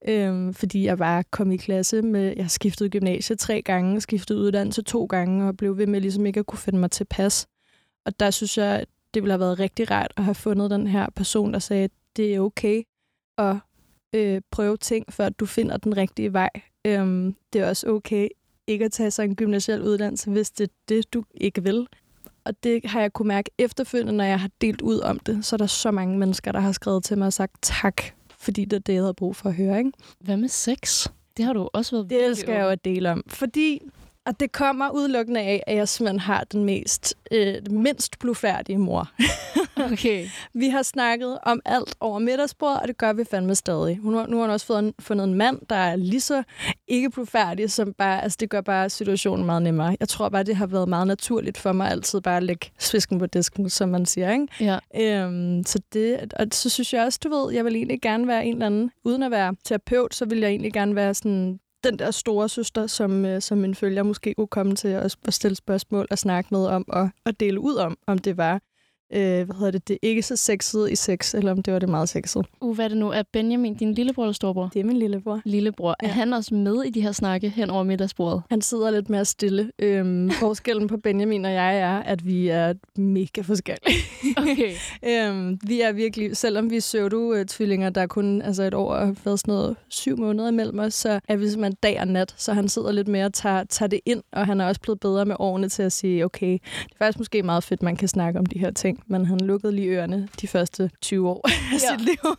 Øhm, 0.07 0.53
fordi 0.53 0.85
jeg 0.85 0.97
bare 0.97 1.23
kom 1.23 1.51
i 1.51 1.57
klasse 1.57 2.01
med, 2.01 2.33
jeg 2.37 2.51
skiftede 2.51 2.89
gymnasie 2.89 3.35
tre 3.35 3.61
gange, 3.61 4.01
skiftede 4.01 4.39
uddannelse 4.39 4.81
to 4.81 5.05
gange, 5.05 5.47
og 5.47 5.57
blev 5.57 5.77
ved 5.77 5.87
med 5.87 6.01
ligesom 6.01 6.25
ikke 6.25 6.39
at 6.39 6.45
kunne 6.45 6.59
finde 6.59 6.79
mig 6.79 6.91
tilpas. 6.91 7.47
Og 8.05 8.19
der 8.19 8.31
synes 8.31 8.57
jeg, 8.57 8.85
det 9.17 9.23
ville 9.23 9.33
have 9.33 9.39
været 9.39 9.59
rigtig 9.59 9.91
rart 9.91 10.13
at 10.17 10.23
have 10.23 10.35
fundet 10.35 10.71
den 10.71 10.87
her 10.87 11.07
person, 11.15 11.53
der 11.53 11.59
sagde, 11.59 11.83
at 11.83 11.91
det 12.15 12.35
er 12.35 12.39
okay 12.39 12.83
at 13.37 13.55
øh, 14.13 14.41
prøve 14.51 14.77
ting, 14.77 15.13
før 15.13 15.29
du 15.29 15.45
finder 15.45 15.77
den 15.77 15.97
rigtige 15.97 16.33
vej. 16.33 16.49
Øhm, 16.85 17.35
det 17.53 17.61
er 17.61 17.69
også 17.69 17.87
okay 17.87 18.27
ikke 18.67 18.85
at 18.85 18.91
tage 18.91 19.11
sig 19.11 19.23
en 19.23 19.35
gymnasiel 19.35 19.81
uddannelse, 19.81 20.31
hvis 20.31 20.49
det 20.51 20.63
er 20.63 20.73
det, 20.89 21.13
du 21.13 21.23
ikke 21.33 21.63
vil. 21.63 21.87
Og 22.45 22.63
det 22.63 22.85
har 22.85 23.01
jeg 23.01 23.13
kunne 23.13 23.27
mærke 23.27 23.51
efterfølgende, 23.57 24.13
når 24.13 24.23
jeg 24.23 24.39
har 24.39 24.49
delt 24.61 24.81
ud 24.81 24.99
om 24.99 25.19
det. 25.19 25.45
Så 25.45 25.55
er 25.55 25.57
der 25.57 25.65
så 25.65 25.91
mange 25.91 26.17
mennesker, 26.17 26.51
der 26.51 26.59
har 26.59 26.71
skrevet 26.71 27.03
til 27.03 27.17
mig 27.17 27.25
og 27.25 27.33
sagt 27.33 27.55
tak, 27.61 28.01
fordi 28.37 28.65
det 28.65 28.77
er 28.77 28.81
det, 28.81 28.93
jeg 28.93 29.01
havde 29.01 29.13
brug 29.13 29.35
for 29.35 29.49
at 29.49 29.55
høre. 29.55 29.77
Ikke? 29.77 29.91
Hvad 30.19 30.37
med 30.37 30.49
sex? 30.49 31.07
Det 31.37 31.45
har 31.45 31.53
du 31.53 31.69
også 31.73 31.95
været 31.95 32.09
Det 32.09 32.25
elsker 32.25 32.53
jeg 32.53 32.63
jo 32.63 32.69
at 32.69 32.85
dele 32.85 33.11
om, 33.11 33.23
fordi 33.27 33.81
og 34.27 34.39
det 34.39 34.51
kommer 34.51 34.89
udelukkende 34.89 35.41
af, 35.41 35.63
at 35.67 35.75
jeg 35.75 35.87
simpelthen 35.87 36.19
har 36.19 36.43
den 36.43 36.63
mest, 36.63 37.15
øh, 37.31 37.55
mindst 37.69 38.19
blufærdige 38.19 38.77
mor. 38.77 39.09
Okay. 39.91 40.27
vi 40.53 40.67
har 40.69 40.81
snakket 40.81 41.37
om 41.43 41.61
alt 41.65 41.95
over 41.99 42.19
middagsbordet, 42.19 42.79
og 42.81 42.87
det 42.87 42.97
gør 42.97 43.13
vi 43.13 43.23
fandme 43.31 43.55
stadig. 43.55 43.97
Hun, 43.97 44.13
har- 44.13 44.27
nu 44.27 44.35
har 44.37 44.43
hun 44.43 44.51
også 44.51 44.65
fået 44.65 44.79
en, 44.79 44.93
fundet 44.99 45.23
en 45.27 45.33
mand, 45.33 45.59
der 45.69 45.75
er 45.75 45.95
lige 45.95 46.21
så 46.21 46.43
ikke 46.87 47.09
blufærdig, 47.09 47.71
som 47.71 47.93
bare, 47.93 48.23
altså 48.23 48.37
det 48.39 48.49
gør 48.49 48.61
bare 48.61 48.89
situationen 48.89 49.45
meget 49.45 49.61
nemmere. 49.61 49.97
Jeg 49.99 50.07
tror 50.09 50.29
bare, 50.29 50.43
det 50.43 50.55
har 50.55 50.67
været 50.67 50.89
meget 50.89 51.07
naturligt 51.07 51.57
for 51.57 51.71
mig 51.71 51.91
altid 51.91 52.21
bare 52.21 52.37
at 52.37 52.43
lægge 52.43 52.69
svisken 52.79 53.19
på 53.19 53.25
disken, 53.25 53.69
som 53.69 53.89
man 53.89 54.05
siger, 54.05 54.31
ikke? 54.31 54.47
Ja. 54.59 55.23
Øhm, 55.25 55.63
så 55.65 55.79
det, 55.93 56.33
og 56.33 56.47
så 56.51 56.69
synes 56.69 56.93
jeg 56.93 57.03
også, 57.05 57.19
du 57.23 57.29
ved, 57.29 57.53
jeg 57.53 57.65
vil 57.65 57.75
egentlig 57.75 58.01
gerne 58.01 58.27
være 58.27 58.45
en 58.45 58.53
eller 58.53 58.65
anden, 58.65 58.91
uden 59.03 59.23
at 59.23 59.31
være 59.31 59.55
terapeut, 59.65 60.15
så 60.15 60.25
vil 60.25 60.39
jeg 60.39 60.49
egentlig 60.49 60.73
gerne 60.73 60.95
være 60.95 61.13
sådan 61.13 61.59
den 61.83 61.99
der 61.99 62.11
store 62.11 62.49
søster, 62.49 62.87
som, 62.87 63.25
øh, 63.25 63.41
som 63.41 63.57
min 63.57 63.75
følger 63.75 64.03
måske 64.03 64.33
kunne 64.33 64.47
komme 64.47 64.75
til 64.75 64.87
at, 64.87 65.15
at 65.25 65.33
stille 65.33 65.55
spørgsmål 65.55 66.07
og 66.11 66.17
snakke 66.17 66.47
med 66.51 66.65
om, 66.65 66.85
og, 66.87 67.09
og 67.25 67.39
dele 67.39 67.59
ud 67.59 67.75
om, 67.75 67.97
om 68.07 68.17
det 68.17 68.37
var, 68.37 68.61
øh, 69.13 69.45
hvad 69.45 69.55
hedder 69.55 69.71
det, 69.71 69.87
det 69.87 69.97
ikke 70.01 70.21
så 70.21 70.35
sexet 70.35 70.91
i 70.91 70.95
sex, 70.95 71.35
eller 71.35 71.51
om 71.51 71.63
det 71.63 71.73
var 71.73 71.79
det 71.79 71.89
meget 71.89 72.09
sexet. 72.09 72.45
Uh, 72.61 72.75
hvad 72.75 72.85
er 72.85 72.89
det 72.89 72.97
nu? 72.97 73.09
Er 73.09 73.23
Benjamin 73.33 73.75
din 73.75 73.93
lillebror 73.93 74.23
eller 74.23 74.33
storebror? 74.33 74.69
Det 74.73 74.79
er 74.79 74.83
min 74.83 74.97
lillebror. 74.97 75.41
Lillebror. 75.45 75.95
Ja. 76.01 76.07
Ja. 76.07 76.11
Er 76.11 76.13
han 76.13 76.33
også 76.33 76.55
med 76.55 76.83
i 76.83 76.89
de 76.89 77.01
her 77.01 77.11
snakke 77.11 77.49
hen 77.49 77.69
over 77.69 77.83
middagsbordet? 77.83 78.43
Han 78.49 78.61
sidder 78.61 78.91
lidt 78.91 79.09
mere 79.09 79.25
stille. 79.25 79.71
Øhm, 79.79 80.31
forskellen 80.39 80.87
på 80.87 80.97
Benjamin 80.97 81.45
og 81.45 81.53
jeg 81.53 81.77
er, 81.77 81.97
at 81.97 82.25
vi 82.25 82.47
er 82.47 82.73
mega 82.95 83.41
forskellige. 83.41 83.97
Okay. 84.37 84.73
Øhm, 85.09 85.59
vi 85.67 85.81
er 85.81 85.91
virkelig, 85.91 86.37
selvom 86.37 86.69
vi 86.69 86.75
er 86.75 86.81
pseudo-tvillinger, 86.81 87.89
der 87.89 88.01
er 88.01 88.07
kun 88.07 88.41
altså 88.41 88.63
et 88.63 88.73
år 88.73 88.93
og 88.93 89.15
været 89.25 89.39
sådan 89.39 89.51
noget 89.51 89.75
syv 89.89 90.17
måneder 90.17 90.49
imellem 90.49 90.79
os, 90.79 90.93
så 90.93 91.19
er 91.27 91.35
vi 91.35 91.49
simpelthen 91.49 91.77
dag 91.83 91.99
og 91.99 92.07
nat, 92.07 92.33
så 92.37 92.53
han 92.53 92.69
sidder 92.69 92.91
lidt 92.91 93.07
mere 93.07 93.25
og 93.25 93.33
tager, 93.33 93.63
tager 93.63 93.87
det 93.87 93.99
ind, 94.05 94.23
og 94.31 94.45
han 94.45 94.61
er 94.61 94.67
også 94.67 94.81
blevet 94.81 94.99
bedre 94.99 95.25
med 95.25 95.35
årene 95.39 95.69
til 95.69 95.83
at 95.83 95.91
sige, 95.91 96.25
okay, 96.25 96.51
det 96.51 96.91
er 96.91 96.97
faktisk 96.97 97.19
måske 97.19 97.43
meget 97.43 97.63
fedt, 97.63 97.83
man 97.83 97.95
kan 97.95 98.07
snakke 98.07 98.39
om 98.39 98.45
de 98.45 98.59
her 98.59 98.71
ting, 98.71 98.96
men 99.05 99.25
han 99.25 99.39
lukkede 99.39 99.73
lige 99.73 99.87
ørerne 99.89 100.27
de 100.41 100.47
første 100.47 100.91
20 101.01 101.29
år 101.29 101.41
af 101.47 101.73
Ja. 101.73 101.77
sit 101.77 102.05
liv. 102.05 102.35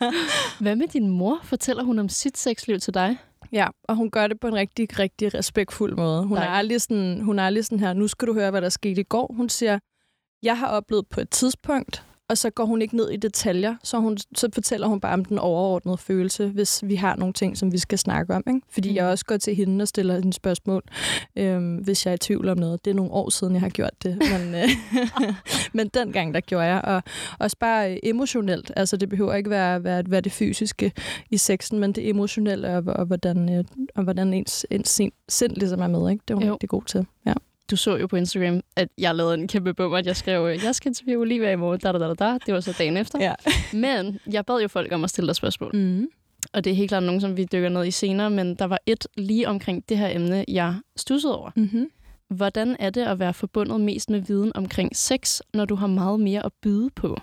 Hvad 0.60 0.76
med 0.76 0.88
din 0.88 1.08
mor? 1.08 1.40
Fortæller 1.44 1.82
hun 1.84 1.98
om 1.98 2.08
sit 2.08 2.38
sexliv 2.38 2.78
til 2.80 2.94
dig? 2.94 3.16
Ja, 3.52 3.66
og 3.84 3.96
hun 3.96 4.10
gør 4.10 4.26
det 4.26 4.40
på 4.40 4.46
en 4.46 4.54
rigtig, 4.54 4.98
rigtig 4.98 5.34
respektfuld 5.34 5.96
måde. 5.96 6.22
Hun 6.26 6.36
er, 6.36 6.40
Dejligt. 6.40 6.58
aldrig 6.58 6.80
sådan, 6.80 7.20
hun 7.20 7.38
er 7.38 7.42
aldrig 7.46 7.64
sådan 7.64 7.80
her, 7.80 7.92
nu 7.92 8.08
skal 8.08 8.28
du 8.28 8.34
høre, 8.34 8.50
hvad 8.50 8.62
der 8.62 8.68
skete 8.68 9.00
i 9.00 9.04
går. 9.04 9.32
Hun 9.36 9.48
siger, 9.48 9.78
jeg 10.42 10.58
har 10.58 10.66
oplevet 10.66 11.06
på 11.08 11.20
et 11.20 11.30
tidspunkt, 11.30 12.04
og 12.28 12.38
så 12.38 12.50
går 12.50 12.64
hun 12.64 12.82
ikke 12.82 12.96
ned 12.96 13.10
i 13.10 13.16
detaljer, 13.16 13.74
så, 13.84 13.98
hun, 13.98 14.18
så 14.36 14.48
fortæller 14.54 14.86
hun 14.86 15.00
bare 15.00 15.12
om 15.14 15.24
den 15.24 15.38
overordnede 15.38 15.98
følelse, 15.98 16.46
hvis 16.48 16.82
vi 16.86 16.94
har 16.94 17.16
nogle 17.16 17.32
ting, 17.32 17.58
som 17.58 17.72
vi 17.72 17.78
skal 17.78 17.98
snakke 17.98 18.34
om. 18.34 18.42
Ikke? 18.48 18.60
Fordi 18.70 18.88
Mm. 18.90 18.96
jeg 18.96 19.04
også 19.06 19.24
går 19.24 19.36
til 19.36 19.54
hende 19.54 19.82
og 19.82 19.88
stiller 19.88 20.14
hende 20.14 20.32
spørgsmål, 20.32 20.82
øhm, 21.36 21.74
hvis 21.76 22.06
jeg 22.06 22.10
er 22.12 22.14
i 22.14 22.18
tvivl 22.18 22.48
om 22.48 22.58
noget. 22.58 22.84
Det 22.84 22.90
er 22.90 22.94
nogle 22.94 23.10
år 23.12 23.30
siden, 23.30 23.52
jeg 23.54 23.60
har 23.62 23.68
gjort 23.68 24.02
det, 24.02 24.18
men, 24.18 24.54
øh, 24.54 24.68
men 25.74 25.88
dengang, 25.88 26.34
der 26.34 26.40
gjorde 26.40 26.64
jeg. 26.66 26.80
Og 26.84 27.02
også 27.38 27.56
bare 27.60 27.92
øh, 27.92 27.98
emotionelt. 28.02 28.72
Altså, 28.76 28.96
det 28.96 29.08
behøver 29.08 29.34
ikke 29.34 29.50
være, 29.50 29.84
være, 29.84 30.02
være 30.06 30.20
det 30.20 30.32
fysiske 30.32 30.92
i 31.30 31.36
sexen, 31.36 31.78
men 31.78 31.92
det 31.92 32.08
emotionelle, 32.08 32.76
og, 32.76 32.82
og 32.86 33.04
hvordan, 33.06 33.54
øh, 33.58 33.64
og 33.94 34.02
hvordan 34.04 34.34
ens, 34.34 34.66
ens 34.70 34.88
sind, 34.88 35.12
sind 35.28 35.52
ligesom 35.56 35.80
er 35.80 35.86
med. 35.88 36.10
Ikke? 36.10 36.22
Det 36.28 36.34
er 36.34 36.38
hun 36.38 36.46
Jo. 36.46 36.52
rigtig 36.52 36.68
god 36.68 36.82
til. 36.82 37.06
Ja. 37.26 37.32
Du 37.70 37.76
så 37.76 37.96
jo 37.96 38.06
på 38.06 38.16
Instagram, 38.16 38.60
at 38.76 38.88
jeg 38.98 39.14
lavede 39.14 39.34
en 39.34 39.48
kæmpe 39.48 39.74
bummer, 39.74 39.98
at 39.98 40.06
jeg 40.06 40.16
skrev, 40.16 40.46
øh, 40.46 40.64
jeg 40.64 40.74
skal 40.74 40.88
interviewe 40.88 41.22
Olivia 41.22 41.52
i 41.52 41.56
morgen, 41.56 41.80
da, 41.80 41.92
da, 41.92 41.98
da, 41.98 42.14
da. 42.14 42.38
Det 42.46 42.54
var 42.54 42.60
så 42.60 42.74
dagen 42.78 42.96
efter. 42.96 43.18
Ja. 43.20 43.34
Men 43.86 44.18
jeg 44.32 44.46
bad 44.46 44.60
jo 44.60 44.68
folk 44.68 44.92
om 44.92 45.04
at 45.04 45.10
stille 45.10 45.26
dig 45.28 45.36
spørgsmål. 45.36 45.76
Mm. 45.76 46.08
Og 46.52 46.64
det 46.64 46.70
er 46.70 46.74
helt 46.74 46.88
klart 46.88 47.02
nogen, 47.02 47.20
som 47.20 47.36
vi 47.36 47.44
dykker 47.52 47.68
ned 47.68 47.86
i 47.86 47.90
senere, 47.90 48.30
men 48.30 48.54
der 48.54 48.64
var 48.64 48.78
et 48.86 49.06
lige 49.16 49.48
omkring 49.48 49.88
det 49.88 49.98
her 49.98 50.08
emne, 50.14 50.44
jeg 50.48 50.76
stussede 50.96 51.38
over. 51.38 51.50
Mm-hmm. 51.56 51.90
Hvordan 52.30 52.76
er 52.78 52.90
det 52.90 53.00
at 53.00 53.18
være 53.18 53.34
forbundet 53.34 53.80
mest 53.80 54.10
med 54.10 54.20
viden 54.20 54.52
omkring 54.54 54.96
sex, 54.96 55.40
når 55.54 55.64
du 55.64 55.74
har 55.74 55.86
meget 55.86 56.20
mere 56.20 56.46
at 56.46 56.52
byde 56.62 56.90
på? 56.90 57.16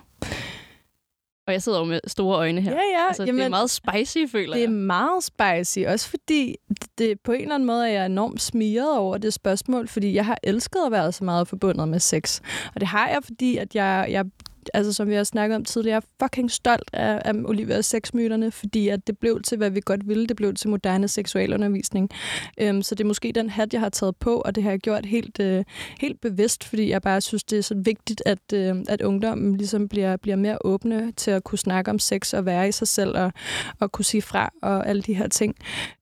Og 1.50 1.54
jeg 1.54 1.62
sidder 1.62 1.78
jo 1.78 1.84
med 1.84 2.00
store 2.06 2.36
øjne 2.36 2.60
her. 2.60 2.70
Ja, 2.70 2.76
ja. 2.76 3.06
Altså, 3.08 3.24
det 3.24 3.40
er 3.40 3.48
meget 3.48 3.70
spicy, 3.70 4.18
føler 4.32 4.52
Det 4.52 4.64
er 4.64 4.68
jeg. 4.68 4.70
meget 4.70 5.24
spicy, 5.24 5.78
også 5.86 6.08
fordi 6.08 6.56
det, 6.98 7.20
på 7.20 7.32
en 7.32 7.40
eller 7.40 7.54
anden 7.54 7.66
måde 7.66 7.88
er 7.88 7.92
jeg 7.92 8.06
enormt 8.06 8.40
smiret 8.42 8.98
over 8.98 9.18
det 9.18 9.32
spørgsmål, 9.32 9.88
fordi 9.88 10.14
jeg 10.14 10.26
har 10.26 10.38
elsket 10.42 10.80
at 10.86 10.92
være 10.92 11.12
så 11.12 11.24
meget 11.24 11.48
forbundet 11.48 11.88
med 11.88 12.00
sex. 12.00 12.40
Og 12.74 12.80
det 12.80 12.88
har 12.88 13.08
jeg, 13.08 13.18
fordi 13.24 13.56
at 13.56 13.74
jeg, 13.74 14.06
jeg 14.10 14.24
sygt. 14.70 14.76
Altså, 14.76 14.92
som 14.92 15.08
vi 15.08 15.14
har 15.14 15.24
snakket 15.24 15.56
om 15.56 15.64
tidligere, 15.64 15.94
jeg 15.94 16.02
er 16.20 16.24
fucking 16.24 16.50
stolt 16.50 16.90
af, 16.92 17.22
af 17.24 17.32
Olivias 17.44 17.86
sexmyterne, 17.86 18.50
fordi 18.50 18.88
at 18.88 19.06
det 19.06 19.18
blev 19.18 19.42
til, 19.42 19.58
hvad 19.58 19.70
vi 19.70 19.80
godt 19.84 20.08
ville. 20.08 20.26
Det 20.26 20.36
blev 20.36 20.54
til 20.54 20.70
moderne 20.70 21.08
seksualundervisning. 21.08 22.10
Øhm, 22.58 22.82
så 22.82 22.94
det 22.94 23.04
er 23.04 23.08
måske 23.08 23.32
den 23.32 23.50
hat, 23.50 23.72
jeg 23.72 23.80
har 23.80 23.88
taget 23.88 24.16
på, 24.16 24.42
og 24.44 24.54
det 24.54 24.62
har 24.62 24.70
jeg 24.70 24.80
gjort 24.80 25.06
helt, 25.06 25.40
øh, 25.40 25.64
helt 26.00 26.20
bevidst, 26.20 26.64
fordi 26.64 26.90
jeg 26.90 27.02
bare 27.02 27.20
synes, 27.20 27.44
det 27.44 27.58
er 27.58 27.62
så 27.62 27.74
vigtigt, 27.74 28.22
at, 28.26 28.52
øh, 28.54 28.76
at 28.88 29.02
ungdommen 29.02 29.56
ligesom 29.56 29.88
bliver, 29.88 30.16
bliver 30.16 30.36
mere 30.36 30.58
åbne 30.64 31.12
til 31.12 31.30
at 31.30 31.44
kunne 31.44 31.58
snakke 31.58 31.90
om 31.90 31.98
sex 31.98 32.34
og 32.34 32.46
være 32.46 32.68
i 32.68 32.72
sig 32.72 32.88
selv 32.88 33.16
og, 33.16 33.32
og 33.80 33.92
kunne 33.92 34.04
sige 34.04 34.22
fra 34.22 34.52
og 34.62 34.88
alle 34.88 35.02
de 35.02 35.14
her 35.14 35.28
ting. 35.28 35.54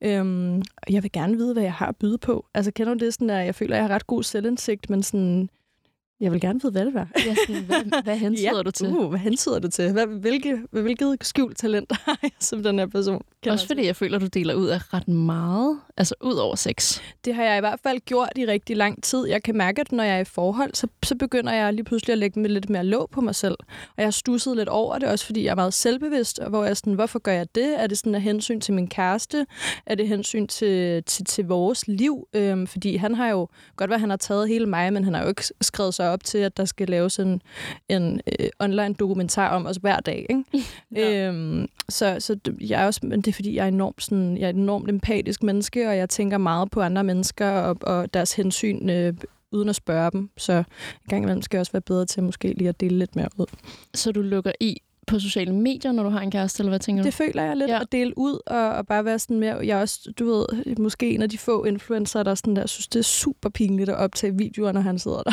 Øhm, 0.03 0.63
jeg 0.91 1.03
vil 1.03 1.13
gerne 1.13 1.37
vide, 1.37 1.53
hvad 1.53 1.63
jeg 1.63 1.73
har 1.73 1.87
at 1.87 1.97
byde 1.97 2.19
på. 2.19 2.47
Altså, 2.55 2.71
kender 2.71 2.95
du 2.95 3.05
det 3.05 3.15
sådan, 3.15 3.31
at 3.31 3.47
jeg 3.47 3.55
føler, 3.55 3.77
at 3.77 3.79
jeg 3.79 3.89
har 3.89 3.95
ret 3.95 4.07
god 4.07 4.23
selvindsigt, 4.23 4.91
men 4.91 5.03
sådan, 5.03 5.49
jeg 6.21 6.33
vil 6.33 6.41
gerne 6.41 6.61
vide, 6.63 6.73
hvad 6.73 6.85
det 6.85 6.95
var. 6.95 7.09
Ja, 7.27 7.35
sådan, 7.47 7.63
hvad, 7.63 8.03
hvad 8.03 8.17
hentyder 8.27 8.57
ja, 8.57 8.63
du 8.63 8.71
til? 8.71 8.87
Uh, 8.87 9.09
hvad 9.09 9.19
hentyder 9.19 9.59
du 9.59 9.69
til? 9.69 9.93
Hvad, 9.93 10.07
hvilke, 10.07 10.59
hvilket 10.71 11.17
skjult 11.23 11.57
talent 11.57 11.93
har 12.05 12.19
jeg 12.23 12.31
som 12.39 12.63
den 12.63 12.79
her 12.79 12.87
person? 12.87 13.23
Kender 13.43 13.53
Også 13.53 13.67
fordi 13.67 13.87
jeg 13.87 13.97
føler, 13.97 14.19
du 14.19 14.27
deler 14.27 14.55
ud 14.55 14.67
af 14.67 14.95
ret 14.95 15.09
meget. 15.09 15.81
Altså 15.97 16.15
ud 16.21 16.35
over 16.35 16.55
sex. 16.55 17.01
Det 17.25 17.35
har 17.35 17.45
jeg 17.45 17.57
i 17.57 17.61
hvert 17.61 17.81
fald 17.83 18.01
gjort 18.01 18.33
i 18.37 18.47
rigtig 18.47 18.77
lang 18.77 19.03
tid. 19.03 19.27
Jeg 19.27 19.43
kan 19.43 19.57
mærke, 19.57 19.81
at 19.81 19.93
når 19.93 20.05
jeg 20.05 20.17
er 20.17 20.21
i 20.21 20.25
forhold, 20.25 20.75
så, 20.75 20.87
så 21.03 21.15
begynder 21.15 21.53
jeg 21.53 21.73
lige 21.73 21.85
pludselig 21.85 22.13
at 22.13 22.19
lægge 22.19 22.41
med 22.41 22.51
lidt 22.51 22.71
mere 22.71 22.85
låg 22.85 23.11
på 23.11 23.21
mig 23.21 23.35
selv. 23.35 23.57
Og 23.61 23.95
jeg 23.97 24.07
har 24.07 24.11
stusset 24.11 24.57
lidt 24.57 24.69
over 24.69 24.99
det, 24.99 25.09
også 25.09 25.27
fordi 25.27 25.45
jeg 25.45 25.51
er 25.51 25.55
meget 25.55 25.75
selvbevidst, 25.75 26.39
og 26.39 26.51
hvor 26.51 26.63
jeg 26.63 26.71
er 26.71 26.75
sådan, 26.75 26.93
hvorfor 26.93 27.19
gør 27.19 27.33
jeg 27.33 27.55
det? 27.55 27.83
Er 27.83 27.87
det 27.87 27.99
sådan 27.99 28.15
af 28.15 28.23
hensyn 28.23 28.61
til 28.61 28.75
min 28.75 28.89
kæreste? 28.89 29.47
Er 29.87 29.95
det 29.95 30.09
hensyn 30.09 30.47
til, 30.47 31.05
til, 31.05 31.25
til 31.25 31.45
vores 31.45 31.89
liv? 31.89 32.29
Øhm, 32.33 32.67
fordi 32.67 32.97
han 32.97 33.15
har 33.15 33.29
jo, 33.29 33.49
godt 33.77 33.91
være, 33.91 33.99
han 33.99 34.11
har 34.11 34.17
taget 34.17 34.49
hele 34.49 34.67
mig, 34.67 34.93
men 34.93 35.05
han 35.05 35.15
har 35.15 35.23
jo 35.23 35.29
ikke 35.29 35.45
skrevet 35.61 35.95
sig 35.95 36.08
op 36.09 36.25
til, 36.25 36.39
at 36.39 36.57
der 36.57 36.65
skal 36.65 36.89
laves 36.89 37.19
en, 37.19 37.43
en 37.89 38.21
øh, 38.41 38.49
online 38.61 38.95
dokumentar 38.95 39.57
om 39.57 39.67
os 39.67 39.77
hver 39.77 40.01
dag. 40.01 40.27
Ikke? 40.31 40.45
ja. 40.97 41.29
øhm, 41.29 41.67
så, 41.89 42.17
så 42.19 42.37
jeg 42.61 42.83
er 42.83 42.87
også, 42.87 43.01
men 43.03 43.21
det 43.21 43.29
er 43.29 43.35
fordi, 43.35 43.57
jeg 43.57 43.65
er 43.65 43.69
enormt, 43.69 44.03
sådan, 44.03 44.37
jeg 44.37 44.45
er 44.45 44.51
et 44.51 44.57
enormt 44.57 44.89
empatisk 44.89 45.43
menneske, 45.43 45.89
og 45.89 45.97
jeg 45.97 46.09
tænker 46.09 46.39
meget 46.39 46.71
på 46.71 46.81
andre 46.81 47.05
mennesker 47.05 47.51
og, 47.51 47.77
og 47.83 48.15
deres 48.15 48.33
hensyn, 48.33 48.89
øh, 48.89 49.15
uden 49.53 49.69
at 49.69 49.77
spørge 49.77 50.11
dem. 50.11 50.31
Så 50.37 50.53
en 50.53 50.65
gang 51.09 51.23
imellem 51.23 51.43
skal 51.43 51.57
jeg 51.57 51.61
også 51.61 51.73
være 51.73 51.83
bedre 51.83 52.07
til 52.07 52.23
måske 52.23 52.53
lige 52.53 52.69
at 52.69 52.81
dele 52.81 52.99
lidt 52.99 53.17
mere 53.17 53.29
ud. 53.37 53.47
Så 53.95 54.13
du 54.13 54.23
lukker 54.23 54.53
i 54.61 54.81
på 55.09 55.19
sociale 55.19 55.55
medier, 55.55 55.93
når 55.93 56.03
du 56.03 56.09
har 56.09 56.21
en 56.21 56.31
kæreste, 56.31 56.61
eller 56.61 56.71
hvad 56.71 56.81
tænker 56.81 57.03
du? 57.03 57.07
Det 57.07 57.15
føler 57.15 57.43
jeg 57.43 57.57
lidt, 57.57 57.71
ja. 57.71 57.81
at 57.81 57.93
dele 57.93 58.19
ud 58.19 58.39
og, 58.47 58.69
og 58.69 58.87
bare 58.87 59.05
være 59.05 59.19
sådan 59.19 59.41
mere... 59.41 59.57
Jeg 59.67 59.77
er 59.79 59.81
også, 59.81 60.13
du 60.19 60.25
ved, 60.25 60.77
måske 60.77 61.11
en 61.11 61.23
af 61.23 61.29
de 61.29 61.39
få 61.39 61.65
influencer, 61.65 62.23
der 62.23 62.35
sådan 62.35 62.57
der, 62.57 62.67
synes, 62.67 62.89
det 62.89 62.99
er 62.99 63.03
super 63.03 63.49
pinligt 63.49 63.89
at 63.89 63.97
optage 63.97 64.35
videoer, 64.35 64.73
når 64.73 64.81
han 64.81 64.99
sidder 64.99 65.23
der. 65.23 65.33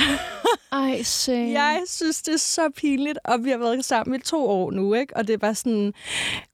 Ej, 0.71 1.01
same. 1.23 1.51
Jeg 1.51 1.81
synes, 1.87 2.21
det 2.21 2.33
er 2.33 2.37
så 2.37 2.69
pinligt, 2.77 3.19
og 3.25 3.43
vi 3.43 3.49
har 3.49 3.57
været 3.57 3.85
sammen 3.85 4.15
i 4.15 4.23
to 4.23 4.49
år 4.49 4.71
nu, 4.71 4.93
ikke? 4.93 5.17
Og 5.17 5.27
det 5.27 5.33
er 5.33 5.37
bare 5.37 5.55
sådan, 5.55 5.93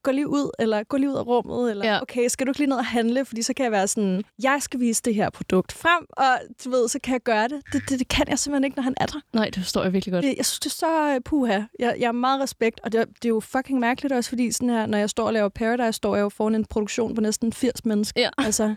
gå 0.03 0.11
lige 0.11 0.27
ud, 0.27 0.51
eller 0.59 0.83
gå 0.83 0.97
lige 0.97 1.09
ud 1.09 1.15
af 1.15 1.27
rummet, 1.27 1.71
eller 1.71 1.85
ja. 1.85 2.01
okay, 2.01 2.27
skal 2.27 2.47
du 2.47 2.49
ikke 2.51 2.59
lige 2.59 2.69
ned 2.69 2.77
og 2.77 2.85
handle? 2.85 3.25
Fordi 3.25 3.41
så 3.41 3.53
kan 3.53 3.63
jeg 3.63 3.71
være 3.71 3.87
sådan, 3.87 4.23
jeg 4.43 4.57
skal 4.61 4.79
vise 4.79 5.01
det 5.05 5.15
her 5.15 5.29
produkt 5.29 5.71
frem, 5.71 6.05
og 6.09 6.39
du 6.63 6.69
ved, 6.69 6.87
så 6.87 6.99
kan 7.03 7.13
jeg 7.13 7.21
gøre 7.21 7.47
det. 7.47 7.61
Det, 7.73 7.81
det, 7.89 7.99
det 7.99 8.07
kan 8.07 8.25
jeg 8.29 8.39
simpelthen 8.39 8.63
ikke, 8.63 8.75
når 8.75 8.83
han 8.83 8.93
er 8.97 9.05
der. 9.05 9.19
Nej, 9.33 9.45
det 9.45 9.63
forstår 9.63 9.83
jeg 9.83 9.93
virkelig 9.93 10.13
godt. 10.13 10.25
Jeg, 10.25 10.33
jeg 10.37 10.45
synes, 10.45 10.59
det 10.59 10.65
er 10.65 10.75
så 10.75 11.15
uh, 11.15 11.21
puha. 11.25 11.61
Jeg, 11.79 11.95
jeg 11.99 12.07
har 12.07 12.11
meget 12.11 12.41
respekt, 12.41 12.79
og 12.83 12.91
det, 12.91 13.05
det 13.15 13.25
er 13.25 13.29
jo 13.29 13.39
fucking 13.39 13.79
mærkeligt 13.79 14.13
også, 14.13 14.29
fordi 14.29 14.51
sådan 14.51 14.69
her, 14.69 14.85
når 14.85 14.97
jeg 14.97 15.09
står 15.09 15.27
og 15.27 15.33
laver 15.33 15.49
Paradise, 15.49 15.93
står 15.93 16.15
jeg 16.15 16.21
jo 16.21 16.29
foran 16.29 16.55
en 16.55 16.65
produktion 16.65 17.15
på 17.15 17.21
næsten 17.21 17.53
80 17.53 17.85
mennesker. 17.85 18.21
Ja. 18.21 18.29
Altså, 18.37 18.75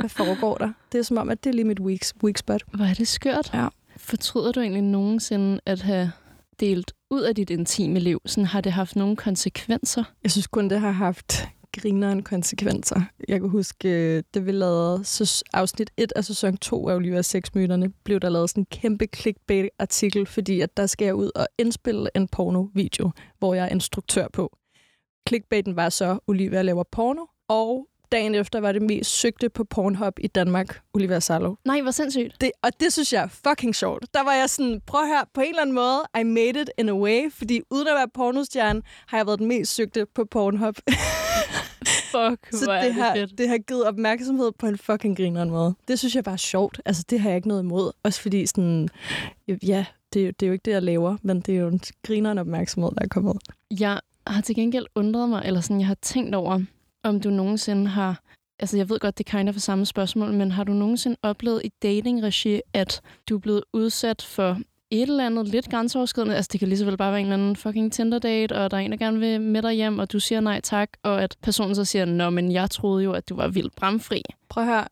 hvad 0.00 0.08
foregår 0.08 0.58
der? 0.58 0.72
Det 0.92 0.98
er 0.98 1.02
som 1.02 1.16
om, 1.16 1.30
at 1.30 1.44
det 1.44 1.50
er 1.50 1.54
lige 1.54 1.64
mit 1.64 1.80
weak, 1.80 2.00
weak 2.22 2.38
spot. 2.38 2.62
Hvor 2.74 2.84
er 2.84 2.94
det 2.94 3.08
skørt. 3.08 3.50
Ja. 3.54 3.68
Fortryder 3.96 4.52
du 4.52 4.60
egentlig 4.60 4.82
nogensinde 4.82 5.60
at 5.66 5.82
have 5.82 6.12
delt 6.60 6.92
ud 7.10 7.20
af 7.22 7.34
dit 7.34 7.50
intime 7.50 7.98
liv? 7.98 8.20
Sådan, 8.26 8.46
har 8.46 8.60
det 8.60 8.72
haft 8.72 8.96
nogle 8.96 9.16
konsekvenser? 9.16 10.04
Jeg 10.22 10.30
synes 10.30 10.46
kun, 10.46 10.70
det 10.70 10.80
har 10.80 10.90
haft 10.90 11.48
grineren 11.80 12.22
konsekvenser. 12.22 13.00
Jeg 13.28 13.40
kan 13.40 13.48
huske, 13.48 13.88
øh, 13.88 14.22
det 14.34 14.46
vi 14.46 14.52
lavede 14.52 15.04
så 15.04 15.44
afsnit 15.52 15.90
1 15.96 16.12
af 16.16 16.24
sæson 16.24 16.56
2 16.56 16.88
af 16.88 16.94
Olivia 16.94 17.22
6 17.22 17.54
myterne, 17.54 17.92
blev 18.04 18.20
der 18.20 18.28
lavet 18.28 18.50
sådan 18.50 18.60
en 18.60 18.66
kæmpe 18.70 19.06
clickbait-artikel, 19.16 20.26
fordi 20.26 20.60
at 20.60 20.76
der 20.76 20.86
skal 20.86 21.04
jeg 21.04 21.14
ud 21.14 21.30
og 21.34 21.46
indspille 21.58 22.08
en 22.14 22.28
porno-video, 22.28 23.10
hvor 23.38 23.54
jeg 23.54 23.64
er 23.64 23.68
instruktør 23.68 24.26
på. 24.32 24.56
Clickbaiten 25.28 25.76
var 25.76 25.88
så, 25.88 26.18
Olivia 26.26 26.62
laver 26.62 26.84
porno, 26.92 27.24
og 27.48 27.86
dagen 28.12 28.34
efter 28.34 28.60
var 28.60 28.72
det 28.72 28.82
mest 28.82 29.10
søgte 29.10 29.48
på 29.48 29.64
Pornhub 29.64 30.18
i 30.20 30.26
Danmark, 30.26 30.80
Olivia 30.94 31.20
Salo. 31.20 31.54
Nej, 31.64 31.80
hvor 31.80 31.90
sindssygt. 31.90 32.40
Det, 32.40 32.50
og 32.62 32.70
det 32.80 32.92
synes 32.92 33.12
jeg 33.12 33.22
er 33.22 33.28
fucking 33.48 33.74
sjovt. 33.74 34.04
Der 34.14 34.24
var 34.24 34.32
jeg 34.32 34.50
sådan, 34.50 34.80
prøv 34.86 35.06
her, 35.06 35.24
på 35.34 35.40
en 35.40 35.48
eller 35.48 35.62
anden 35.62 35.74
måde, 35.74 36.02
I 36.20 36.22
made 36.22 36.60
it 36.62 36.70
in 36.78 36.88
a 36.88 36.94
way, 36.94 37.32
fordi 37.32 37.60
uden 37.70 37.88
at 37.88 37.94
være 37.94 38.08
pornostjerne, 38.14 38.82
har 39.06 39.16
jeg 39.18 39.26
været 39.26 39.38
den 39.38 39.46
mest 39.48 39.74
søgte 39.74 40.06
på 40.14 40.24
Pornhub. 40.30 40.76
Fuck, 41.86 42.48
Så 42.52 42.64
hvor 42.64 42.72
er 42.72 42.82
det, 42.82 42.94
det 42.94 43.02
har, 43.04 43.14
fedt. 43.14 43.38
det 43.38 43.48
har 43.48 43.58
givet 43.58 43.84
opmærksomhed 43.86 44.52
på 44.58 44.66
en 44.66 44.78
fucking 44.78 45.16
grineren 45.16 45.50
måde. 45.50 45.74
Det 45.88 45.98
synes 45.98 46.14
jeg 46.16 46.24
bare 46.24 46.32
er 46.32 46.36
sjovt. 46.36 46.80
Altså, 46.84 47.04
det 47.10 47.20
har 47.20 47.28
jeg 47.30 47.36
ikke 47.36 47.48
noget 47.48 47.62
imod. 47.62 47.92
Også 48.02 48.20
fordi 48.22 48.46
sådan, 48.46 48.88
ja, 49.62 49.84
det, 50.12 50.22
er 50.22 50.26
jo- 50.26 50.32
det 50.40 50.42
er 50.42 50.46
jo 50.46 50.52
ikke 50.52 50.62
det, 50.64 50.70
jeg 50.72 50.82
laver, 50.82 51.16
men 51.22 51.40
det 51.40 51.54
er 51.54 51.58
jo 51.58 51.68
en 51.68 51.80
grineren 52.06 52.38
opmærksomhed, 52.38 52.90
der 52.90 53.02
er 53.04 53.08
kommet. 53.08 53.36
Jeg 53.80 54.00
har 54.26 54.40
til 54.40 54.54
gengæld 54.54 54.86
undret 54.94 55.28
mig, 55.28 55.42
eller 55.44 55.60
sådan, 55.60 55.78
jeg 55.80 55.86
har 55.86 55.96
tænkt 56.02 56.34
over, 56.34 56.60
om 57.06 57.20
du 57.20 57.30
nogensinde 57.30 57.86
har... 57.86 58.20
Altså, 58.58 58.76
jeg 58.76 58.88
ved 58.88 58.98
godt, 58.98 59.18
det 59.18 59.26
er 59.26 59.38
kind 59.38 59.48
of 59.48 59.56
samme 59.56 59.86
spørgsmål, 59.86 60.32
men 60.32 60.50
har 60.50 60.64
du 60.64 60.72
nogensinde 60.72 61.16
oplevet 61.22 61.60
i 61.64 61.72
dating-regi, 61.82 62.60
at 62.72 63.00
du 63.28 63.36
er 63.36 63.40
blevet 63.40 63.64
udsat 63.72 64.22
for 64.22 64.58
et 64.90 65.02
eller 65.02 65.26
andet 65.26 65.48
lidt 65.48 65.70
grænseoverskridende? 65.70 66.36
Altså, 66.36 66.48
det 66.52 66.60
kan 66.60 66.68
lige 66.68 66.78
så 66.78 66.84
vel 66.84 66.96
bare 66.96 67.12
være 67.12 67.20
en 67.20 67.26
eller 67.26 67.36
anden 67.36 67.56
fucking 67.56 67.92
Tinder-date, 67.92 68.52
og 68.52 68.70
der 68.70 68.76
er 68.76 68.80
en, 68.80 68.90
der 68.90 68.96
gerne 68.96 69.18
vil 69.18 69.40
med 69.40 69.62
dig 69.62 69.72
hjem, 69.72 69.98
og 69.98 70.12
du 70.12 70.20
siger 70.20 70.40
nej 70.40 70.60
tak, 70.60 70.88
og 71.02 71.22
at 71.22 71.36
personen 71.42 71.74
så 71.74 71.84
siger, 71.84 72.04
nå, 72.04 72.30
men 72.30 72.52
jeg 72.52 72.70
troede 72.70 73.04
jo, 73.04 73.12
at 73.12 73.28
du 73.28 73.36
var 73.36 73.48
vildt 73.48 73.76
bramfri. 73.76 74.22
Prøv 74.48 74.64
at 74.64 74.68
høre. 74.70 74.84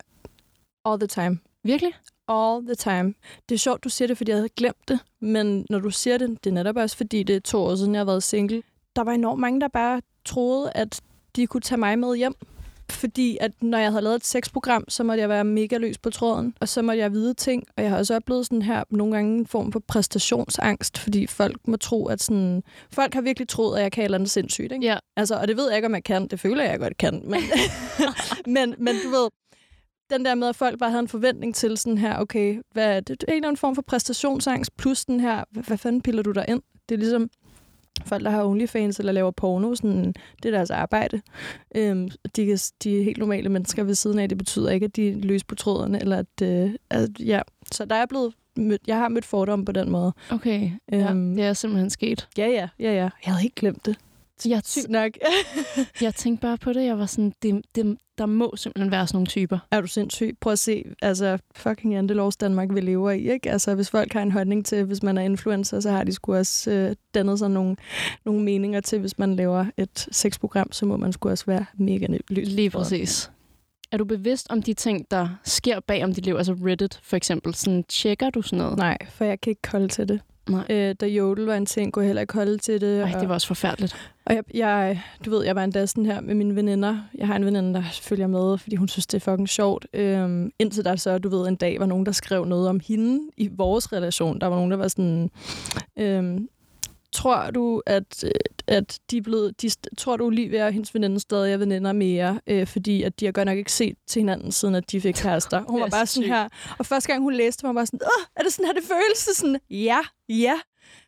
All 0.85 1.01
the 1.01 1.07
time. 1.07 1.39
Virkelig? 1.63 1.93
All 2.29 2.67
the 2.67 2.75
time. 2.75 3.15
Det 3.49 3.55
er 3.55 3.59
sjovt, 3.59 3.85
du 3.85 3.89
siger 3.89 4.09
det, 4.09 4.17
fordi 4.17 4.31
jeg 4.31 4.39
havde 4.39 4.49
glemt 4.49 4.89
det. 4.89 4.99
Men 5.21 5.67
når 5.71 5.79
du 5.79 5.91
siger 5.91 6.19
det, 6.19 6.45
det 6.45 6.51
er 6.51 6.55
netop 6.55 6.77
også, 6.77 6.97
fordi 6.97 7.23
det 7.23 7.37
er 7.37 7.41
to 7.41 7.63
år 7.63 7.75
siden, 7.75 7.95
jeg 7.95 8.01
har 8.01 8.05
været 8.05 8.23
single. 8.23 8.63
Der 8.97 9.05
var 9.05 9.13
enormt 9.13 9.41
mange, 9.41 9.61
der 9.61 9.69
bare 9.69 10.01
troede, 10.25 10.73
at 10.75 11.01
de 11.37 11.47
kunne 11.47 11.61
tage 11.61 11.79
mig 11.79 11.99
med 11.99 12.17
hjem. 12.17 12.35
Fordi 12.91 13.39
at 13.41 13.53
når 13.63 13.79
jeg 13.79 13.91
havde 13.91 14.03
lavet 14.03 14.17
et 14.17 14.27
sexprogram, 14.27 14.85
så 14.89 15.05
måtte 15.05 15.21
jeg 15.21 15.29
være 15.29 15.45
mega 15.45 15.77
løs 15.77 15.99
på 15.99 16.11
tråden. 16.11 16.55
Og 16.61 16.69
så 16.69 16.83
måtte 16.83 17.01
jeg 17.01 17.13
vide 17.13 17.35
ting. 17.35 17.65
Og 17.77 17.83
jeg 17.83 17.91
har 17.91 17.99
også 17.99 18.17
oplevet 18.17 18.47
sådan 18.47 18.63
her 18.63 18.85
nogle 18.91 19.15
gange 19.15 19.39
en 19.39 19.47
form 19.47 19.73
for 19.73 19.83
præstationsangst. 19.89 20.99
Fordi 20.99 21.27
folk 21.27 21.69
må 21.69 21.77
tro, 21.77 22.07
at 22.07 22.23
sådan... 22.23 22.63
Folk 22.93 23.15
har 23.15 23.21
virkelig 23.21 23.49
troet, 23.49 23.77
at 23.77 23.83
jeg 23.83 23.93
kan 23.93 24.03
et 24.03 24.05
eller 24.05 24.19
andet 24.19 24.31
sindssygt. 24.31 24.73
Ikke? 24.73 24.87
Ja. 24.87 24.97
Altså, 25.17 25.35
og 25.35 25.49
det 25.49 25.57
ved 25.57 25.69
jeg 25.69 25.77
ikke, 25.77 25.87
om 25.87 25.95
jeg 25.95 26.05
kan. 26.05 26.27
Det 26.27 26.41
føler 26.41 26.65
jeg, 26.65 26.79
godt 26.79 26.99
kan. 26.99 27.23
Men, 27.25 27.41
men, 28.57 28.75
men 28.79 28.95
du 29.05 29.11
ved, 29.11 29.29
den 30.11 30.25
der 30.25 30.35
med, 30.35 30.49
at 30.49 30.57
folk 30.57 30.79
bare 30.79 30.91
havde 30.91 31.03
en 31.03 31.09
forventning 31.09 31.55
til 31.55 31.79
sådan 31.79 31.99
her, 31.99 32.19
okay, 32.19 32.61
hvad 32.73 32.97
er 32.97 33.01
det? 33.01 33.25
Er 33.29 33.33
en 33.33 33.37
eller 33.37 33.49
anden 33.49 33.57
form 33.57 33.75
for 33.75 33.83
præstationsangst, 33.83 34.77
plus 34.77 35.05
den 35.05 35.21
her, 35.21 35.45
hvad, 35.51 35.63
hvad 35.63 35.79
fanden 35.79 36.03
piller 36.03 36.23
du 36.23 36.33
der 36.33 36.45
ind? 36.49 36.63
Det 36.89 36.95
er 36.95 36.99
ligesom 36.99 37.31
folk, 38.07 38.25
der 38.25 38.31
har 38.31 38.45
OnlyFans 38.45 38.99
eller 38.99 39.13
laver 39.13 39.31
porno, 39.31 39.75
sådan, 39.75 40.15
det 40.43 40.49
er 40.49 40.51
deres 40.57 40.71
arbejde. 40.71 41.21
Øhm, 41.75 42.09
de, 42.37 42.47
kan, 42.47 42.59
de 42.85 42.99
er 43.01 43.05
helt 43.05 43.19
normale 43.19 43.49
mennesker 43.49 43.85
ved 43.85 43.95
siden 43.95 44.19
af. 44.19 44.29
Det 44.29 44.39
betyder 44.39 44.71
ikke, 44.71 44.85
at 44.85 44.97
de 44.97 45.09
er 45.09 45.17
løs 45.17 45.45
på 45.45 45.55
tråderne, 45.55 46.01
eller 46.01 46.17
at, 46.17 46.43
øh, 46.43 46.71
at 46.91 47.09
ja. 47.21 47.41
Så 47.73 47.85
der 47.85 47.95
er 47.97 48.07
blevet 48.07 48.35
mødt, 48.57 48.81
jeg 48.87 48.97
har 48.97 49.09
mødt 49.09 49.25
fordomme 49.25 49.65
på 49.65 49.73
den 49.73 49.91
måde. 49.91 50.13
Okay, 50.31 50.71
ja, 50.93 51.11
Øhm. 51.11 51.35
det 51.37 51.45
er 51.45 51.53
simpelthen 51.53 51.91
sket. 51.91 52.29
Ja, 52.39 52.47
ja, 52.47 52.69
ja, 52.81 52.93
ja. 52.95 53.09
Jeg 53.27 53.35
havde 53.35 53.45
ikke 53.45 53.57
glemt 53.57 53.87
det. 53.87 53.97
Jeg, 54.47 54.63
Sygt 54.65 54.91
nok. 54.91 55.11
jeg 56.01 56.15
tænkte 56.15 56.43
bare 56.43 56.59
på 56.59 56.73
det, 56.73 56.85
jeg 56.85 56.99
var 56.99 57.07
sådan, 57.07 57.33
det, 57.43 57.63
det, 57.75 57.97
der 58.19 58.27
må 58.27 58.57
simpelthen 58.57 58.91
være 58.91 59.07
sådan 59.07 59.17
nogle 59.17 59.27
typer. 59.27 59.59
Er 59.71 59.81
du 59.81 59.87
sindssyg? 59.87 60.37
Prøv 60.41 60.53
at 60.53 60.59
se, 60.59 60.85
altså 61.03 61.39
fucking 61.57 61.93
jantelovs 61.93 62.37
Danmark, 62.37 62.69
vi 62.75 62.81
lever 62.81 63.11
i, 63.11 63.31
ikke? 63.33 63.51
Altså 63.51 63.75
hvis 63.75 63.91
folk 63.91 64.13
har 64.13 64.23
en 64.23 64.33
holdning 64.33 64.67
til, 64.67 64.85
hvis 64.85 65.03
man 65.03 65.19
er 65.19 65.23
influencer, 65.23 65.81
så 65.81 65.91
har 65.91 66.05
de 66.05 66.13
sgu 66.13 66.35
også 66.35 66.71
øh, 66.71 66.97
dannet 67.15 67.39
sig 67.39 67.51
nogle, 67.51 67.77
nogle 68.25 68.43
meninger 68.43 68.81
til, 68.81 68.99
hvis 68.99 69.19
man 69.19 69.37
laver 69.37 69.67
et 69.77 70.09
sexprogram, 70.13 70.73
så 70.73 70.87
må 70.87 70.97
man 70.97 71.13
sgu 71.13 71.29
også 71.29 71.47
være 71.47 71.65
mega 71.75 72.07
løs. 72.29 72.49
Lige 72.49 72.71
præcis. 72.71 73.31
Er 73.93 73.97
du 73.97 74.05
bevidst 74.05 74.47
om 74.51 74.63
de 74.63 74.75
ting, 74.75 75.11
der 75.11 75.29
sker 75.45 75.81
bag 75.81 76.05
om 76.05 76.15
dit 76.15 76.25
liv? 76.25 76.35
Altså 76.37 76.53
Reddit 76.53 77.01
for 77.03 77.17
eksempel. 77.17 77.55
Sådan, 77.55 77.85
tjekker 77.89 78.31
du 78.31 78.43
sådan 78.43 78.59
noget? 78.59 78.79
Nej, 78.79 78.99
for 79.11 79.25
jeg 79.25 79.41
kan 79.41 79.51
ikke 79.51 79.69
holde 79.69 79.89
til 79.89 80.09
det. 80.09 80.21
Nej. 80.49 80.65
Øh, 80.71 80.95
da 81.01 81.07
Jodel 81.07 81.45
var 81.45 81.55
en 81.57 81.67
ting, 81.67 81.93
kunne 81.93 82.03
jeg 82.03 82.09
heller 82.09 82.21
ikke 82.21 82.35
holde 82.35 82.59
til 82.59 82.81
det. 82.81 83.03
Ej, 83.03 83.13
og- 83.15 83.21
det 83.21 83.29
var 83.29 83.35
også 83.35 83.47
forfærdeligt. 83.47 84.11
Og 84.27 84.35
jeg, 84.35 84.43
jeg, 84.55 85.03
du 85.25 85.31
ved, 85.31 85.45
jeg 85.45 85.55
var 85.57 85.65
endda 85.65 85.87
sådan 85.87 86.07
her 86.07 86.21
med 86.21 86.35
mine 86.35 86.57
veninder. 86.57 86.99
Jeg 87.19 87.27
har 87.27 87.37
en 87.37 87.45
veninde, 87.45 87.75
der 87.75 87.83
følger 88.03 88.27
med, 88.27 88.59
fordi 88.59 88.77
hun 88.77 88.89
synes, 88.89 89.07
det 89.07 89.27
er 89.27 89.31
fucking 89.31 89.49
sjovt. 89.49 89.87
Øhm, 89.95 90.51
indtil 90.59 90.85
der 90.85 90.97
så, 90.97 91.19
du 91.19 91.29
ved, 91.29 91.49
en 91.49 91.57
dag 91.57 91.81
var 91.81 91.87
nogen, 91.87 92.07
der 92.07 92.13
skrev 92.13 92.45
noget 92.45 92.69
om 92.69 92.81
hende 92.89 93.21
i 93.37 93.49
vores 93.57 93.93
relation. 93.93 94.41
Der 94.41 94.47
var 94.47 94.57
nogen, 94.57 94.71
der 94.71 94.77
var 94.77 94.89
sådan... 94.89 95.31
Øhm, 95.97 96.49
tror 97.15 97.51
du, 97.51 97.83
at, 97.87 98.25
øh, 98.25 98.31
at 98.67 98.99
de 99.11 99.17
er 99.17 99.23
blevet... 99.23 99.63
De, 99.63 99.71
tror 99.99 100.17
du, 100.17 100.25
Olivia 100.25 100.67
og 100.67 100.73
hendes 100.73 100.95
veninde 100.95 101.21
stadig 101.21 101.53
er 101.53 101.57
veninder 101.57 101.93
mere? 101.93 102.41
Øh, 102.47 102.67
fordi 102.67 103.03
at 103.03 103.21
de 103.21 103.25
har 103.25 103.33
godt 103.33 103.47
nok 103.47 103.59
ikke 103.59 103.73
set 103.73 103.97
til 104.07 104.21
hinanden, 104.21 104.53
siden 104.53 104.75
at 104.75 104.91
de 104.91 105.01
fik 105.01 105.15
kærester. 105.23 105.63
Hun 105.69 105.81
var 105.81 105.89
bare 105.89 106.07
så 106.07 106.15
sådan 106.15 106.29
her... 106.29 106.49
Og 106.79 106.87
første 106.87 107.09
gang 107.13 107.23
hun 107.23 107.35
læste, 107.35 107.63
var 107.63 107.69
hun 107.69 107.77
bare 107.77 107.87
sådan... 107.87 108.01
Åh, 108.03 108.25
er 108.37 108.43
det 108.43 108.53
sådan 108.53 108.67
her, 108.67 108.73
det 108.73 108.83
føles? 108.83 109.19
Så 109.19 109.35
Sådan, 109.35 109.61
ja, 109.71 109.99
ja. 110.29 110.55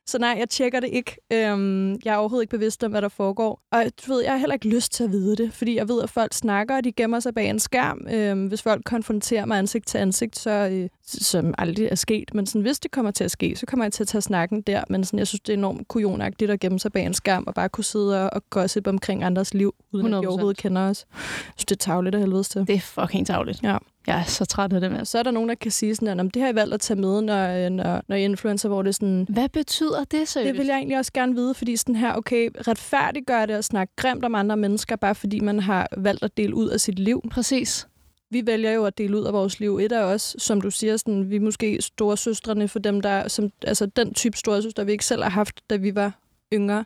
Så 0.09 0.18
nej, 0.18 0.37
jeg 0.38 0.49
tjekker 0.49 0.81
det 0.81 0.90
ikke. 0.92 1.16
Øhm, 1.33 1.90
jeg 2.05 2.14
er 2.14 2.16
overhovedet 2.16 2.42
ikke 2.42 2.51
bevidst 2.51 2.85
om, 2.85 2.90
hvad 2.90 3.03
der 3.03 3.09
foregår. 3.09 3.61
Og 3.72 3.85
du 4.07 4.12
ved, 4.12 4.22
jeg 4.22 4.33
har 4.33 4.38
heller 4.38 4.55
ikke 4.55 4.68
lyst 4.68 4.92
til 4.92 5.05
at 5.05 5.12
vide 5.12 5.37
det, 5.37 5.53
fordi 5.53 5.77
jeg 5.77 5.88
ved, 5.88 6.03
at 6.03 6.11
folk 6.11 6.35
snakker, 6.35 6.77
og 6.77 6.85
de 6.85 6.92
gemmer 6.92 7.20
sig 7.20 7.35
bag 7.35 7.49
en 7.51 7.59
skærm. 7.59 8.07
Øhm, 8.11 8.46
hvis 8.46 8.62
folk 8.62 8.85
konfronterer 8.85 9.46
mig 9.46 9.59
ansigt 9.59 9.87
til 9.87 9.99
ansigt, 9.99 10.38
så 10.38 10.51
øh, 10.51 10.88
som 11.07 11.55
aldrig 11.59 11.87
er 11.90 11.94
sket. 11.94 12.35
Men 12.35 12.46
sådan, 12.46 12.62
hvis 12.62 12.81
det 12.81 12.90
kommer 12.90 13.11
til 13.11 13.25
at 13.25 13.31
ske, 13.31 13.57
så 13.57 13.66
kommer 13.66 13.85
jeg 13.85 13.92
til 13.92 14.05
at 14.05 14.09
tage 14.09 14.22
snakken 14.22 14.62
der. 14.62 14.85
Men 14.90 15.05
sådan, 15.05 15.18
jeg 15.18 15.27
synes, 15.27 15.40
det 15.40 15.53
er 15.53 15.57
enormt 15.57 15.88
kujonagtigt 15.88 16.51
at 16.51 16.61
gemme 16.61 16.79
sig 16.79 16.92
bag 16.92 17.07
en 17.07 17.14
skærm 17.14 17.44
og 17.46 17.55
bare 17.55 17.68
kunne 17.68 17.85
sidde 17.85 18.22
og, 18.25 18.31
og 18.33 18.42
gossip 18.51 18.87
omkring 18.87 19.25
andres 19.25 19.55
liv, 19.55 19.75
uden 19.92 20.07
100%. 20.07 20.16
at 20.16 20.22
de 20.22 20.27
overhovedet 20.27 20.57
kender 20.57 20.83
os. 20.83 21.07
Jeg 21.12 21.53
synes, 21.57 21.64
det 21.64 21.77
er 21.77 21.92
tavligt 21.92 22.14
af 22.14 22.20
helvedes 22.20 22.49
til. 22.49 22.61
Det 22.66 22.75
er 22.75 22.81
fucking 22.81 23.27
tavligt. 23.27 23.62
Ja. 23.62 23.79
Jeg 24.07 24.21
er 24.21 24.25
så 24.25 24.45
træt 24.45 24.73
af 24.73 24.81
det 24.81 24.92
med. 24.92 25.05
Så 25.05 25.19
er 25.19 25.23
der 25.23 25.31
nogen, 25.31 25.49
der 25.49 25.55
kan 25.55 25.71
sige 25.71 25.95
sådan, 25.95 26.21
at 26.21 26.35
det 26.35 26.42
har 26.42 26.49
I 26.49 26.55
valgt 26.55 26.75
at 26.75 26.81
tage 26.81 27.01
med, 27.01 27.23
når, 27.23 27.69
når, 27.69 28.03
når 28.09 28.16
influencer, 28.16 28.69
hvor 28.69 28.83
det 28.83 28.88
er 28.88 28.92
sådan... 28.92 29.27
Hvad 29.29 29.49
betyder 29.49 30.05
det 30.05 30.29
seriøst? 30.29 30.53
Det 30.53 30.59
vil 30.59 30.66
jeg 30.66 30.77
egentlig 30.77 30.99
også 30.99 31.12
gerne 31.12 31.35
vide, 31.35 31.55
fordi 31.55 31.77
sådan 31.77 31.97
her, 31.97 32.14
okay, 32.14 32.51
retfærdiggør 32.69 33.47
det 33.47 33.55
at 33.55 33.64
snakke 33.64 33.92
grimt 33.97 34.25
om 34.25 34.35
andre 34.35 34.57
mennesker, 34.57 34.97
bare 34.97 35.14
fordi 35.14 35.40
man 35.40 35.61
har 35.61 35.88
valgt 35.97 36.23
at 36.23 36.37
dele 36.37 36.55
ud 36.55 36.69
af 36.69 36.81
sit 36.81 36.99
liv. 36.99 37.23
Præcis. 37.31 37.87
Vi 38.31 38.47
vælger 38.47 38.71
jo 38.71 38.85
at 38.85 38.99
dele 38.99 39.19
ud 39.19 39.25
af 39.25 39.33
vores 39.33 39.61
liv. 39.61 39.79
Et 39.79 39.92
af 39.92 40.03
os, 40.03 40.37
som 40.38 40.61
du 40.61 40.71
siger, 40.71 40.97
sådan, 40.97 41.31
vi 41.31 41.37
er 41.37 41.40
måske 41.40 41.83
store 41.83 42.16
søstrene 42.16 42.69
for 42.69 42.79
dem, 42.79 43.01
der... 43.01 43.29
Som, 43.29 43.51
altså 43.66 43.87
den 43.87 44.14
type 44.14 44.37
store 44.37 44.62
søstre, 44.62 44.87
vi 44.87 44.92
ikke 44.92 45.05
selv 45.05 45.23
har 45.23 45.31
haft, 45.31 45.61
da 45.71 45.77
vi 45.77 45.95
var 45.95 46.12
yngre 46.53 46.85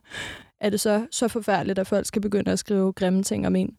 er 0.61 0.70
det 0.70 0.80
så, 0.80 1.06
så 1.11 1.28
forfærdeligt, 1.28 1.78
at 1.78 1.87
folk 1.87 2.06
skal 2.06 2.22
begynde 2.22 2.52
at 2.52 2.59
skrive 2.59 2.92
grimme 2.92 3.22
ting 3.22 3.46
om 3.46 3.56
en. 3.56 3.76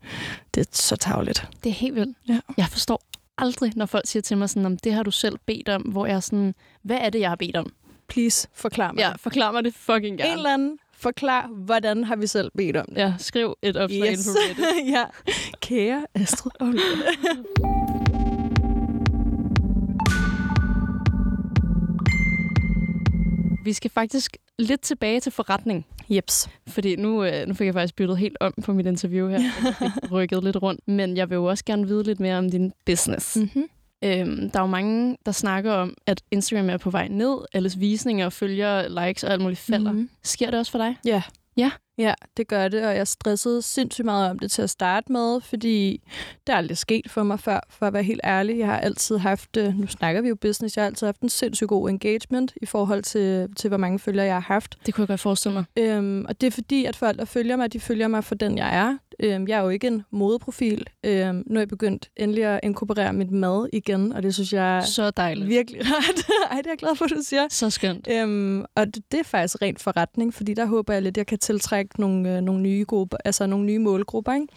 Det 0.55 0.61
er 0.61 0.69
så 0.71 0.95
tavligt. 0.95 1.47
Det 1.63 1.69
er 1.69 1.73
helt 1.73 1.95
vildt. 1.95 2.17
Ja. 2.29 2.39
Jeg 2.57 2.65
forstår 2.65 3.01
aldrig, 3.41 3.71
når 3.75 3.85
folk 3.85 4.07
siger 4.07 4.21
til 4.23 4.37
mig 4.37 4.49
sådan, 4.49 4.65
om 4.65 4.77
det 4.77 4.93
har 4.93 5.03
du 5.03 5.11
selv 5.11 5.37
bedt 5.45 5.69
om, 5.69 5.81
hvor 5.81 6.05
jeg 6.05 6.15
er 6.15 6.19
sådan, 6.19 6.55
hvad 6.81 6.97
er 7.01 7.09
det, 7.09 7.19
jeg 7.19 7.29
har 7.29 7.35
bedt 7.35 7.57
om? 7.57 7.73
Please, 8.07 8.47
forklar 8.53 8.91
mig. 8.91 8.99
Ja, 8.99 9.11
forklar 9.19 9.51
mig 9.51 9.63
det 9.63 9.73
fucking 9.73 10.17
gerne. 10.17 10.31
En 10.31 10.37
eller 10.37 10.53
anden 10.53 10.77
forklar, 10.93 11.47
hvordan 11.47 12.03
har 12.03 12.15
vi 12.15 12.27
selv 12.27 12.51
bedt 12.57 12.77
om 12.77 12.85
det. 12.89 12.97
Ja, 12.97 13.13
skriv 13.17 13.55
et 13.61 13.77
opslag 13.77 14.11
yes. 14.11 14.27
ind 14.27 14.35
på 14.35 14.63
Reddit. 14.63 14.91
ja. 14.95 15.05
Kære 15.61 16.05
Astrid 16.15 16.51
Vi 23.63 23.73
skal 23.73 23.91
faktisk 23.91 24.37
lidt 24.59 24.81
tilbage 24.81 25.19
til 25.19 25.31
forretning. 25.31 25.85
Jeps. 26.09 26.49
Fordi 26.67 26.95
nu, 26.95 27.23
øh, 27.23 27.47
nu 27.47 27.53
fik 27.53 27.65
jeg 27.65 27.73
faktisk 27.73 27.95
byttet 27.95 28.17
helt 28.17 28.37
om 28.39 28.53
på 28.65 28.73
mit 28.73 28.85
interview 28.85 29.29
her. 29.29 29.39
Jeg 29.65 29.75
fik 30.03 30.11
rykket 30.11 30.43
lidt 30.43 30.61
rundt. 30.61 30.87
Men 30.87 31.17
jeg 31.17 31.29
vil 31.29 31.35
jo 31.35 31.45
også 31.45 31.65
gerne 31.65 31.87
vide 31.87 32.03
lidt 32.03 32.19
mere 32.19 32.37
om 32.37 32.49
din 32.49 32.73
business. 32.85 33.37
Mm-hmm. 33.37 33.69
Øhm, 34.03 34.49
der 34.49 34.59
er 34.59 34.63
jo 34.63 34.67
mange, 34.67 35.17
der 35.25 35.31
snakker 35.31 35.73
om, 35.73 35.93
at 36.07 36.21
Instagram 36.31 36.69
er 36.69 36.77
på 36.77 36.89
vej 36.89 37.07
ned. 37.07 37.37
Alles 37.53 37.79
visninger, 37.79 38.29
følger, 38.29 39.05
likes 39.05 39.23
og 39.23 39.31
alt 39.31 39.41
muligt 39.41 39.59
falder. 39.59 39.91
Mm-hmm. 39.91 40.09
Sker 40.23 40.49
det 40.49 40.59
også 40.59 40.71
for 40.71 40.79
dig? 40.79 40.97
Ja. 41.05 41.21
Ja? 41.57 41.71
Ja, 42.01 42.13
det 42.37 42.47
gør 42.47 42.67
det, 42.67 42.85
og 42.85 42.95
jeg 42.95 43.07
stressede 43.07 43.61
sindssygt 43.61 44.05
meget 44.05 44.29
om 44.29 44.39
det 44.39 44.51
til 44.51 44.61
at 44.61 44.69
starte 44.69 45.11
med, 45.11 45.41
fordi 45.41 46.01
det 46.47 46.53
er 46.53 46.57
aldrig 46.57 46.77
sket 46.77 47.11
for 47.11 47.23
mig 47.23 47.39
før, 47.39 47.59
for 47.69 47.85
at 47.85 47.93
være 47.93 48.03
helt 48.03 48.21
ærlig. 48.23 48.57
Jeg 48.57 48.67
har 48.67 48.79
altid 48.79 49.17
haft, 49.17 49.55
nu 49.55 49.87
snakker 49.87 50.21
vi 50.21 50.27
jo 50.29 50.35
business, 50.35 50.77
jeg 50.77 50.83
har 50.83 50.87
altid 50.87 51.07
haft 51.07 51.21
en 51.21 51.29
sindssygt 51.29 51.67
god 51.67 51.89
engagement 51.89 52.53
i 52.61 52.65
forhold 52.65 53.03
til, 53.03 53.47
til 53.57 53.67
hvor 53.67 53.77
mange 53.77 53.99
følgere 53.99 54.25
jeg 54.25 54.35
har 54.35 54.53
haft. 54.53 54.77
Det 54.85 54.93
kunne 54.93 55.01
jeg 55.01 55.07
godt 55.07 55.19
forestille 55.19 55.53
mig. 55.53 55.63
Øhm, 55.79 56.25
og 56.29 56.41
det 56.41 56.47
er 56.47 56.51
fordi, 56.51 56.85
at 56.85 56.95
folk, 56.95 57.17
der 57.17 57.25
følger 57.25 57.55
mig, 57.55 57.73
de 57.73 57.79
følger 57.79 58.07
mig 58.07 58.23
for 58.23 58.35
den, 58.35 58.57
jeg 58.57 58.75
er. 58.75 58.97
Øhm, 59.19 59.47
jeg 59.47 59.57
er 59.57 59.63
jo 59.63 59.69
ikke 59.69 59.87
en 59.87 60.03
modeprofil. 60.11 60.85
Øhm, 61.05 61.43
nu 61.47 61.55
er 61.55 61.59
jeg 61.59 61.67
begyndt 61.67 62.09
endelig 62.17 62.45
at 62.45 62.59
inkorporere 62.63 63.13
mit 63.13 63.31
mad 63.31 63.69
igen, 63.73 64.13
og 64.13 64.23
det 64.23 64.33
synes 64.33 64.53
jeg 64.53 64.77
er 64.77 64.81
så 64.81 65.11
dejligt. 65.11 65.49
virkelig 65.49 65.81
rart. 65.91 66.27
Ej, 66.51 66.57
det 66.57 66.65
er 66.65 66.71
jeg 66.71 66.77
glad 66.77 66.95
for, 66.95 67.05
at 67.05 67.11
du 67.11 67.21
siger. 67.23 67.47
Så 67.49 67.69
skønt. 67.69 68.07
Øhm, 68.11 68.65
og 68.75 68.85
det, 68.85 69.03
det 69.11 69.19
er 69.19 69.23
faktisk 69.23 69.61
rent 69.61 69.81
forretning, 69.81 70.33
fordi 70.33 70.53
der 70.53 70.65
håber 70.65 70.93
jeg 70.93 71.01
lidt, 71.01 71.13
at 71.13 71.17
jeg 71.17 71.27
kan 71.27 71.39
tiltrække 71.39 71.90
nogle, 71.99 72.35
øh, 72.37 72.41
nogle 72.41 72.61
nye 72.61 72.85
grupper, 72.87 73.17
altså 73.25 73.45
nogle 73.45 73.65
nye 73.65 73.79
målgrupper. 73.79 74.33
Ikke? 74.33 74.47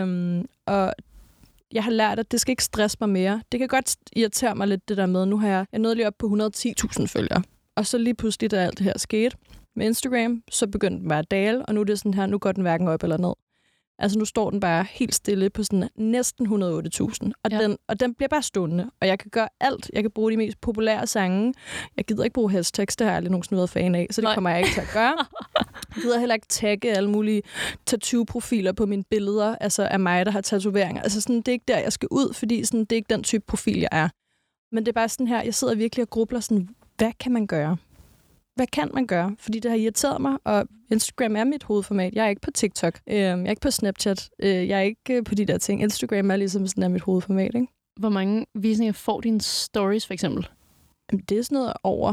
Øhm, 0.00 0.46
og 0.66 0.92
jeg 1.72 1.84
har 1.84 1.90
lært, 1.90 2.18
at 2.18 2.32
det 2.32 2.40
skal 2.40 2.52
ikke 2.52 2.64
stresse 2.64 2.96
mig 3.00 3.08
mere. 3.08 3.42
Det 3.52 3.60
kan 3.60 3.68
godt 3.68 3.96
irritere 4.16 4.54
mig 4.54 4.68
lidt, 4.68 4.88
det 4.88 4.96
der 4.96 5.06
med, 5.06 5.26
nu 5.26 5.38
har 5.38 5.48
jeg, 5.48 5.66
jeg 5.72 5.80
nået 5.80 5.96
lige 5.96 6.06
op 6.06 6.14
på 6.18 6.26
110.000 6.26 7.06
følgere. 7.06 7.42
Og 7.76 7.86
så 7.86 7.98
lige 7.98 8.14
pludselig, 8.14 8.50
da 8.50 8.56
alt 8.56 8.78
det 8.78 8.84
her 8.84 8.98
skete 8.98 9.36
med 9.76 9.86
Instagram, 9.86 10.42
så 10.50 10.66
begyndte 10.66 11.00
den 11.00 11.08
bare 11.08 11.18
at 11.18 11.30
dale, 11.30 11.66
og 11.66 11.74
nu 11.74 11.80
er 11.80 11.84
det 11.84 11.98
sådan 11.98 12.14
her, 12.14 12.26
nu 12.26 12.38
går 12.38 12.52
den 12.52 12.62
hverken 12.62 12.88
op 12.88 13.02
eller 13.02 13.16
ned. 13.16 13.32
Altså 13.98 14.18
nu 14.18 14.24
står 14.24 14.50
den 14.50 14.60
bare 14.60 14.86
helt 14.90 15.14
stille 15.14 15.50
på 15.50 15.62
sådan 15.62 15.88
næsten 15.96 16.46
108.000, 16.46 17.30
og, 17.44 17.50
ja. 17.50 17.62
den, 17.62 17.76
og 17.88 18.00
den 18.00 18.14
bliver 18.14 18.28
bare 18.28 18.42
stående. 18.42 18.90
Og 19.00 19.06
jeg 19.06 19.18
kan 19.18 19.30
gøre 19.30 19.48
alt. 19.60 19.90
Jeg 19.92 20.02
kan 20.02 20.10
bruge 20.10 20.32
de 20.32 20.36
mest 20.36 20.60
populære 20.60 21.06
sange. 21.06 21.54
Jeg 21.96 22.04
gider 22.04 22.24
ikke 22.24 22.34
bruge 22.34 22.50
hashtags, 22.50 22.96
det 22.96 23.04
har 23.04 23.12
jeg 23.12 23.16
aldrig 23.16 23.30
nogensinde 23.30 23.56
været 23.56 23.70
fan 23.70 23.94
af, 23.94 24.06
så 24.10 24.20
det 24.20 24.26
Nej. 24.26 24.34
kommer 24.34 24.50
jeg 24.50 24.58
ikke 24.58 24.72
til 24.72 24.80
at 24.80 24.90
gøre. 24.92 25.16
Jeg 25.94 26.02
gider 26.02 26.18
heller 26.18 26.34
ikke 26.34 26.46
tagge 26.46 26.92
alle 26.96 27.10
mulige 27.10 27.42
tattoo-profiler 27.86 28.72
på 28.72 28.86
mine 28.86 29.04
billeder, 29.10 29.56
altså 29.56 29.82
af 29.82 30.00
mig, 30.00 30.26
der 30.26 30.32
har 30.32 30.40
tatoveringer. 30.40 31.02
Altså 31.02 31.20
sådan, 31.20 31.36
det 31.36 31.48
er 31.48 31.52
ikke 31.52 31.64
der, 31.68 31.78
jeg 31.78 31.92
skal 31.92 32.08
ud, 32.10 32.34
fordi 32.34 32.64
sådan, 32.64 32.80
det 32.80 32.92
er 32.92 32.96
ikke 32.96 33.14
den 33.14 33.22
type 33.22 33.44
profil, 33.46 33.78
jeg 33.78 33.88
er. 33.92 34.08
Men 34.72 34.86
det 34.86 34.88
er 34.88 34.92
bare 34.92 35.08
sådan 35.08 35.28
her, 35.28 35.42
jeg 35.42 35.54
sidder 35.54 35.74
virkelig 35.74 36.02
og 36.02 36.10
grubler 36.10 36.40
sådan, 36.40 36.68
hvad 36.96 37.12
kan 37.20 37.32
man 37.32 37.46
gøre? 37.46 37.76
Hvad 38.54 38.66
kan 38.66 38.90
man 38.94 39.06
gøre? 39.06 39.36
Fordi 39.38 39.58
det 39.58 39.70
har 39.70 39.78
irriteret 39.78 40.20
mig, 40.20 40.38
og 40.44 40.68
Instagram 40.90 41.36
er 41.36 41.44
mit 41.44 41.62
hovedformat. 41.62 42.14
Jeg 42.14 42.24
er 42.24 42.28
ikke 42.28 42.40
på 42.40 42.50
TikTok. 42.50 43.00
Øh, 43.06 43.16
jeg 43.16 43.40
er 43.40 43.50
ikke 43.50 43.60
på 43.60 43.70
Snapchat. 43.70 44.30
Øh, 44.38 44.68
jeg 44.68 44.78
er 44.78 44.82
ikke 44.82 45.14
øh, 45.14 45.24
på 45.24 45.34
de 45.34 45.44
der 45.44 45.58
ting. 45.58 45.82
Instagram 45.82 46.30
er 46.30 46.36
ligesom 46.36 46.66
sådan 46.66 46.82
er 46.82 46.88
mit 46.88 47.02
hovedformat. 47.02 47.54
Ikke? 47.54 47.66
Hvor 48.00 48.08
mange 48.08 48.46
visninger 48.54 48.92
får 48.92 49.20
dine 49.20 49.40
stories, 49.40 50.06
for 50.06 50.14
eksempel? 50.14 50.48
Jamen, 51.12 51.24
det 51.28 51.38
er 51.38 51.42
sådan 51.42 51.56
noget 51.56 51.72
over 51.82 52.12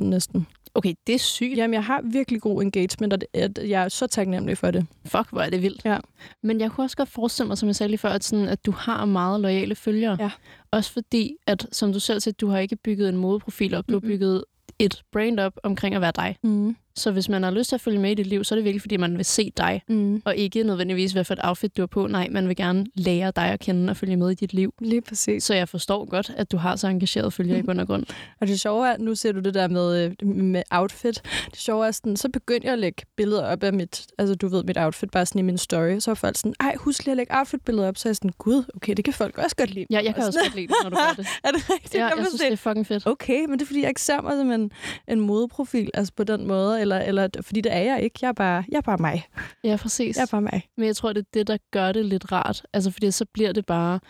80.000 0.00 0.04
næsten. 0.04 0.46
Okay, 0.74 0.94
det 1.06 1.14
er 1.14 1.18
sygt. 1.18 1.56
Jamen, 1.56 1.74
jeg 1.74 1.84
har 1.84 2.00
virkelig 2.04 2.40
god 2.40 2.62
engagement, 2.62 3.12
og 3.12 3.20
det, 3.20 3.58
jeg 3.68 3.84
er 3.84 3.88
så 3.88 4.06
taknemmelig 4.06 4.58
for 4.58 4.70
det. 4.70 4.86
Fuck, 5.06 5.30
hvor 5.30 5.40
er 5.40 5.50
det 5.50 5.62
vildt. 5.62 5.84
Ja. 5.84 5.98
Men 6.42 6.60
jeg 6.60 6.70
kunne 6.70 6.84
også 6.84 6.96
godt 6.96 7.08
forestille 7.08 7.48
mig, 7.48 7.58
som 7.58 7.66
jeg 7.66 7.76
sagde 7.76 7.88
lige 7.88 7.98
før, 7.98 8.08
at, 8.08 8.24
sådan, 8.24 8.48
at 8.48 8.66
du 8.66 8.70
har 8.70 9.04
meget 9.04 9.40
lojale 9.40 9.74
følgere. 9.74 10.16
Ja. 10.20 10.30
Også 10.70 10.92
fordi, 10.92 11.36
at 11.46 11.66
som 11.72 11.92
du 11.92 12.00
selv 12.00 12.20
siger, 12.20 12.34
du 12.34 12.48
har 12.48 12.58
ikke 12.58 12.76
bygget 12.76 13.08
en 13.08 13.16
modeprofil 13.16 13.74
op, 13.74 13.88
du 13.88 13.92
mm-hmm. 13.92 14.10
har 14.10 14.14
bygget 14.14 14.44
et 14.84 15.02
brand 15.12 15.40
op 15.40 15.52
omkring 15.62 15.94
at 15.94 16.00
være 16.00 16.12
dig. 16.16 16.36
Mm. 16.42 16.76
Så 16.96 17.10
hvis 17.10 17.28
man 17.28 17.42
har 17.42 17.50
lyst 17.50 17.68
til 17.68 17.76
at 17.76 17.80
følge 17.80 17.98
med 17.98 18.10
i 18.10 18.14
dit 18.14 18.26
liv, 18.26 18.44
så 18.44 18.54
er 18.54 18.56
det 18.56 18.64
virkelig, 18.64 18.80
fordi 18.80 18.96
man 18.96 19.16
vil 19.16 19.24
se 19.24 19.52
dig, 19.56 19.82
mm. 19.88 20.22
og 20.24 20.36
ikke 20.36 20.62
nødvendigvis, 20.62 21.12
hvad 21.12 21.24
for 21.24 21.34
et 21.34 21.40
outfit 21.42 21.76
du 21.76 21.82
har 21.82 21.86
på. 21.86 22.06
Nej, 22.06 22.28
man 22.30 22.48
vil 22.48 22.56
gerne 22.56 22.86
lære 22.94 23.32
dig 23.36 23.44
at 23.44 23.60
kende 23.60 23.90
og 23.90 23.96
følge 23.96 24.16
med 24.16 24.30
i 24.30 24.34
dit 24.34 24.54
liv. 24.54 24.74
Lige 24.80 25.00
præcis. 25.00 25.44
Så 25.44 25.54
jeg 25.54 25.68
forstår 25.68 26.04
godt, 26.04 26.32
at 26.36 26.52
du 26.52 26.56
har 26.56 26.76
så 26.76 26.88
engageret 26.88 27.32
følger 27.32 27.56
i 27.56 27.62
bund 27.72 27.80
og 27.80 27.86
grund. 27.86 28.04
og 28.40 28.46
det 28.46 28.60
sjove 28.60 28.88
er, 28.88 28.96
nu 28.98 29.14
ser 29.14 29.32
du 29.32 29.40
det 29.40 29.54
der 29.54 29.68
med, 29.68 30.14
øh, 30.22 30.28
med 30.28 30.62
outfit. 30.70 31.22
Det 31.50 31.58
sjove 31.58 31.86
er 31.86 31.90
sådan, 31.90 32.16
så 32.16 32.28
begyndte 32.28 32.66
jeg 32.66 32.72
at 32.72 32.78
lægge 32.78 33.02
billeder 33.16 33.46
op 33.46 33.62
af 33.62 33.72
mit, 33.72 34.06
altså 34.18 34.34
du 34.34 34.48
ved, 34.48 34.64
mit 34.64 34.78
outfit, 34.78 35.10
bare 35.10 35.26
sådan 35.26 35.38
i 35.38 35.42
min 35.42 35.58
story. 35.58 35.98
Så 35.98 36.10
var 36.10 36.14
folk 36.14 36.36
sådan, 36.36 36.54
ej, 36.60 36.74
husk 36.78 37.04
lige 37.04 37.10
at 37.10 37.16
lægge 37.16 37.38
outfit-billeder 37.38 37.88
op. 37.88 37.96
Så 37.96 38.08
er 38.08 38.10
jeg 38.10 38.16
sådan, 38.16 38.30
gud, 38.38 38.64
okay, 38.76 38.94
det 38.94 39.04
kan 39.04 39.14
folk 39.14 39.38
også 39.38 39.56
godt 39.56 39.70
lide. 39.70 39.86
Ja, 39.90 40.00
jeg 40.04 40.14
kan 40.14 40.24
også 40.24 40.40
godt 40.44 40.54
lide 40.54 40.68
det, 40.68 40.76
når 40.82 40.90
du 40.90 40.96
gør 40.96 41.14
det. 41.16 41.26
er 41.44 41.50
det 41.50 41.70
rigtigt? 41.70 41.94
Ja, 41.94 42.04
jeg, 42.04 42.12
jeg 42.16 42.26
synes, 42.26 42.40
det 42.40 42.52
er 42.52 42.56
fucking 42.56 42.86
fedt. 42.86 43.06
Okay, 43.06 43.40
men 43.40 43.52
det 43.52 43.62
er 43.62 43.66
fordi, 43.66 43.80
jeg 43.80 43.88
ikke 43.88 44.02
ser 44.02 44.20
mig 44.20 44.32
som 44.36 44.52
en, 44.52 44.72
en 45.08 45.20
modeprofil, 45.20 45.90
altså 45.94 46.12
på 46.16 46.24
den 46.24 46.46
måde, 46.46 46.80
eller, 46.82 46.98
eller 46.98 47.28
fordi 47.40 47.60
det 47.60 47.72
er 47.72 47.78
jeg 47.78 48.02
ikke. 48.02 48.18
Jeg 48.22 48.28
er 48.28 48.32
bare, 48.32 48.64
jeg 48.68 48.76
er 48.76 48.80
bare 48.80 48.98
mig. 48.98 49.26
Ja, 49.64 49.76
præcis. 49.76 50.16
Jeg 50.16 50.22
er 50.22 50.26
bare 50.30 50.42
mig. 50.42 50.62
Men 50.76 50.86
jeg 50.86 50.96
tror, 50.96 51.12
det 51.12 51.20
er 51.20 51.28
det, 51.34 51.46
der 51.46 51.56
gør 51.70 51.92
det 51.92 52.06
lidt 52.06 52.32
rart. 52.32 52.62
Altså, 52.72 52.90
fordi 52.90 53.10
så 53.10 53.24
bliver 53.34 53.52
det 53.52 53.66
bare 53.66 54.00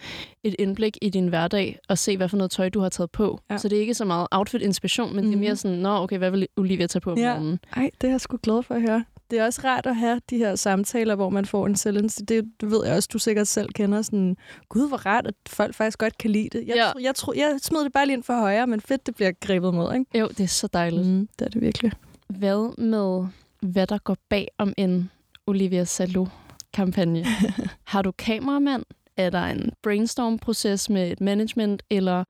et 0.44 0.56
indblik 0.58 0.98
i 1.02 1.10
din 1.10 1.28
hverdag 1.28 1.78
og 1.88 1.98
se, 1.98 2.16
hvad 2.16 2.28
for 2.28 2.36
noget 2.36 2.50
tøj, 2.50 2.68
du 2.68 2.80
har 2.80 2.88
taget 2.88 3.10
på. 3.10 3.40
Ja. 3.50 3.58
Så 3.58 3.68
det 3.68 3.76
er 3.76 3.80
ikke 3.80 3.94
så 3.94 4.04
meget 4.04 4.26
outfit-inspiration, 4.30 5.08
men 5.08 5.16
mm-hmm. 5.16 5.30
det 5.30 5.36
er 5.36 5.50
mere 5.50 5.56
sådan, 5.56 5.78
nå, 5.78 5.96
okay, 5.96 6.18
hvad 6.18 6.30
vil 6.30 6.46
Olivia 6.56 6.86
tage 6.86 7.00
på 7.00 7.12
om 7.12 7.18
ja. 7.18 7.34
morgenen? 7.34 7.58
Ej, 7.76 7.90
det 8.00 8.06
er 8.06 8.10
jeg 8.10 8.20
sgu 8.20 8.38
glad 8.42 8.62
for 8.62 8.74
at 8.74 8.80
høre. 8.80 9.04
Det 9.32 9.38
er 9.40 9.44
også 9.44 9.60
rart 9.64 9.86
at 9.86 9.96
have 9.96 10.20
de 10.30 10.38
her 10.38 10.54
samtaler, 10.54 11.14
hvor 11.14 11.30
man 11.30 11.46
får 11.46 11.66
en. 11.66 11.74
Det, 11.74 12.28
det 12.28 12.70
ved 12.70 12.86
jeg 12.86 12.96
også, 12.96 13.08
du 13.12 13.18
sikkert 13.18 13.48
selv 13.48 13.68
kender. 13.68 14.02
Sådan, 14.02 14.36
Gud, 14.68 14.88
hvor 14.88 14.96
rart, 14.96 15.26
at 15.26 15.34
folk 15.48 15.74
faktisk 15.74 15.98
godt 15.98 16.18
kan 16.18 16.30
lide 16.30 16.58
det. 16.58 16.66
Jeg, 16.66 16.76
ja. 16.76 16.84
jeg, 16.84 17.14
jeg, 17.26 17.34
jeg 17.36 17.58
smed 17.62 17.84
det 17.84 17.92
bare 17.92 18.06
lige 18.06 18.16
ind 18.16 18.22
for 18.22 18.34
højre, 18.34 18.66
men 18.66 18.80
fedt, 18.80 19.06
det 19.06 19.14
bliver 19.14 19.32
grebet 19.40 19.74
mod, 19.74 19.94
ikke? 19.94 20.18
Jo, 20.18 20.28
det 20.28 20.40
er 20.40 20.46
så 20.46 20.66
dejligt. 20.66 21.06
Mm, 21.06 21.28
det 21.38 21.44
er 21.44 21.50
det 21.50 21.60
virkelig. 21.60 21.92
Hvad 22.38 22.78
med 22.78 23.26
hvad 23.62 23.86
der 23.86 23.98
går 23.98 24.16
bag 24.28 24.48
om 24.58 24.72
en 24.76 25.10
Olivia 25.46 25.84
Salo-kampagne. 25.84 27.24
har 27.92 28.02
du 28.02 28.12
kameramand? 28.12 28.84
Er 29.16 29.30
der 29.30 29.42
en 29.42 29.72
brainstorm-proces 29.82 30.90
med 30.90 31.12
et 31.12 31.20
management? 31.20 31.82
Eller 31.90 32.24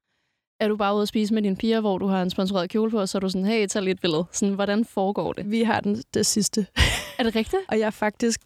er 0.63 0.69
du 0.69 0.77
bare 0.77 0.95
ude 0.95 1.03
at 1.03 1.09
spise 1.09 1.35
med 1.35 1.43
dine 1.43 1.57
piger, 1.57 1.81
hvor 1.81 1.99
du 1.99 2.07
har 2.07 2.23
en 2.23 2.31
sponsoreret 2.31 2.71
kjole 2.71 2.91
på, 2.91 3.01
og 3.01 3.09
så 3.09 3.19
er 3.19 3.21
du 3.21 3.29
sådan, 3.29 3.45
hey, 3.47 3.67
tag 3.67 3.83
lige 3.83 3.93
et 3.93 4.01
billede. 4.01 4.25
Sådan, 4.33 4.55
hvordan 4.55 4.85
foregår 4.85 5.33
det? 5.33 5.51
Vi 5.51 5.63
har 5.63 5.81
den 5.81 6.03
det 6.15 6.27
sidste. 6.27 6.67
Er 7.19 7.23
det 7.25 7.37
rigtigt? 7.37 7.63
og 7.69 7.79
jeg 7.79 7.87
er 7.87 7.91
faktisk, 7.91 8.41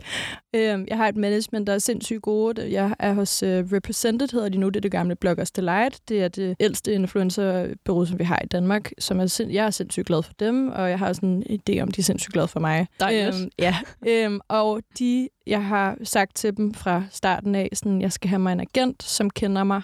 øh, 0.54 0.84
jeg 0.88 0.96
har 0.96 1.08
et 1.08 1.16
management, 1.16 1.66
der 1.66 1.72
er 1.72 1.78
sindssygt 1.78 2.22
gode. 2.22 2.72
Jeg 2.72 2.94
er 2.98 3.12
hos 3.12 3.42
uh, 3.42 3.48
Represented, 3.48 4.28
hedder 4.32 4.48
de 4.48 4.58
nu. 4.58 4.68
Det 4.68 4.76
er 4.76 4.80
det 4.80 4.90
gamle 4.90 5.16
Bloggers 5.16 5.50
Delight. 5.50 6.00
Det 6.08 6.22
er 6.22 6.28
det 6.28 6.56
ældste 6.60 6.92
influencerbureau, 6.92 8.04
som 8.04 8.18
vi 8.18 8.24
har 8.24 8.40
i 8.44 8.46
Danmark. 8.46 8.90
Som 8.98 9.20
er 9.20 9.26
sind- 9.26 9.52
jeg 9.52 9.66
er 9.66 9.70
sindssygt 9.70 10.06
glad 10.06 10.22
for 10.22 10.32
dem, 10.40 10.68
og 10.68 10.90
jeg 10.90 10.98
har 10.98 11.12
sådan 11.12 11.42
en 11.46 11.60
idé 11.70 11.80
om, 11.82 11.90
de 11.90 12.00
er 12.00 12.02
sindssygt 12.02 12.32
glade 12.32 12.48
for 12.48 12.60
mig. 12.60 12.86
Dejligt. 13.00 13.36
Øhm, 13.40 13.50
ja, 13.58 13.76
øhm, 14.06 14.40
og 14.48 14.80
de, 14.98 15.28
jeg 15.46 15.64
har 15.64 15.96
sagt 16.02 16.36
til 16.36 16.56
dem 16.56 16.74
fra 16.74 17.02
starten 17.10 17.54
af, 17.54 17.68
sådan, 17.72 18.00
jeg 18.02 18.12
skal 18.12 18.28
have 18.30 18.38
mig 18.38 18.52
en 18.52 18.60
agent, 18.60 19.02
som 19.02 19.30
kender 19.30 19.64
mig 19.64 19.82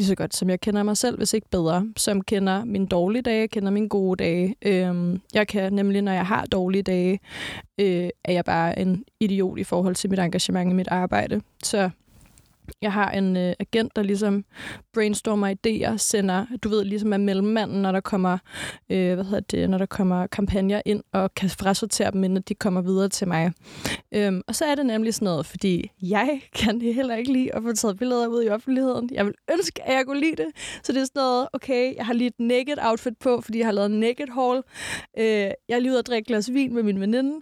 lige 0.00 0.06
så 0.06 0.14
godt, 0.14 0.36
som 0.36 0.50
jeg 0.50 0.60
kender 0.60 0.82
mig 0.82 0.96
selv, 0.96 1.16
hvis 1.16 1.34
ikke 1.34 1.46
bedre. 1.50 1.86
Som 1.96 2.20
kender 2.20 2.64
mine 2.64 2.86
dårlige 2.86 3.22
dage, 3.22 3.48
kender 3.48 3.70
mine 3.70 3.88
gode 3.88 4.24
dage. 4.24 4.54
Øhm, 4.62 5.20
jeg 5.34 5.48
kan 5.48 5.72
nemlig, 5.72 6.02
når 6.02 6.12
jeg 6.12 6.26
har 6.26 6.44
dårlige 6.44 6.82
dage, 6.82 7.20
øh, 7.78 8.08
er 8.24 8.32
jeg 8.32 8.44
bare 8.44 8.78
en 8.78 9.04
idiot 9.20 9.58
i 9.58 9.64
forhold 9.64 9.94
til 9.94 10.10
mit 10.10 10.18
engagement 10.18 10.70
i 10.70 10.74
mit 10.74 10.88
arbejde. 10.88 11.40
Så 11.62 11.90
jeg 12.82 12.92
har 12.92 13.10
en 13.10 13.36
øh, 13.36 13.54
agent, 13.60 13.96
der 13.96 14.02
ligesom 14.02 14.44
brainstormer 14.94 15.54
idéer, 15.54 15.96
sender, 15.96 16.46
du 16.62 16.68
ved, 16.68 16.84
ligesom 16.84 17.12
er 17.12 17.16
mellemmanden, 17.16 17.82
når 17.82 17.92
der 17.92 18.00
kommer, 18.00 18.38
øh, 18.90 19.14
hvad 19.14 19.24
hedder 19.24 19.40
det, 19.40 19.70
når 19.70 19.78
der 19.78 19.86
kommer 19.86 20.26
kampagner 20.26 20.82
ind, 20.84 21.02
og 21.12 21.34
kan 21.34 21.50
frasortere 21.50 22.10
dem, 22.10 22.24
inden 22.24 22.42
de 22.48 22.54
kommer 22.54 22.80
videre 22.80 23.08
til 23.08 23.28
mig. 23.28 23.52
Øhm, 24.12 24.42
og 24.48 24.54
så 24.54 24.64
er 24.64 24.74
det 24.74 24.86
nemlig 24.86 25.14
sådan 25.14 25.26
noget, 25.26 25.46
fordi 25.46 25.90
jeg 26.02 26.40
kan 26.60 26.80
det 26.80 26.94
heller 26.94 27.16
ikke 27.16 27.32
lide 27.32 27.54
at 27.54 27.62
få 27.62 27.72
taget 27.72 27.96
billeder 27.96 28.26
ud 28.26 28.44
i 28.44 28.48
offentligheden. 28.48 29.10
Jeg 29.12 29.26
vil 29.26 29.34
ønske, 29.52 29.88
at 29.88 29.94
jeg 29.94 30.06
kunne 30.06 30.20
lide 30.20 30.36
det. 30.36 30.46
Så 30.82 30.92
det 30.92 31.00
er 31.00 31.04
sådan 31.04 31.20
noget, 31.20 31.48
okay, 31.52 31.96
jeg 31.96 32.06
har 32.06 32.12
lige 32.12 32.28
et 32.28 32.40
naked 32.40 32.76
outfit 32.82 33.18
på, 33.20 33.40
fordi 33.40 33.58
jeg 33.58 33.66
har 33.66 33.72
lavet 33.72 33.90
en 33.90 34.00
naked 34.00 34.28
haul. 34.32 34.62
Øh, 35.18 35.24
jeg 35.24 35.54
er 35.68 35.78
lige 35.78 35.92
ude 35.92 35.98
og 35.98 36.06
drikke 36.06 36.26
glas 36.26 36.52
vin 36.52 36.74
med 36.74 36.82
min 36.82 37.00
veninde. 37.00 37.40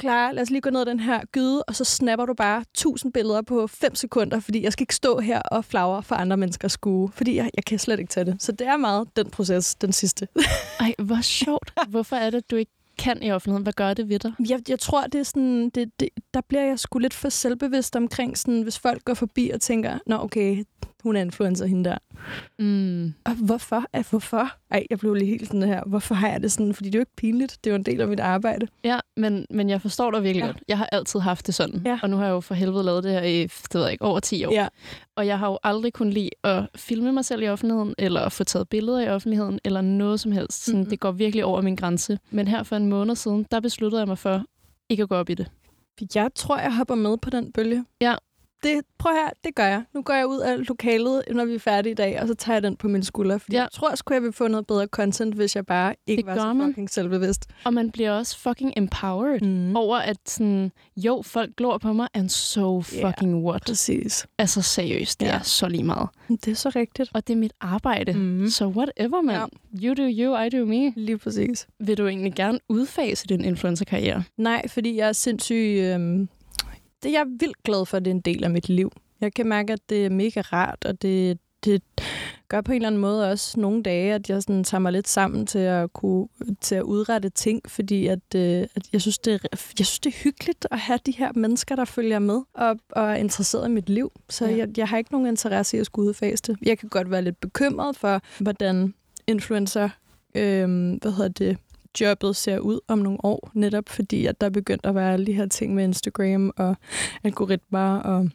Clara, 0.00 0.32
lad 0.32 0.42
os 0.42 0.50
lige 0.50 0.60
gå 0.60 0.70
ned 0.70 0.80
ad 0.80 0.86
den 0.86 1.00
her 1.00 1.20
gyde, 1.32 1.62
og 1.62 1.74
så 1.74 1.84
snapper 1.84 2.26
du 2.26 2.34
bare 2.34 2.60
1000 2.60 3.12
billeder 3.12 3.42
på 3.42 3.66
5 3.66 3.94
sekunder, 3.94 4.40
fordi 4.40 4.62
jeg 4.62 4.72
skal 4.72 4.82
ikke 4.82 4.94
stå 4.94 5.18
her 5.20 5.38
og 5.40 5.64
flagre 5.64 6.02
for 6.02 6.14
andre 6.14 6.36
menneskers 6.36 6.72
skue, 6.72 7.10
fordi 7.12 7.36
jeg, 7.36 7.50
jeg 7.56 7.64
kan 7.64 7.78
slet 7.78 7.98
ikke 7.98 8.10
tage 8.10 8.24
det. 8.24 8.42
Så 8.42 8.52
det 8.52 8.66
er 8.66 8.76
meget 8.76 9.08
den 9.16 9.30
proces, 9.30 9.74
den 9.74 9.92
sidste. 9.92 10.28
Ej, 10.80 10.94
hvor 10.98 11.20
sjovt. 11.20 11.72
Hvorfor 11.88 12.16
er 12.16 12.30
det, 12.30 12.50
du 12.50 12.56
ikke 12.56 12.72
kan 12.98 13.22
i 13.22 13.30
offentligheden? 13.30 13.62
Hvad 13.62 13.72
gør 13.72 13.94
det 13.94 14.08
ved 14.08 14.18
dig? 14.18 14.32
Jeg, 14.48 14.60
jeg 14.68 14.78
tror, 14.78 15.02
det 15.02 15.18
er 15.18 15.22
sådan, 15.22 15.70
det, 15.70 16.00
det, 16.00 16.08
der 16.34 16.40
bliver 16.48 16.62
jeg 16.62 16.78
sgu 16.78 16.98
lidt 16.98 17.14
for 17.14 17.28
selvbevidst 17.28 17.96
omkring, 17.96 18.38
sådan, 18.38 18.62
hvis 18.62 18.78
folk 18.78 19.04
går 19.04 19.14
forbi 19.14 19.50
og 19.54 19.60
tænker, 19.60 19.98
nå 20.06 20.16
okay, 20.16 20.64
hun 21.06 21.16
er 21.16 21.20
influencer, 21.20 21.66
hende 21.66 21.84
der. 21.90 21.98
Mm. 22.58 23.14
Og 23.24 23.32
hvorfor? 23.34 23.84
Ej, 23.92 24.02
hvorfor? 24.10 24.50
Ej, 24.70 24.86
jeg 24.90 24.98
blev 24.98 25.14
lige 25.14 25.30
helt 25.30 25.46
sådan 25.46 25.62
her. 25.62 25.82
Hvorfor 25.86 26.14
har 26.14 26.28
jeg 26.28 26.42
det 26.42 26.52
sådan? 26.52 26.74
Fordi 26.74 26.88
det 26.88 26.94
er 26.94 26.98
jo 26.98 27.02
ikke 27.02 27.16
pinligt. 27.16 27.58
Det 27.64 27.70
er 27.70 27.74
jo 27.74 27.76
en 27.76 27.82
del 27.82 28.00
af 28.00 28.08
mit 28.08 28.20
arbejde. 28.20 28.66
Ja, 28.84 28.98
men, 29.16 29.46
men 29.50 29.70
jeg 29.70 29.82
forstår 29.82 30.10
dig 30.10 30.22
virkelig 30.22 30.40
Ja. 30.42 30.46
ja. 30.46 30.52
godt. 30.52 30.62
Jeg 30.68 30.78
har 30.78 30.88
altid 30.92 31.20
haft 31.20 31.46
det 31.46 31.54
sådan. 31.54 31.82
Ja. 31.84 31.98
Og 32.02 32.10
nu 32.10 32.16
har 32.16 32.24
jeg 32.24 32.32
jo 32.32 32.40
for 32.40 32.54
helvede 32.54 32.84
lavet 32.84 33.04
det 33.04 33.12
her 33.12 33.22
i, 33.22 33.42
det 33.42 33.74
ved 33.74 33.82
jeg 33.82 33.92
ikke, 33.92 34.04
over 34.04 34.20
10 34.20 34.44
år. 34.44 34.52
Ja. 34.52 34.68
Og 35.16 35.26
jeg 35.26 35.38
har 35.38 35.50
jo 35.50 35.58
aldrig 35.62 35.92
kun 35.92 36.10
lide 36.10 36.30
at 36.44 36.68
filme 36.76 37.12
mig 37.12 37.24
selv 37.24 37.42
i 37.42 37.48
offentligheden, 37.48 37.94
eller 37.98 38.20
at 38.20 38.32
få 38.32 38.44
taget 38.44 38.68
billeder 38.68 39.00
i 39.00 39.08
offentligheden, 39.08 39.58
eller 39.64 39.80
noget 39.80 40.20
som 40.20 40.32
helst. 40.32 40.64
Sådan, 40.64 40.80
Mhm. 40.80 40.90
Det 40.90 41.00
går 41.00 41.12
virkelig 41.12 41.44
over 41.44 41.60
min 41.60 41.76
grænse. 41.76 42.18
Men 42.30 42.48
her 42.48 42.62
for 42.62 42.76
en 42.76 42.86
måned 42.86 43.16
siden, 43.16 43.46
der 43.50 43.60
besluttede 43.60 44.00
jeg 44.00 44.08
mig 44.08 44.18
for 44.18 44.42
ikke 44.88 45.02
at 45.02 45.08
gå 45.08 45.14
op 45.14 45.30
i 45.30 45.34
det. 45.34 45.50
Jeg 46.14 46.30
tror, 46.34 46.58
jeg 46.58 46.76
hopper 46.76 46.94
med 46.94 47.16
på 47.18 47.30
den 47.30 47.52
bølge. 47.52 47.84
Ja. 48.00 48.14
Det, 48.62 48.80
prøv 48.98 49.12
her, 49.12 49.30
det 49.44 49.54
gør 49.54 49.64
jeg. 49.66 49.82
Nu 49.94 50.02
går 50.02 50.14
jeg 50.14 50.26
ud 50.26 50.38
af 50.38 50.66
lokalet, 50.68 51.22
når 51.32 51.44
vi 51.44 51.54
er 51.54 51.58
færdige 51.58 51.90
i 51.90 51.94
dag, 51.94 52.20
og 52.20 52.28
så 52.28 52.34
tager 52.34 52.54
jeg 52.56 52.62
den 52.62 52.76
på 52.76 52.88
mine 52.88 53.04
skuldre. 53.04 53.40
Fordi 53.40 53.52
Ja. 53.54 53.58
ja. 53.58 53.62
jeg 53.62 53.70
tror 53.72 53.94
sgu, 53.94 54.14
jeg 54.14 54.22
vil 54.22 54.32
få 54.32 54.48
noget 54.48 54.66
bedre 54.66 54.86
content, 54.86 55.34
hvis 55.34 55.56
jeg 55.56 55.66
bare 55.66 55.94
ikke 56.06 56.22
Det 56.22 56.26
var 56.26 56.36
så 56.38 56.52
man. 56.52 56.66
fucking 56.68 56.90
selvbevidst. 56.90 57.46
Og 57.64 57.74
man 57.74 57.90
bliver 57.90 58.10
også 58.12 58.38
fucking 58.38 58.72
empowered 58.76 59.40
Mm. 59.40 59.76
over, 59.76 59.96
at 59.96 60.16
sådan, 60.26 60.72
jo, 60.96 61.22
folk 61.24 61.56
glor 61.56 61.78
på 61.78 61.92
mig, 61.92 62.08
and 62.14 62.28
so 62.28 62.82
Ja. 62.92 63.08
fucking 63.08 63.44
what? 63.44 63.62
Præcis. 63.66 64.26
Altså 64.38 64.62
seriøst, 64.62 65.20
det 65.20 65.26
Ja. 65.26 65.32
er 65.34 65.42
så 65.42 65.68
lige 65.68 65.84
meget. 65.84 66.08
Det 66.28 66.48
er 66.48 66.54
så 66.54 66.68
rigtigt. 66.76 67.10
Og 67.14 67.26
det 67.28 67.32
er 67.34 67.38
mit 67.38 67.52
arbejde. 67.60 68.12
Mm. 68.12 68.48
Så 68.48 68.66
whatever, 68.66 69.20
man. 69.22 69.48
You 69.82 69.94
do 69.94 70.02
you, 70.02 70.42
I 70.42 70.48
do 70.48 70.64
me. 70.64 70.92
Lige 70.96 71.18
præcis. 71.18 71.66
Vil 71.80 71.98
du 71.98 72.06
egentlig 72.06 72.34
gerne 72.34 72.58
udfase 72.68 73.26
din 73.26 73.44
influencer-karriere? 73.44 74.22
Nej, 74.36 74.68
fordi 74.68 74.96
jeg 74.96 75.08
er 75.08 75.12
sindssygt... 75.12 75.80
Øhm, 75.82 76.28
det 77.06 77.12
jeg 77.12 77.20
er 77.20 77.36
vildt 77.40 77.62
glad 77.64 77.86
for, 77.86 77.96
at 77.96 78.04
det 78.04 78.10
er 78.10 78.14
en 78.14 78.20
del 78.20 78.44
af 78.44 78.50
mit 78.50 78.68
liv. 78.68 78.92
Jeg 79.20 79.34
kan 79.34 79.48
mærke, 79.48 79.72
at 79.72 79.80
det 79.88 80.06
er 80.06 80.10
mega 80.10 80.40
rart, 80.40 80.84
og 80.84 81.02
det, 81.02 81.38
det 81.64 81.82
gør 82.48 82.60
på 82.60 82.72
en 82.72 82.76
eller 82.76 82.86
anden 82.88 83.00
måde 83.00 83.30
også 83.30 83.60
nogle 83.60 83.82
dage, 83.82 84.14
at 84.14 84.30
jeg 84.30 84.42
sådan 84.42 84.64
tager 84.64 84.80
mig 84.80 84.92
lidt 84.92 85.08
sammen 85.08 85.46
til 85.46 85.58
at 85.58 85.92
kunne 85.92 86.28
til 86.60 86.74
at 86.74 86.82
udrette 86.82 87.28
ting, 87.28 87.60
fordi 87.68 88.06
at, 88.06 88.34
øh, 88.36 88.66
at 88.74 88.82
jeg, 88.92 89.00
synes, 89.00 89.18
det 89.18 89.34
er, 89.34 89.38
jeg 89.52 89.86
synes, 89.86 89.98
det 89.98 90.14
er 90.14 90.16
hyggeligt 90.24 90.66
at 90.70 90.78
have 90.78 90.98
de 91.06 91.12
her 91.12 91.32
mennesker, 91.34 91.76
der 91.76 91.84
følger 91.84 92.18
med 92.18 92.40
og, 92.54 92.76
og 92.92 93.10
er 93.10 93.14
interesseret 93.14 93.68
i 93.68 93.70
mit 93.72 93.88
liv. 93.88 94.12
Så 94.30 94.46
Ja. 94.46 94.56
jeg, 94.56 94.68
jeg 94.78 94.88
har 94.88 94.98
ikke 94.98 95.12
nogen 95.12 95.26
interesse 95.26 95.76
i 95.76 95.80
at 95.80 95.86
skulle 95.86 96.08
udfase 96.08 96.42
det. 96.46 96.56
Jeg 96.62 96.78
kan 96.78 96.88
godt 96.88 97.10
være 97.10 97.22
lidt 97.22 97.40
bekymret 97.40 97.96
for, 97.96 98.20
hvordan 98.40 98.94
influencer, 99.26 99.88
øh, 100.34 100.68
hvad 101.02 101.12
hedder 101.16 101.28
det, 101.28 101.58
jobbet 102.00 102.36
ser 102.36 102.58
ud 102.58 102.80
om 102.88 102.98
nogle 102.98 103.24
år, 103.24 103.50
netop 103.54 103.88
fordi, 103.88 104.26
at 104.26 104.40
der 104.40 104.46
er 104.46 104.50
begyndt 104.50 104.86
at 104.86 104.94
være 104.94 105.12
alle 105.12 105.26
de 105.26 105.32
her 105.32 105.46
ting 105.46 105.74
med 105.74 105.84
Instagram 105.84 106.52
og 106.56 106.76
algoritmer 107.24 107.96
og, 107.98 108.28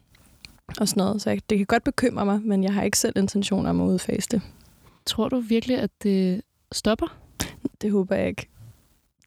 og 0.79 0.87
sådan 0.87 1.01
noget. 1.03 1.21
Så 1.21 1.29
jeg, 1.29 1.41
det 1.49 1.57
kan 1.57 1.65
godt 1.67 1.83
bekymre 1.83 2.25
mig, 2.25 2.41
men 2.41 2.63
jeg 2.63 2.73
har 2.73 2.83
ikke 2.83 2.97
selv 2.99 3.13
intention 3.17 3.65
om 3.65 3.81
at 3.81 3.85
udfase 3.85 4.27
det. 4.31 4.41
Tror 5.05 5.29
du 5.29 5.39
virkelig, 5.39 5.77
at 5.77 5.89
det 6.03 6.41
stopper? 6.71 7.17
Det 7.81 7.91
håber 7.91 8.15
jeg 8.15 8.27
ikke. 8.27 8.47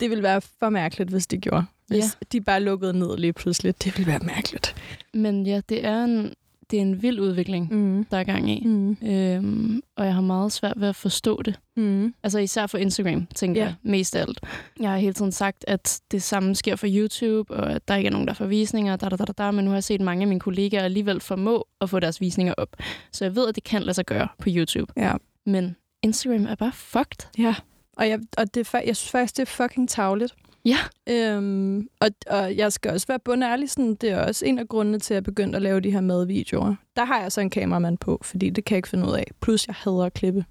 Det 0.00 0.10
ville 0.10 0.22
være 0.22 0.40
for 0.40 0.68
mærkeligt, 0.68 1.10
hvis 1.10 1.26
de 1.26 1.38
gjorde. 1.38 1.64
Hvis 1.86 2.04
Ja. 2.04 2.08
de 2.32 2.40
bare 2.40 2.60
lukkede 2.60 2.98
ned 2.98 3.16
lige 3.16 3.32
pludselig. 3.32 3.84
Det 3.84 3.98
ville 3.98 4.06
være 4.12 4.20
mærkeligt. 4.24 4.74
Men 5.14 5.46
ja, 5.46 5.60
det 5.68 5.84
er 5.84 6.04
en, 6.04 6.34
det 6.74 6.80
er 6.80 6.86
en 6.86 7.02
vild 7.02 7.20
udvikling, 7.20 7.74
Mm. 7.74 8.04
der 8.10 8.16
er 8.16 8.24
gang 8.24 8.50
i. 8.50 8.62
Mm. 8.66 8.96
Øhm, 9.02 9.82
og 9.96 10.04
jeg 10.06 10.14
har 10.14 10.20
meget 10.20 10.52
svært 10.52 10.80
ved 10.80 10.88
at 10.88 10.96
forstå 10.96 11.42
det. 11.42 11.60
Mm. 11.76 12.14
Altså 12.22 12.38
især 12.38 12.66
for 12.66 12.78
Instagram, 12.78 13.26
tænker 13.34 13.60
Ja. 13.60 13.66
jeg 13.66 13.74
mest 13.82 14.16
af 14.16 14.20
alt. 14.20 14.40
Jeg 14.80 14.90
har 14.90 14.96
hele 14.96 15.12
tiden 15.12 15.32
sagt, 15.32 15.64
at 15.68 16.00
det 16.10 16.22
samme 16.22 16.54
sker 16.54 16.76
for 16.76 16.86
YouTube, 16.90 17.54
og 17.54 17.72
at 17.72 17.88
der 17.88 17.96
ikke 17.96 18.08
er 18.08 18.12
nogen, 18.12 18.28
der 18.28 18.34
får 18.34 18.46
visninger, 18.46 18.96
da, 18.96 19.08
da, 19.08 19.16
da, 19.16 19.24
da, 19.24 19.50
men 19.50 19.64
nu 19.64 19.70
har 19.70 19.76
jeg 19.76 19.84
set 19.84 20.00
mange 20.00 20.22
af 20.22 20.28
mine 20.28 20.40
kollegaer 20.40 20.82
alligevel 20.82 21.20
formå 21.20 21.66
at 21.80 21.90
få 21.90 22.00
deres 22.00 22.20
visninger 22.20 22.54
op. 22.56 22.68
Så 23.12 23.24
jeg 23.24 23.36
ved, 23.36 23.48
at 23.48 23.54
det 23.54 23.64
kan 23.64 23.82
lade 23.82 23.94
sig 23.94 24.04
gøre 24.06 24.28
på 24.38 24.48
YouTube. 24.52 24.92
Ja. 24.96 25.12
Men 25.46 25.76
Instagram 26.02 26.46
er 26.46 26.54
bare 26.54 26.72
fucked. 26.72 27.28
Ja. 27.38 27.54
Og, 27.96 28.08
jeg, 28.08 28.18
og 28.38 28.54
det, 28.54 28.72
jeg 28.72 28.96
synes 28.96 29.10
faktisk, 29.10 29.36
det 29.36 29.42
er 29.42 29.46
fucking 29.46 29.88
tavligt. 29.88 30.34
Ja. 30.64 30.78
Øhm, 31.08 31.88
og, 32.00 32.08
og 32.26 32.56
jeg 32.56 32.72
skal 32.72 32.92
også 32.92 33.06
være 33.06 33.18
bundærlig, 33.18 33.70
sådan, 33.70 33.94
det 33.94 34.10
er 34.10 34.26
også 34.26 34.46
en 34.46 34.58
af 34.58 34.68
grundene 34.68 34.98
til, 34.98 35.14
at 35.14 35.16
jeg 35.16 35.24
begyndte 35.24 35.56
at 35.56 35.62
lave 35.62 35.80
de 35.80 35.90
her 35.90 36.00
madvideoer. 36.00 36.74
Der 36.96 37.04
har 37.04 37.20
jeg 37.20 37.32
så 37.32 37.40
en 37.40 37.50
kameramand 37.50 37.98
på, 37.98 38.20
fordi 38.22 38.50
det 38.50 38.64
kan 38.64 38.74
jeg 38.74 38.78
ikke 38.78 38.88
finde 38.88 39.06
ud 39.06 39.12
af. 39.12 39.26
Plus, 39.40 39.66
jeg 39.66 39.74
hader 39.78 40.04
at 40.04 40.14
klippe. 40.14 40.44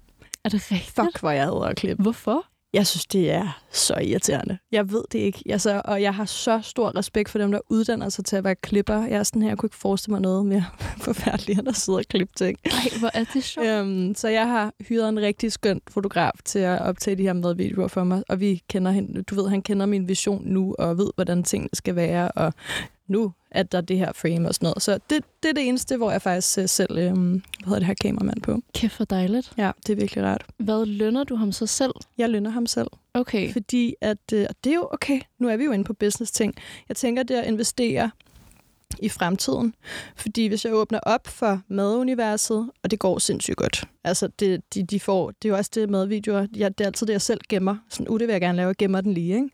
Er 0.44 0.48
det 0.48 0.72
rigtigt? 0.72 0.94
Fuck, 0.94 1.20
hvor 1.20 1.30
jeg 1.30 1.44
hader 1.44 1.60
at 1.60 1.76
klippe. 1.76 2.02
Hvorfor? 2.02 2.46
Jeg 2.74 2.86
synes, 2.86 3.06
det 3.06 3.30
er 3.30 3.60
så 3.72 3.94
irriterende. 3.94 4.58
Jeg 4.72 4.92
ved 4.92 5.04
det 5.12 5.18
ikke. 5.18 5.42
Altså, 5.50 5.82
og 5.84 6.02
jeg 6.02 6.14
har 6.14 6.24
så 6.24 6.60
stor 6.62 6.96
respekt 6.96 7.28
for 7.28 7.38
dem, 7.38 7.52
der 7.52 7.60
uddanner 7.68 8.08
sig 8.08 8.24
til 8.24 8.36
at 8.36 8.44
være 8.44 8.54
klipper. 8.54 9.06
Jeg 9.06 9.18
er 9.18 9.22
sådan 9.22 9.42
her, 9.42 9.48
jeg 9.48 9.58
kunne 9.58 9.66
ikke 9.66 9.76
forestille 9.76 10.12
mig 10.12 10.20
noget 10.20 10.46
mere 10.46 10.64
forfærdeligt, 11.06 11.58
end 11.58 11.68
at 11.68 11.76
sidde 11.76 11.98
og 11.98 12.04
klippe 12.04 12.34
ting. 12.36 12.58
Ej, 12.64 12.72
hvor 12.98 13.10
er 13.14 13.24
det 13.34 13.44
sjovt. 13.44 13.66
Øhm, 13.66 14.14
så 14.14 14.28
jeg 14.28 14.48
har 14.48 14.72
hyret 14.88 15.08
en 15.08 15.20
rigtig 15.20 15.52
skøn 15.52 15.80
fotograf 15.90 16.32
til 16.44 16.58
at 16.58 16.80
optage 16.80 17.16
de 17.16 17.22
her 17.22 17.32
madvideoer 17.32 17.88
for 17.88 18.04
mig, 18.04 18.22
og 18.28 18.40
vi 18.40 18.62
kender 18.70 18.90
hende. 18.90 19.22
Du 19.22 19.34
ved, 19.34 19.48
han 19.48 19.62
kender 19.62 19.86
min 19.86 20.08
vision 20.08 20.42
nu, 20.44 20.74
og 20.78 20.98
ved, 20.98 21.10
hvordan 21.14 21.42
tingene 21.42 21.70
skal 21.72 21.96
være, 21.96 22.30
og 22.30 22.52
nu 23.06 23.32
er 23.50 23.62
der 23.62 23.80
det 23.80 23.98
her 23.98 24.12
frame 24.12 24.48
og 24.48 24.54
sådan 24.54 24.66
noget. 24.66 24.82
Så 24.82 24.98
det, 25.10 25.24
det 25.42 25.48
er 25.48 25.52
det 25.52 25.68
eneste, 25.68 25.96
hvor 25.96 26.10
jeg 26.10 26.22
faktisk 26.22 26.58
øh, 26.58 26.68
selv 26.68 26.98
øhm, 26.98 27.30
hvad 27.32 27.40
hedder 27.64 27.78
det 27.78 27.86
her 27.86 27.94
kameramand 28.00 28.42
på. 28.42 28.60
Kæft 28.74 28.94
for 28.94 29.04
dejligt. 29.04 29.52
Ja, 29.58 29.70
det 29.86 29.92
er 29.92 29.96
virkelig 29.96 30.24
rart. 30.24 30.44
Hvad 30.56 30.86
lønner 30.86 31.24
du 31.24 31.36
ham 31.36 31.52
så 31.52 31.66
selv? 31.66 31.92
Jeg 32.18 32.30
lønner 32.30 32.50
ham 32.50 32.66
selv. 32.66 32.88
Okay. 33.14 33.52
Fordi 33.52 33.94
at, 34.00 34.32
øh, 34.32 34.46
det 34.64 34.70
er 34.70 34.74
jo 34.74 34.88
okay, 34.92 35.20
nu 35.38 35.48
er 35.48 35.56
vi 35.56 35.64
jo 35.64 35.72
inde 35.72 35.84
på 35.84 35.92
business 35.92 36.32
ting. 36.32 36.54
Jeg 36.88 36.96
tænker, 36.96 37.22
det 37.22 37.36
er 37.36 37.40
at 37.40 37.48
investere 37.48 38.10
i 38.98 39.08
fremtiden. 39.08 39.74
Fordi 40.16 40.46
hvis 40.46 40.64
jeg 40.64 40.74
åbner 40.74 41.00
op 41.02 41.26
for 41.26 41.60
maduniverset, 41.68 42.70
og 42.82 42.90
det 42.90 42.98
går 42.98 43.18
sindssygt 43.18 43.56
godt. 43.56 43.84
Altså, 44.04 44.28
det, 44.38 44.74
de, 44.74 44.82
de 44.82 45.00
får, 45.00 45.30
det 45.30 45.48
er 45.48 45.48
jo 45.48 45.56
også 45.56 45.70
det 45.74 45.90
madvideoer, 45.90 46.46
jeg, 46.56 46.78
det 46.78 46.84
er 46.84 46.88
altid 46.88 47.06
det, 47.06 47.12
jeg 47.12 47.22
selv 47.22 47.40
gemmer. 47.48 47.76
Sådan, 47.90 48.08
uh, 48.08 48.20
det 48.20 48.28
vil 48.28 48.32
jeg 48.32 48.40
gerne 48.40 48.56
lave, 48.56 48.68
jeg 48.68 48.76
gemmer 48.76 49.00
den 49.00 49.14
lige, 49.14 49.34
ikke? 49.34 49.50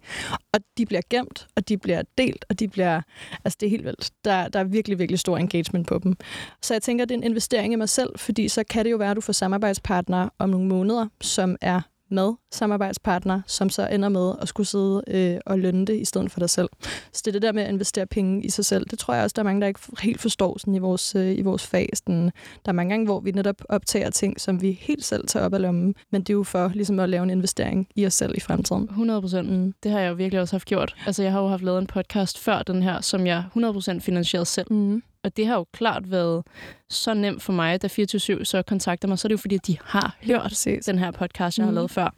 Og 0.52 0.60
de 0.78 0.86
bliver 0.86 1.02
gemt, 1.10 1.46
og 1.56 1.68
de 1.68 1.78
bliver 1.78 2.02
delt, 2.18 2.44
og 2.48 2.60
de 2.60 2.68
bliver, 2.68 3.00
altså 3.44 3.56
det 3.60 3.66
er 3.66 3.70
helt 3.70 3.84
vildt. 3.84 4.10
Der, 4.24 4.48
der 4.48 4.58
er 4.60 4.64
virkelig, 4.64 4.98
virkelig 4.98 5.18
stor 5.18 5.38
engagement 5.38 5.86
på 5.86 5.98
dem. 5.98 6.16
Så 6.62 6.74
jeg 6.74 6.82
tænker, 6.82 7.04
det 7.04 7.14
er 7.14 7.18
en 7.18 7.24
investering 7.24 7.72
i 7.72 7.76
mig 7.76 7.88
selv, 7.88 8.18
fordi 8.18 8.48
så 8.48 8.64
kan 8.70 8.84
det 8.84 8.90
jo 8.90 8.96
være, 8.96 9.10
at 9.10 9.16
du 9.16 9.20
får 9.20 9.32
samarbejdspartnere 9.32 10.30
om 10.38 10.50
nogle 10.50 10.68
måneder, 10.68 11.06
som 11.20 11.56
er 11.60 11.80
med 12.10 12.32
samarbejdspartner, 12.52 13.40
som 13.46 13.70
så 13.70 13.86
ender 13.86 14.08
med 14.08 14.32
at 14.42 14.48
skulle 14.48 14.66
sidde 14.66 15.02
øh, 15.08 15.40
og 15.46 15.58
lønne 15.58 15.86
det 15.86 16.00
i 16.00 16.04
stedet 16.04 16.32
for 16.32 16.40
dig 16.40 16.50
selv. 16.50 16.68
Så 17.12 17.22
det 17.24 17.26
er 17.26 17.32
det 17.32 17.42
der 17.42 17.52
med 17.52 17.62
at 17.62 17.68
investere 17.68 18.06
penge 18.06 18.44
i 18.44 18.50
sig 18.50 18.64
selv. 18.64 18.86
Det 18.90 18.98
tror 18.98 19.14
jeg 19.14 19.24
også, 19.24 19.34
der 19.34 19.42
er 19.42 19.44
mange, 19.44 19.60
der 19.60 19.66
ikke 19.66 19.80
helt 20.00 20.20
forstår 20.20 20.58
sådan 20.58 20.74
i, 20.74 20.78
vores, 20.78 21.14
øh, 21.14 21.38
i 21.38 21.42
vores 21.42 21.66
fag. 21.66 21.88
Sådan, 21.94 22.24
der 22.64 22.68
er 22.68 22.72
mange 22.72 22.90
gange, 22.90 23.06
hvor 23.06 23.20
vi 23.20 23.30
netop 23.30 23.56
optager 23.68 24.10
ting, 24.10 24.40
som 24.40 24.62
vi 24.62 24.78
helt 24.80 25.04
selv 25.04 25.26
tager 25.26 25.46
op 25.46 25.54
af 25.54 25.62
lommen, 25.62 25.94
men 26.10 26.20
det 26.20 26.30
er 26.30 26.34
jo 26.34 26.42
for 26.42 26.70
ligesom 26.74 26.98
at 26.98 27.08
lave 27.08 27.22
en 27.22 27.30
investering 27.30 27.88
i 27.94 28.06
os 28.06 28.14
selv 28.14 28.36
i 28.36 28.40
fremtiden. 28.40 28.82
100 28.82 29.20
procent. 29.20 29.50
Mm. 29.50 29.74
Det 29.82 29.90
har 29.90 30.00
jeg 30.00 30.08
jo 30.08 30.14
virkelig 30.14 30.40
også 30.40 30.54
haft 30.54 30.66
gjort. 30.66 30.96
Altså, 31.06 31.22
jeg 31.22 31.32
har 31.32 31.40
jo 31.40 31.48
haft 31.48 31.62
lavet 31.62 31.78
en 31.78 31.86
podcast 31.86 32.38
før 32.38 32.62
den 32.62 32.82
her, 32.82 33.00
som 33.00 33.26
jeg 33.26 33.44
100 33.46 33.74
procent 33.74 34.02
finansieret 34.02 34.46
selv. 34.46 34.72
Mm. 34.72 35.02
Og 35.24 35.36
det 35.36 35.46
har 35.46 35.54
jo 35.54 35.66
klart 35.72 36.10
været 36.10 36.42
så 36.90 37.14
nemt 37.14 37.42
for 37.42 37.52
mig, 37.52 37.82
da 37.82 37.86
24 37.86 38.44
så 38.44 38.62
kontakter 38.62 39.08
mig, 39.08 39.18
så 39.18 39.26
er 39.26 39.28
det 39.28 39.32
jo 39.32 39.38
fordi, 39.40 39.54
at 39.54 39.66
de 39.66 39.76
har 39.84 40.16
hørt 40.22 40.42
Præcis. 40.42 40.84
den 40.84 40.98
her 40.98 41.10
podcast, 41.10 41.58
jeg 41.58 41.64
har 41.64 41.70
Mhm. 41.70 41.74
lavet 41.74 41.90
før. 41.90 42.14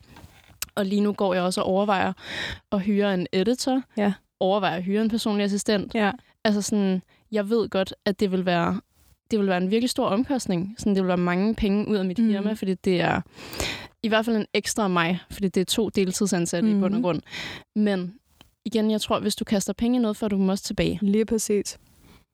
Og 0.74 0.86
lige 0.86 1.00
nu 1.00 1.12
går 1.12 1.34
jeg 1.34 1.42
også 1.42 1.60
og 1.60 1.66
overvejer 1.66 2.12
at 2.72 2.80
hyre 2.80 3.14
en 3.14 3.26
editor. 3.32 3.82
Ja. 3.96 4.12
Overvejer 4.40 4.76
at 4.76 4.82
hyre 4.82 5.02
en 5.02 5.08
personlig 5.10 5.44
assistent. 5.44 5.94
Ja. 5.94 6.12
Altså 6.44 6.62
sådan, 6.62 7.02
jeg 7.32 7.48
ved 7.50 7.68
godt, 7.68 7.94
at 8.04 8.20
det 8.20 8.32
vil 8.32 8.46
være 8.46 8.80
det 9.30 9.38
vil 9.40 9.48
være 9.48 9.56
en 9.56 9.70
virkelig 9.70 9.90
stor 9.90 10.06
omkostning. 10.06 10.74
Sådan, 10.78 10.94
det 10.94 11.02
vil 11.02 11.08
være 11.08 11.16
mange 11.16 11.54
penge 11.54 11.88
ud 11.88 11.96
af 11.96 12.04
mit 12.04 12.18
Mm. 12.18 12.28
firma, 12.30 12.52
fordi 12.52 12.74
det 12.74 13.00
er 13.00 13.20
i 14.02 14.08
hvert 14.08 14.24
fald 14.24 14.36
en 14.36 14.46
ekstra 14.54 14.82
af 14.84 14.90
mig, 14.90 15.18
fordi 15.30 15.48
det 15.48 15.60
er 15.60 15.64
to 15.64 15.88
deltidsansatte 15.88 16.68
mm. 16.68 16.78
i 16.78 16.80
bund 16.80 16.94
og 16.94 16.98
Mhm. 16.98 17.02
grund. 17.02 17.20
Men 17.76 18.14
igen, 18.64 18.90
jeg 18.90 19.00
tror, 19.00 19.20
hvis 19.20 19.36
du 19.36 19.44
kaster 19.44 19.72
penge 19.72 19.98
i 19.98 20.00
noget, 20.02 20.16
får 20.16 20.28
du 20.28 20.36
dem 20.36 20.48
også 20.48 20.64
tilbage. 20.64 20.98
Lige 21.02 21.24
præcis. 21.24 21.78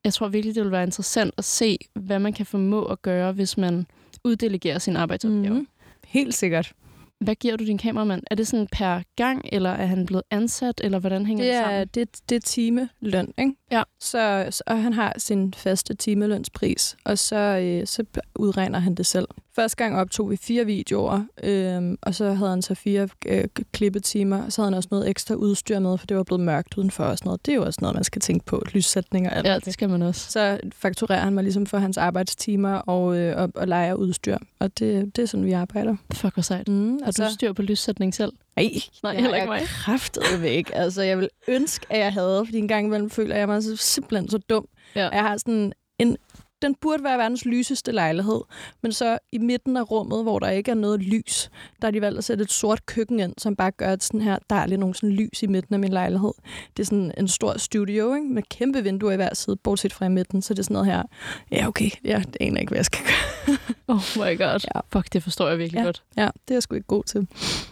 Jeg 0.03 0.13
tror 0.13 0.27
virkelig, 0.27 0.55
det 0.55 0.63
vil 0.63 0.71
være 0.71 0.83
interessant 0.83 1.33
at 1.37 1.45
se, 1.45 1.77
hvad 1.93 2.19
man 2.19 2.33
kan 2.33 2.45
formå 2.45 2.85
at 2.85 3.01
gøre, 3.01 3.31
hvis 3.31 3.57
man 3.57 3.87
uddelegerer 4.23 4.79
sin 4.79 4.95
arbejdsopgave. 4.95 5.53
Mm. 5.53 5.67
Helt 6.07 6.33
sikkert. 6.33 6.73
Hvad 7.19 7.35
giver 7.35 7.57
du 7.57 7.65
din 7.65 7.77
kameramand? 7.77 8.23
Er 8.31 8.35
det 8.35 8.47
sådan 8.47 8.67
per 8.71 9.01
gang, 9.15 9.45
eller 9.51 9.69
er 9.69 9.85
han 9.85 10.05
blevet 10.05 10.23
ansat, 10.31 10.81
eller 10.83 10.99
hvordan 10.99 11.25
hænger 11.25 11.43
det, 11.43 11.53
Det 11.53 11.63
sammen? 11.65 11.87
det, 11.93 12.29
det 12.29 12.35
er 12.35 12.39
timeløn, 12.39 13.33
ikke? 13.37 13.51
Ja. 13.71 13.83
Så, 13.99 14.47
så, 14.49 14.63
og 14.67 14.83
han 14.83 14.93
har 14.93 15.13
sin 15.17 15.53
faste 15.53 15.93
timelønspris, 15.93 16.97
og 17.05 17.17
så, 17.17 17.35
øh, 17.35 17.87
så 17.87 18.03
udregner 18.35 18.79
han 18.79 18.95
det 18.95 19.05
selv. 19.05 19.27
Første 19.55 19.77
gang 19.77 19.95
optog 19.95 20.31
vi 20.31 20.37
fire 20.37 20.65
videoer, 20.65 21.21
øh, 21.43 21.97
og 22.01 22.15
så 22.15 22.31
havde 22.33 22.49
han 22.49 22.61
så 22.61 22.75
fire 22.75 23.07
øh, 23.25 23.43
klippetimer, 23.71 24.43
og 24.43 24.51
så 24.51 24.61
havde 24.61 24.71
han 24.71 24.77
også 24.77 24.89
noget 24.91 25.09
ekstra 25.09 25.35
udstyr 25.35 25.79
med, 25.79 25.97
for 25.97 26.05
det 26.07 26.17
var 26.17 26.23
blevet 26.23 26.43
mørkt 26.43 26.77
udenfor 26.77 27.03
og 27.03 27.17
sådan 27.17 27.27
noget. 27.27 27.45
Det 27.45 27.51
er 27.51 27.55
jo 27.55 27.65
også 27.65 27.77
noget, 27.81 27.95
man 27.95 28.03
skal 28.03 28.21
tænke 28.21 28.45
på, 28.45 28.63
lyssætning 28.73 29.27
og 29.27 29.35
alt. 29.35 29.47
Ja, 29.47 29.59
det 29.59 29.73
skal 29.73 29.89
man 29.89 30.01
også. 30.01 30.31
Så 30.31 30.59
fakturerer 30.73 31.19
han 31.19 31.33
mig 31.33 31.43
ligesom 31.43 31.65
for 31.65 31.77
hans 31.77 31.97
arbejdstimer 31.97 32.73
og, 32.73 33.17
øh, 33.17 33.37
og, 33.41 33.51
og 33.55 33.67
leger 33.67 33.93
udstyr, 33.93 34.37
og 34.59 34.79
det, 34.79 35.15
det 35.15 35.21
er 35.21 35.25
sådan, 35.25 35.45
vi 35.45 35.51
arbejder. 35.51 35.95
Fuck, 36.13 36.33
hvor 36.33 36.43
sejt. 36.43 36.67
Mm, 36.67 36.99
Har 37.17 37.27
du 37.27 37.33
styr 37.33 37.53
på 37.53 37.61
lyssætning 37.61 38.13
selv? 38.15 38.31
Nej, 38.55 38.69
Nej, 39.03 39.11
jeg 39.11 39.21
heller 39.21 39.35
ikke 39.37 39.47
mig. 39.47 39.61
kraftedeme 39.61 40.49
ikke. 40.49 40.75
Altså, 40.75 41.01
jeg 41.01 41.17
vil 41.17 41.29
ønske, 41.47 41.85
at 41.89 41.99
jeg 41.99 42.13
havde, 42.13 42.45
fordi 42.45 42.57
en 42.57 42.67
gang 42.67 42.85
imellem 42.85 43.09
føler 43.09 43.35
jeg 43.35 43.47
mig 43.47 43.63
så 43.63 43.75
simpelthen 43.75 44.29
så 44.29 44.37
dum. 44.37 44.65
Ja. 44.95 45.09
Jeg 45.09 45.21
har 45.21 45.37
sådan 45.37 45.73
en... 45.99 46.17
Den 46.61 46.75
burde 46.75 47.03
være 47.03 47.17
verdens 47.17 47.45
lyseste 47.45 47.91
lejlighed, 47.91 48.41
men 48.81 48.91
så 48.93 49.17
i 49.31 49.37
midten 49.37 49.77
af 49.77 49.91
rummet, 49.91 50.23
hvor 50.23 50.39
der 50.39 50.49
ikke 50.49 50.71
er 50.71 50.75
noget 50.75 50.99
lys, 51.03 51.49
der 51.81 51.87
har 51.87 51.91
de 51.91 52.01
valgt 52.01 52.17
at 52.17 52.23
sætte 52.23 52.41
et 52.43 52.51
sort 52.51 52.85
køkken 52.85 53.19
ind, 53.19 53.33
som 53.37 53.55
bare 53.55 53.71
gør, 53.71 53.91
at 53.93 54.03
sådan 54.03 54.21
her, 54.21 54.37
der 54.49 54.55
er 54.55 54.65
lige 54.65 54.77
nogle 54.77 54.95
sådan 54.95 55.11
lys 55.11 55.43
i 55.43 55.47
midten 55.47 55.73
af 55.73 55.79
min 55.79 55.91
lejlighed. 55.91 56.31
Det 56.77 56.83
er 56.83 56.85
sådan 56.85 57.11
en 57.17 57.27
stor 57.27 57.57
studio, 57.57 58.13
ikke? 58.13 58.27
med 58.27 58.43
kæmpe 58.49 58.83
vinduer 58.83 59.11
i 59.11 59.15
hver 59.15 59.33
side, 59.35 59.55
bortset 59.55 59.93
fra 59.93 60.05
i 60.05 60.09
midten, 60.09 60.41
så 60.41 60.53
det 60.53 60.59
er 60.59 60.63
sådan 60.63 60.73
noget 60.73 60.87
her. 60.87 61.03
Ja, 61.51 61.67
okay, 61.67 61.89
ja, 62.03 62.23
det 62.27 62.37
aner 62.39 62.59
ikke, 62.59 62.69
hvad 62.69 62.77
jeg 62.77 62.85
skal 62.85 63.01
gøre. 63.05 63.57
Oh 63.87 64.01
my 64.15 64.37
god. 64.37 64.59
Ja. 64.75 64.79
Fuck, 64.93 65.13
det 65.13 65.23
forstår 65.23 65.49
jeg 65.49 65.57
virkelig 65.57 65.79
Ja. 65.79 65.85
godt. 65.85 66.03
Ja, 66.17 66.21
det 66.47 66.51
er 66.51 66.55
jeg 66.55 66.63
sgu 66.63 66.75
ikke 66.75 66.87
god 66.87 67.03
til. 67.03 67.27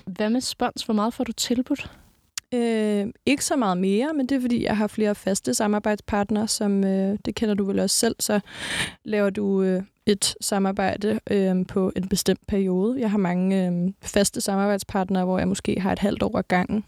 Hvad 0.06 0.30
med 0.30 0.41
spons? 0.41 0.84
Hvor 0.84 0.93
meget 0.93 1.13
får 1.13 1.23
du 1.23 1.32
tilbudt? 1.32 1.91
Øh, 2.53 3.07
ikke 3.25 3.45
så 3.45 3.55
meget 3.55 3.77
mere, 3.77 4.13
men 4.13 4.25
det 4.25 4.36
er 4.36 4.41
fordi, 4.41 4.63
jeg 4.63 4.77
har 4.77 4.88
flere 4.88 5.15
faste 5.15 5.53
samarbejdspartnere, 5.53 6.47
som 6.47 6.83
øh, 6.83 7.17
det 7.25 7.36
kender 7.36 7.55
du 7.55 7.65
vel 7.65 7.79
også 7.79 7.95
selv, 7.95 8.15
så 8.19 8.39
laver 9.05 9.29
du 9.29 9.62
øh, 9.62 9.83
et 10.05 10.36
samarbejde 10.41 11.19
øh, 11.31 11.65
på 11.65 11.91
en 11.95 12.07
bestemt 12.07 12.47
periode. 12.47 12.99
Jeg 12.99 13.12
har 13.12 13.17
mange 13.17 13.67
øh, 13.67 13.93
faste 14.01 14.41
samarbejdspartnere, 14.41 15.25
hvor 15.25 15.38
jeg 15.38 15.47
måske 15.47 15.79
har 15.79 15.91
et 15.91 15.99
halvt 15.99 16.23
år 16.23 16.38
ad 16.38 16.43
gangen. 16.47 16.83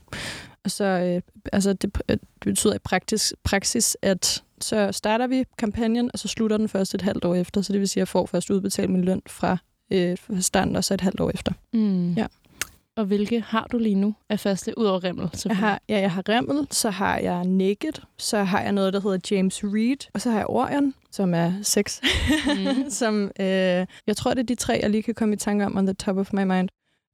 Og 0.64 0.72
så, 0.72 0.84
øh, 0.84 1.22
altså 1.54 1.74
det, 1.74 2.02
det 2.10 2.20
betyder 2.42 2.76
i 2.76 2.80
praktisk, 2.80 3.34
praksis, 3.44 3.98
at 4.02 4.44
så 4.62 4.92
starter 4.92 5.28
vi 5.28 5.44
kampagnen, 5.58 6.10
og 6.14 6.20
så 6.20 6.28
slutter 6.28 6.58
den 6.58 6.70
først 6.70 6.96
et 6.96 7.02
halvt 7.02 7.26
år 7.26 7.36
efter. 7.36 7.62
Så 7.62 7.74
det 7.74 7.80
vil 7.80 7.90
sige, 7.90 8.02
at 8.02 8.02
jeg 8.02 8.08
får 8.08 8.26
først 8.26 8.50
udbetalt 8.50 8.90
min 8.90 9.04
løn 9.04 9.22
fra 9.28 9.58
øh, 9.92 10.18
starten, 10.40 10.76
og 10.76 10.84
så 10.84 10.94
et 10.94 11.02
halvt 11.02 11.20
år 11.20 11.32
efter. 11.34 11.52
Mm. 11.74 12.14
Ja. 12.14 12.26
Og 13.00 13.06
hvilke 13.06 13.42
har 13.42 13.68
du 13.72 13.78
lige 13.78 13.96
nu 13.96 14.16
af 14.30 14.40
faste, 14.40 14.78
ud 14.78 14.86
over 14.86 15.04
Rimmel? 15.04 15.30
Jeg 15.46 15.58
har, 15.58 15.82
ja, 15.90 16.00
jeg 16.00 16.12
har 16.12 16.24
Rimmel, 16.30 16.68
så 16.72 16.90
har 16.90 17.18
jeg 17.18 17.44
Naked, 17.44 17.94
så 18.18 18.44
har 18.44 18.62
jeg 18.62 18.72
noget, 18.72 18.94
der 18.94 19.02
hedder 19.02 19.36
James 19.36 19.64
Reed, 19.64 20.10
og 20.14 20.22
så 20.22 20.30
har 20.30 20.38
jeg 20.38 20.48
Orion, 20.48 20.94
som 21.12 21.34
er 21.34 21.54
sex. 21.64 22.02
Mhm. 22.48 22.90
som, 23.00 23.32
øh, 23.40 23.86
jeg 24.08 24.18
tror, 24.18 24.34
det 24.34 24.40
er 24.40 24.46
de 24.46 24.56
tre, 24.56 24.80
jeg 24.82 24.90
lige 24.90 25.04
kan 25.04 25.14
komme 25.14 25.34
i 25.34 25.38
tanke 25.38 25.66
om 25.66 25.78
on 25.78 25.86
the 25.86 25.94
top 25.94 26.18
of 26.18 26.34
my 26.34 26.44
mind. 26.44 26.70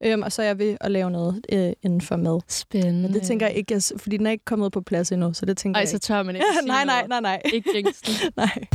Øhm, 0.06 0.22
og 0.22 0.32
så 0.32 0.42
er 0.42 0.46
jeg 0.46 0.60
ved 0.60 0.78
at 0.82 0.92
lave 0.92 1.12
noget 1.12 1.46
øh, 1.52 1.74
inden 1.84 2.02
for 2.02 2.16
mad. 2.16 2.42
Spændende. 2.48 3.02
Men 3.02 3.14
det 3.14 3.22
tænker 3.22 3.48
jeg 3.48 3.56
ikke, 3.56 3.74
jeg, 3.74 3.82
fordi 3.98 4.18
den 4.18 4.28
er 4.28 4.32
ikke 4.32 4.46
kommet 4.46 4.72
på 4.72 4.82
plads 4.82 5.12
endnu, 5.12 5.34
så 5.34 5.46
det 5.46 5.58
tænker 5.58 5.78
Ej, 5.78 5.82
jeg 5.82 5.90
så 5.90 5.96
ikke. 5.96 6.04
tør 6.04 6.24
man 6.24 6.36
ikke 6.36 6.46
nej, 6.66 6.86
nej, 6.86 7.08
nej, 7.08 7.22
nej. 7.22 7.42
Ikke 7.54 7.70
jinx 7.76 8.02
den. 8.02 8.32
nej. 8.44 8.68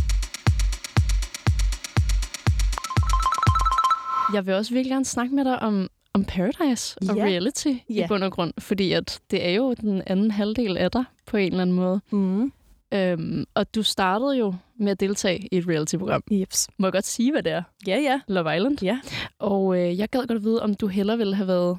Jeg 4.34 4.46
vil 4.46 4.54
også 4.54 4.74
virkelig 4.74 4.90
gerne 4.90 5.04
snakke 5.04 5.34
med 5.34 5.44
dig 5.44 5.62
om, 5.62 5.88
om 6.14 6.24
Paradise 6.24 6.98
og 7.10 7.16
Ja. 7.16 7.24
reality 7.24 7.66
i 7.66 7.82
Ja. 7.94 8.06
bund 8.08 8.24
og 8.24 8.32
grund, 8.32 8.52
fordi 8.58 8.92
at 8.92 9.20
det 9.30 9.46
er 9.46 9.50
jo 9.50 9.74
den 9.74 10.02
anden 10.06 10.30
halvdel 10.30 10.76
af 10.76 10.90
dig 10.90 11.04
på 11.26 11.36
en 11.36 11.46
eller 11.52 11.62
anden 11.62 11.76
måde. 11.76 12.00
Mm. 12.12 12.52
Øhm, 12.94 13.44
og 13.54 13.74
du 13.74 13.82
startede 13.82 14.36
jo 14.38 14.54
med 14.76 14.92
at 14.92 15.00
deltage 15.00 15.48
i 15.52 15.56
et 15.56 15.68
reality-program. 15.68 16.22
Jeps. 16.30 16.68
Må 16.78 16.86
jeg 16.86 16.92
godt 16.92 17.06
sige, 17.06 17.32
hvad 17.32 17.42
det 17.42 17.52
er? 17.52 17.62
Ja, 17.86 17.98
ja. 17.98 18.20
Love 18.28 18.56
Island. 18.56 18.82
Ja. 18.82 19.00
Og 19.38 19.78
øh, 19.78 19.98
jeg 19.98 20.08
gad 20.08 20.26
godt 20.26 20.44
vide, 20.44 20.62
om 20.62 20.74
du 20.74 20.86
hellere 20.86 21.18
ville 21.18 21.34
have 21.34 21.48
været 21.48 21.78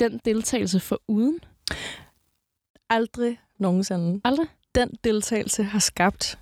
den 0.00 0.20
deltagelse 0.24 0.80
for 0.80 1.00
uden. 1.08 1.38
Aldrig 2.90 3.38
nogensinde. 3.58 4.20
Aldrig? 4.24 4.46
Den 4.74 4.90
deltagelse 5.04 5.62
har 5.62 5.78
skabt 5.78 6.38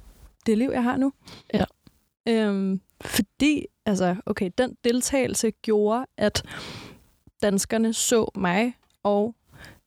det 0.46 0.58
liv, 0.58 0.70
jeg 0.72 0.82
har 0.82 0.96
nu. 0.96 1.12
Ja. 1.54 1.64
Øhm, 2.28 2.80
fordi, 3.00 3.66
altså, 3.86 4.16
okay, 4.26 4.50
den 4.58 4.76
deltagelse 4.84 5.50
gjorde, 5.50 6.06
at 6.16 6.42
danskerne 7.44 7.92
så 7.92 8.30
mig, 8.34 8.74
og 9.02 9.34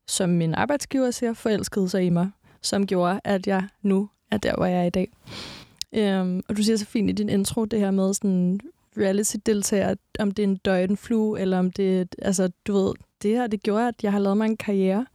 som 0.07 0.29
min 0.29 0.53
arbejdsgiver 0.53 1.11
siger, 1.11 1.33
forelskede 1.33 1.89
sig 1.89 2.05
i 2.05 2.09
mig, 2.09 2.29
som 2.61 2.87
gjorde, 2.87 3.19
at 3.23 3.47
jeg 3.47 3.63
nu 3.81 4.09
er 4.31 4.37
der, 4.37 4.55
hvor 4.55 4.65
jeg 4.65 4.79
er 4.79 4.83
i 4.83 4.89
dag. 4.89 5.09
Øhm, 5.93 6.41
og 6.49 6.57
du 6.57 6.63
siger 6.63 6.77
så 6.77 6.85
fint 6.85 7.09
i 7.09 7.13
din 7.13 7.29
intro, 7.29 7.65
det 7.65 7.79
her 7.79 7.91
med 7.91 8.13
sådan 8.13 8.59
reality-deltager, 8.97 9.95
om 10.19 10.31
det 10.31 10.43
er 10.43 10.47
en 10.47 10.55
døgnflue, 10.55 11.39
eller 11.39 11.59
om 11.59 11.71
det 11.71 12.01
er, 12.01 12.05
altså, 12.21 12.51
du 12.67 12.73
ved, 12.73 12.93
det 13.21 13.31
her, 13.31 13.47
det 13.47 13.63
gjorde, 13.63 13.87
at 13.87 14.03
jeg 14.03 14.11
har 14.11 14.19
lavet 14.19 14.37
mig 14.37 14.45
en 14.45 14.57
karriere. 14.57 15.05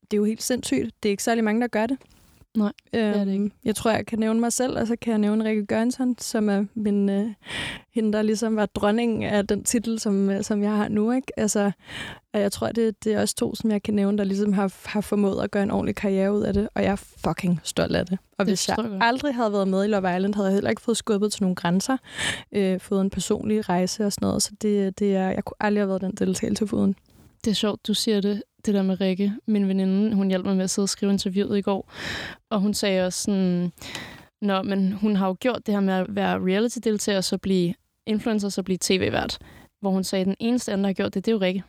Det 0.00 0.12
er 0.12 0.16
jo 0.16 0.24
helt 0.24 0.42
sindssygt. 0.42 0.94
Det 1.02 1.08
er 1.08 1.10
ikke 1.10 1.22
særlig 1.22 1.44
mange, 1.44 1.60
der 1.60 1.66
gør 1.66 1.86
det. 1.86 1.98
Nej, 2.58 2.72
øhm, 2.94 3.20
er 3.20 3.24
det 3.24 3.32
ikke. 3.32 3.50
Jeg 3.64 3.74
tror, 3.76 3.90
jeg 3.90 4.06
kan 4.06 4.18
nævne 4.18 4.40
mig 4.40 4.52
selv, 4.52 4.78
og 4.78 4.86
så 4.86 4.96
kan 4.96 5.10
jeg 5.10 5.18
nævne 5.18 5.44
Rikke 5.44 5.66
Gørnsson, 5.66 6.18
som 6.18 6.48
er 6.48 6.64
min, 6.74 7.08
øh, 7.10 7.26
hende, 7.94 8.12
der 8.12 8.22
ligesom 8.22 8.56
var 8.56 8.66
dronningen 8.66 9.22
af 9.22 9.46
den 9.46 9.64
titel, 9.64 10.00
som, 10.00 10.30
øh, 10.30 10.42
som 10.44 10.62
jeg 10.62 10.70
har 10.70 10.88
nu. 10.88 11.12
Ikke? 11.12 11.38
Altså, 11.40 11.70
og 12.34 12.40
jeg 12.40 12.52
tror, 12.52 12.68
det, 12.72 13.04
det 13.04 13.12
er 13.12 13.20
også 13.20 13.34
to, 13.34 13.54
som 13.54 13.70
jeg 13.70 13.82
kan 13.82 13.94
nævne, 13.94 14.18
der 14.18 14.24
ligesom 14.24 14.52
har, 14.52 14.74
har 14.84 15.00
formået 15.00 15.42
at 15.42 15.50
gøre 15.50 15.62
en 15.62 15.70
ordentlig 15.70 15.94
karriere 15.96 16.32
ud 16.34 16.42
af 16.42 16.54
det, 16.54 16.68
og 16.74 16.82
jeg 16.82 16.92
er 16.92 17.04
fucking 17.26 17.60
stolt 17.64 17.96
af 17.96 18.06
det. 18.06 18.18
Og 18.38 18.46
Det 18.46 18.50
hvis 18.50 18.68
jeg 18.68 18.76
godt. 18.76 18.92
aldrig 19.00 19.34
havde 19.34 19.52
været 19.52 19.68
med 19.68 19.84
i 19.84 19.88
Love 19.88 20.16
Island, 20.16 20.34
havde 20.34 20.46
jeg 20.48 20.54
heller 20.54 20.70
ikke 20.70 20.82
fået 20.82 20.96
skubbet 20.96 21.32
til 21.32 21.42
nogle 21.42 21.54
grænser, 21.56 21.96
øh, 22.52 22.80
fået 22.80 23.00
en 23.00 23.10
personlig 23.10 23.68
rejse 23.68 24.06
og 24.06 24.12
sådan 24.12 24.26
noget, 24.26 24.42
så 24.42 24.50
det, 24.62 24.98
det 24.98 25.16
er, 25.16 25.30
jeg 25.30 25.44
kunne 25.44 25.56
aldrig 25.60 25.80
have 25.82 25.88
været 25.88 26.00
den 26.00 26.12
deltagelse 26.12 26.66
foruden. 26.66 26.94
Det 27.44 27.50
er 27.50 27.54
sjovt, 27.54 27.86
du 27.86 27.94
siger 27.94 28.20
det, 28.20 28.42
det 28.66 28.74
der 28.74 28.82
med 28.82 29.00
Rikke. 29.00 29.32
Min 29.46 29.68
veninde, 29.68 30.14
hun 30.14 30.28
hjalp 30.28 30.44
mig 30.44 30.56
med 30.56 30.64
at 30.64 30.70
sidde 30.70 30.84
og 30.84 30.88
skrive 30.88 31.12
interviewet 31.12 31.58
i 31.58 31.62
går. 31.62 31.92
Og 32.50 32.60
hun 32.60 32.74
sagde 32.74 33.06
også 33.06 33.22
sådan, 33.22 33.72
Nå, 34.42 34.62
men 34.62 34.92
hun 34.92 35.16
har 35.16 35.26
jo 35.26 35.36
gjort 35.40 35.66
det 35.66 35.74
her 35.74 35.80
med 35.80 35.94
at 35.94 36.06
være 36.08 36.38
reality-deltager, 36.38 37.20
så 37.20 37.38
blive 37.38 37.74
influencer, 38.06 38.48
så 38.48 38.62
blive 38.62 38.78
tv-vært. 38.80 39.38
Hvor 39.80 39.90
hun 39.90 40.04
sagde, 40.04 40.20
at 40.20 40.26
den 40.26 40.36
eneste 40.38 40.72
anden, 40.72 40.84
der 40.84 40.88
har 40.88 40.94
gjort 40.94 41.14
det, 41.14 41.24
det 41.26 41.32
er 41.32 41.36
jo 41.36 41.40
Rikke. 41.40 41.62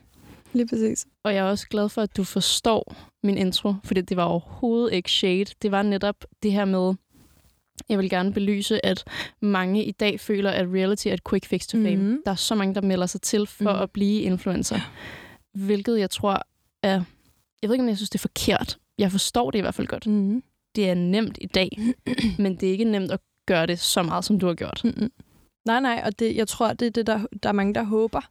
Lige 0.54 0.68
præcis. 0.68 1.08
Og 1.24 1.34
jeg 1.36 1.40
er 1.46 1.50
også 1.50 1.68
glad 1.68 1.90
for, 1.90 2.02
at 2.02 2.18
du 2.18 2.24
forstår 2.24 2.96
min 3.24 3.38
intro, 3.38 3.74
fordi 3.84 4.02
det 4.02 4.18
var 4.18 4.24
overhovedet 4.24 4.94
ikke 4.94 5.12
shade. 5.12 5.46
Det 5.62 5.72
var 5.72 5.82
netop 5.82 6.16
det 6.44 6.52
her 6.52 6.66
med, 6.66 6.94
jeg 7.90 7.98
vil 8.00 8.10
gerne 8.10 8.34
belyse, 8.34 8.86
at 8.86 9.04
mange 9.42 9.84
i 9.86 9.92
dag 9.92 10.20
føler, 10.20 10.52
at 10.52 10.68
reality 10.74 11.08
er 11.08 11.14
et 11.14 11.24
quick 11.30 11.46
fix 11.46 11.68
to 11.68 11.78
fame. 11.78 11.96
Mhm. 11.96 12.22
Der 12.26 12.32
er 12.32 12.36
så 12.36 12.56
mange, 12.56 12.76
der 12.76 12.82
melder 12.82 13.06
sig 13.06 13.22
til 13.22 13.48
for 13.48 13.74
Mhm. 13.74 13.82
at 13.82 13.92
blive 13.92 14.22
influencer. 14.22 14.80
Hvilket 15.54 16.00
jeg 16.00 16.10
tror 16.10 16.42
er... 16.84 17.02
Jeg 17.62 17.70
ved 17.70 17.76
ikke, 17.76 17.84
om 17.84 17.90
jeg 17.90 17.98
synes, 17.98 18.10
det 18.10 18.20
er 18.20 18.22
forkert. 18.30 18.78
Jeg 18.98 19.12
forstår 19.12 19.52
det 19.52 19.58
i 19.58 19.62
hvert 19.62 19.74
fald 19.76 19.88
godt. 19.88 20.08
Mm-hmm. 20.08 20.44
Det 20.76 20.90
er 20.90 20.94
nemt 20.94 21.38
i 21.42 21.46
dag, 21.46 21.70
men 22.40 22.56
det 22.56 22.68
er 22.68 22.72
ikke 22.72 22.84
nemt 22.86 23.12
at 23.12 23.20
gøre 23.48 23.66
det 23.66 23.80
så 23.80 24.04
meget, 24.04 24.26
som 24.26 24.40
du 24.40 24.48
har 24.48 24.54
gjort. 24.54 24.82
Mm-mm. 24.84 25.12
Nej, 25.66 25.80
nej, 25.80 26.02
og 26.06 26.20
det, 26.20 26.36
jeg 26.36 26.48
tror, 26.48 26.74
det 26.74 26.86
er 26.86 26.90
det, 26.92 27.08
der, 27.08 27.20
der 27.44 27.50
er 27.50 27.54
mange, 27.54 27.74
der 27.74 27.84
håber. 27.84 28.22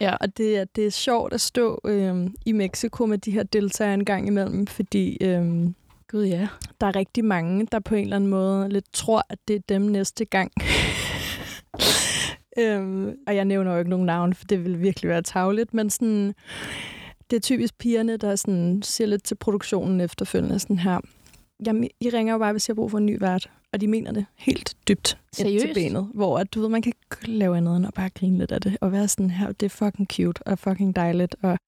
Ja. 0.00 0.14
Og 0.16 0.36
det, 0.36 0.58
er- 0.58 0.64
det 0.64 0.86
er 0.86 0.90
sjovt 0.90 1.32
at 1.32 1.40
stå 1.40 1.80
øhm, 1.84 2.34
i 2.46 2.52
Mexico 2.52 3.06
med 3.06 3.18
de 3.18 3.30
her 3.30 3.42
deltagere 3.42 3.94
en 3.94 4.04
gang 4.04 4.26
imellem, 4.26 4.66
fordi 4.66 5.16
øhm, 5.20 5.74
Gud 6.08 6.24
ja. 6.24 6.48
der 6.80 6.86
er 6.86 6.96
rigtig 6.96 7.24
mange, 7.24 7.66
der 7.72 7.78
på 7.78 7.94
en 7.94 8.02
eller 8.02 8.16
anden 8.16 8.30
måde 8.30 8.68
lidt 8.68 8.92
tror, 8.92 9.26
at 9.30 9.38
det 9.48 9.56
er 9.56 9.60
dem 9.68 9.82
næste 9.82 10.24
gang. 10.24 10.52
øhm, 12.58 13.14
og 13.26 13.36
jeg 13.36 13.44
nævner 13.44 13.72
jo 13.72 13.78
ikke 13.78 13.90
nogen 13.90 14.06
navn, 14.06 14.34
for 14.34 14.44
det 14.44 14.64
vil 14.64 14.80
virkelig 14.80 15.08
være 15.08 15.22
tavligt, 15.22 15.74
men 15.74 15.90
sådan, 15.90 16.34
det 17.32 17.36
er 17.36 17.40
typisk 17.40 17.78
pigerne, 17.78 18.16
der 18.16 18.36
sådan 18.36 18.82
siger 18.82 19.08
lidt 19.08 19.24
til 19.24 19.34
produktionen 19.34 20.00
efterfølgende 20.00 20.58
sådan 20.58 20.78
her. 20.78 21.00
Jamen, 21.66 21.88
I 22.00 22.10
ringer 22.10 22.32
jo 22.32 22.38
bare, 22.38 22.52
hvis 22.52 22.68
jeg 22.68 22.72
har 22.72 22.76
brug 22.76 22.90
for 22.90 22.98
en 22.98 23.06
ny 23.06 23.20
vært. 23.20 23.50
Og 23.72 23.80
de 23.80 23.88
mener 23.88 24.12
det 24.12 24.26
helt 24.36 24.76
dybt 24.88 25.18
ind 25.18 25.18
til 25.32 25.44
Seriøst? 25.44 25.74
benet. 25.74 26.10
Hvor 26.14 26.38
at, 26.38 26.54
du 26.54 26.60
ved, 26.60 26.68
man 26.68 26.82
kan 26.82 26.90
ikke 26.90 27.32
lave 27.32 27.56
andet 27.56 27.76
end 27.76 27.86
at 27.86 27.94
bare 27.94 28.10
grine 28.10 28.38
lidt 28.38 28.52
af 28.52 28.60
det. 28.60 28.76
Og 28.80 28.92
være 28.92 29.08
sådan 29.08 29.30
her, 29.30 29.52
det 29.52 29.66
er 29.66 29.70
fucking 29.70 30.08
cute 30.12 30.42
og 30.42 30.58
fucking 30.58 30.96
dejligt. 30.96 31.36
Og 31.42 31.58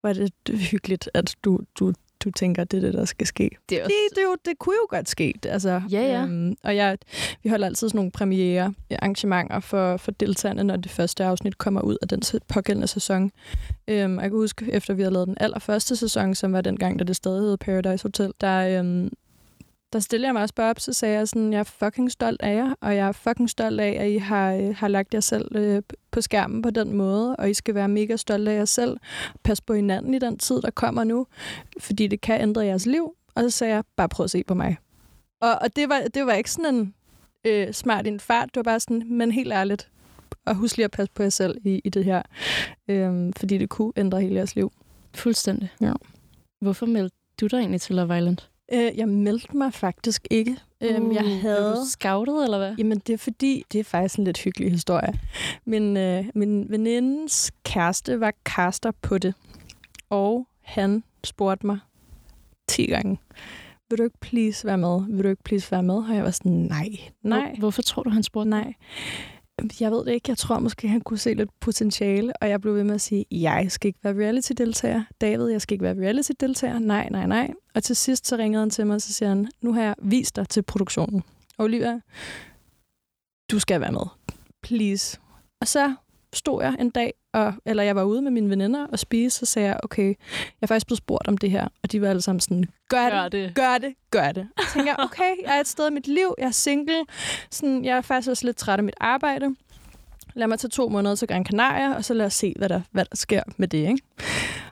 hvor 0.00 0.08
er 0.10 0.12
det 0.12 0.58
hyggeligt, 0.58 1.10
at 1.14 1.34
du, 1.44 1.60
du 1.78 1.92
du 2.24 2.30
tænker, 2.30 2.64
det 2.64 2.76
er 2.76 2.80
det, 2.80 2.94
der 2.94 3.04
skal 3.04 3.26
ske. 3.26 3.50
Det, 3.68 3.78
er 3.78 3.84
også... 3.84 3.94
Det, 4.10 4.16
det, 4.16 4.22
jo, 4.22 4.36
det 4.44 4.58
kunne 4.58 4.74
jo 4.74 4.86
godt 4.88 5.08
ske. 5.08 5.34
Altså, 5.44 5.82
Ja, 5.90 6.02
ja. 6.02 6.22
Øhm, 6.22 6.56
og 6.62 6.76
jeg, 6.76 6.98
vi 7.42 7.50
holder 7.50 7.66
altid 7.66 7.88
sådan 7.88 7.98
nogle 7.98 8.10
premiere 8.10 8.74
arrangementer 8.90 9.60
for, 9.60 9.96
for 9.96 10.10
deltagerne, 10.10 10.64
når 10.64 10.76
det 10.76 10.90
første 10.90 11.24
afsnit 11.24 11.58
kommer 11.58 11.80
ud 11.80 11.96
af 12.02 12.08
den 12.08 12.22
pågældende 12.48 12.86
sæson. 12.86 13.30
Øhm, 13.88 14.14
jeg 14.14 14.22
kan 14.22 14.38
huske, 14.38 14.72
efter 14.72 14.94
vi 14.94 15.02
havde 15.02 15.12
lavet 15.12 15.28
den 15.28 15.36
allerførste 15.40 15.96
sæson, 15.96 16.34
som 16.34 16.52
var 16.52 16.60
den 16.60 16.76
gang, 16.76 16.98
da 16.98 17.04
det 17.04 17.16
stadig 17.16 17.40
hed 17.40 17.56
Paradise 17.56 18.02
Hotel, 18.02 18.32
der, 18.40 18.78
øhm, 18.78 19.10
der 19.92 19.98
stillede 19.98 20.26
jeg 20.26 20.34
mig 20.34 20.42
også 20.42 20.54
bare 20.54 20.70
op, 20.70 20.80
så 20.80 20.92
sagde 20.92 21.18
jeg 21.18 21.28
sådan, 21.28 21.52
jeg 21.52 21.58
er 21.58 21.64
fucking 21.64 22.10
stolt 22.10 22.42
af 22.42 22.54
jer, 22.54 22.74
og 22.80 22.96
jeg 22.96 23.08
er 23.08 23.12
fucking 23.12 23.50
stolt 23.50 23.80
af, 23.80 23.96
at 24.00 24.10
I 24.10 24.16
har, 24.16 24.52
øh, 24.52 24.76
har 24.76 24.88
lagt 24.88 25.14
jer 25.14 25.20
selv 25.20 25.56
øh, 25.56 25.82
på 26.10 26.20
skærmen 26.20 26.62
på 26.62 26.70
den 26.70 26.92
måde, 26.92 27.36
og 27.36 27.50
I 27.50 27.54
skal 27.54 27.74
være 27.74 27.88
mega 27.88 28.16
stolte 28.16 28.50
af 28.50 28.56
jer 28.56 28.64
selv. 28.64 28.96
Pas 29.42 29.60
på 29.60 29.74
hinanden 29.74 30.14
i 30.14 30.18
den 30.18 30.38
tid, 30.38 30.62
der 30.62 30.70
kommer 30.70 31.04
nu, 31.04 31.26
fordi 31.78 32.06
det 32.06 32.20
kan 32.20 32.40
ændre 32.40 32.64
jeres 32.64 32.86
liv. 32.86 33.14
Og 33.34 33.42
så 33.42 33.50
sagde 33.50 33.74
jeg, 33.74 33.84
bare 33.96 34.08
prøv 34.08 34.24
at 34.24 34.30
se 34.30 34.44
på 34.44 34.54
mig. 34.54 34.76
Og, 35.40 35.54
og 35.60 35.76
det, 35.76 35.88
var, 35.88 36.02
det 36.14 36.26
var 36.26 36.32
ikke 36.32 36.50
sådan 36.50 36.74
en 36.74 36.94
øh, 37.44 37.72
smart 37.72 38.06
en 38.06 38.20
fart, 38.20 38.48
det 38.54 38.56
var 38.56 38.62
bare 38.62 38.80
sådan, 38.80 39.02
men 39.06 39.32
helt 39.32 39.52
ærligt, 39.52 39.90
og 40.44 40.54
husk 40.54 40.76
lige 40.76 40.84
at 40.84 40.90
passe 40.90 41.12
på 41.14 41.22
jer 41.22 41.30
selv 41.30 41.58
i, 41.64 41.80
i 41.84 41.88
det 41.88 42.04
her, 42.04 42.22
øhm, 42.88 43.32
fordi 43.32 43.58
det 43.58 43.68
kunne 43.68 43.92
ændre 43.96 44.20
hele 44.20 44.34
jeres 44.34 44.54
liv. 44.54 44.72
Fuldstændig. 45.14 45.70
Ja. 45.80 45.92
Hvorfor 46.60 46.86
meldte 46.86 47.16
du 47.40 47.46
dig 47.46 47.58
egentlig 47.58 47.80
til 47.80 47.94
Love 47.94 48.18
Island? 48.18 48.38
Øh, 48.72 48.98
jeg 48.98 49.08
meldte 49.08 49.56
mig 49.56 49.74
faktisk 49.74 50.26
ikke. 50.30 50.56
Øhm, 50.80 51.12
jeg 51.12 51.24
Uh, 51.24 51.30
havde... 51.40 51.56
Er 51.70 51.74
du 51.74 51.84
scoutet, 51.90 52.44
eller 52.44 52.58
hvad? 52.58 52.74
Jamen, 52.78 52.98
det 53.06 53.12
er 53.12 53.18
fordi, 53.18 53.64
det 53.72 53.78
er 53.80 53.84
faktisk 53.84 54.18
en 54.18 54.24
lidt 54.24 54.38
hyggelig 54.38 54.70
historie. 54.70 55.20
Min, 55.64 55.96
øh, 55.96 56.24
min 56.34 56.66
venindens 56.70 57.52
kæreste 57.64 58.20
var 58.20 58.32
caster 58.44 58.90
på 59.02 59.18
det, 59.18 59.34
og 60.10 60.46
han 60.62 61.02
spurgte 61.24 61.66
mig 61.66 61.78
10 62.68 62.86
gange, 62.86 63.18
vil 63.90 63.98
du 63.98 64.02
ikke 64.04 64.18
please 64.20 64.66
være 64.66 64.78
med? 64.78 65.00
Vil 65.08 65.24
du 65.24 65.28
ikke 65.28 65.42
please 65.42 65.72
være 65.72 65.82
med? 65.82 65.94
Og 65.94 66.14
jeg 66.14 66.24
var 66.24 66.30
sådan, 66.30 66.52
nej, 66.52 66.88
nej, 67.22 67.38
Hvor, 67.50 67.58
hvorfor 67.58 67.82
tror 67.82 68.02
du, 68.02 68.10
han 68.10 68.22
spurgte? 68.22 68.50
nej. 68.50 68.74
Jeg 69.80 69.90
ved 69.90 70.04
det 70.04 70.12
ikke. 70.12 70.30
Jeg 70.30 70.38
tror 70.38 70.58
måske, 70.58 70.88
han 70.88 71.00
kunne 71.00 71.18
se 71.18 71.34
lidt 71.34 71.50
potentiale, 71.60 72.32
og 72.42 72.48
jeg 72.48 72.60
blev 72.60 72.74
ved 72.74 72.84
med 72.84 72.94
at 72.94 73.00
sige, 73.00 73.24
jeg 73.30 73.66
skal 73.68 73.88
ikke 73.88 73.98
være 74.02 74.14
reality-deltager. 74.14 75.02
David, 75.20 75.48
jeg 75.48 75.62
skal 75.62 75.74
ikke 75.74 75.82
være 75.82 75.94
reality-deltager. 75.94 76.78
Nej, 76.78 77.08
nej, 77.10 77.26
nej. 77.26 77.52
Og 77.74 77.82
til 77.82 77.96
sidst 77.96 78.26
så 78.26 78.36
ringede 78.36 78.60
han 78.62 78.70
til 78.70 78.86
mig, 78.86 78.94
og 78.94 79.00
så 79.02 79.12
siger 79.12 79.28
han, 79.28 79.48
nu 79.60 79.72
har 79.72 79.82
jeg 79.82 79.94
vist 80.02 80.36
dig 80.36 80.48
til 80.48 80.62
produktionen. 80.62 81.22
Olivia, 81.58 82.00
du 83.50 83.58
skal 83.58 83.80
være 83.80 83.92
med. 83.92 84.06
Please. 84.62 85.18
Og 85.60 85.68
så 85.68 85.94
stod 86.32 86.62
jeg 86.62 86.76
en 86.80 86.90
dag, 86.90 87.12
og, 87.32 87.54
eller 87.66 87.82
jeg 87.82 87.96
var 87.96 88.02
ude 88.02 88.22
med 88.22 88.30
mine 88.30 88.50
veninder 88.50 88.86
og 88.86 88.98
spise, 88.98 89.38
så 89.38 89.46
sagde 89.46 89.68
jeg, 89.68 89.80
okay, 89.82 90.06
jeg 90.06 90.62
er 90.62 90.66
faktisk 90.66 90.86
blevet 90.86 90.98
spurgt 90.98 91.28
om 91.28 91.38
det 91.38 91.50
her, 91.50 91.68
og 91.82 91.92
de 91.92 92.00
var 92.00 92.08
alle 92.08 92.22
sammen 92.22 92.40
sådan, 92.40 92.64
gør 92.88 93.04
det, 93.04 93.12
Gør 93.12 93.28
det. 93.28 93.54
gør 93.54 93.78
det, 93.78 93.94
gør 94.10 94.32
det. 94.32 94.48
Så 94.60 94.72
tænker 94.74 94.90
jeg, 94.98 95.04
okay, 95.04 95.32
jeg 95.46 95.56
er 95.56 95.60
et 95.60 95.68
sted 95.68 95.90
i 95.90 95.92
mit 95.92 96.06
liv, 96.08 96.34
jeg 96.38 96.46
er 96.46 96.50
single, 96.50 97.04
sådan, 97.50 97.84
jeg 97.84 97.96
er 97.96 98.00
faktisk 98.00 98.30
også 98.30 98.46
lidt 98.46 98.56
træt 98.56 98.78
af 98.78 98.84
mit 98.84 98.94
arbejde. 99.00 99.54
Lad 100.34 100.46
mig 100.46 100.58
tage 100.58 100.70
to 100.70 100.88
måneder 100.88 101.14
til 101.14 101.28
Gran 101.28 101.44
Canaria, 101.46 101.94
og 101.94 102.04
så 102.04 102.14
lad 102.14 102.26
os 102.26 102.34
se, 102.34 102.54
hvad 102.58 102.68
der, 102.68 102.80
hvad 102.90 103.04
der 103.04 103.16
sker 103.16 103.42
med 103.56 103.68
det. 103.68 103.78
Ikke? 103.78 103.98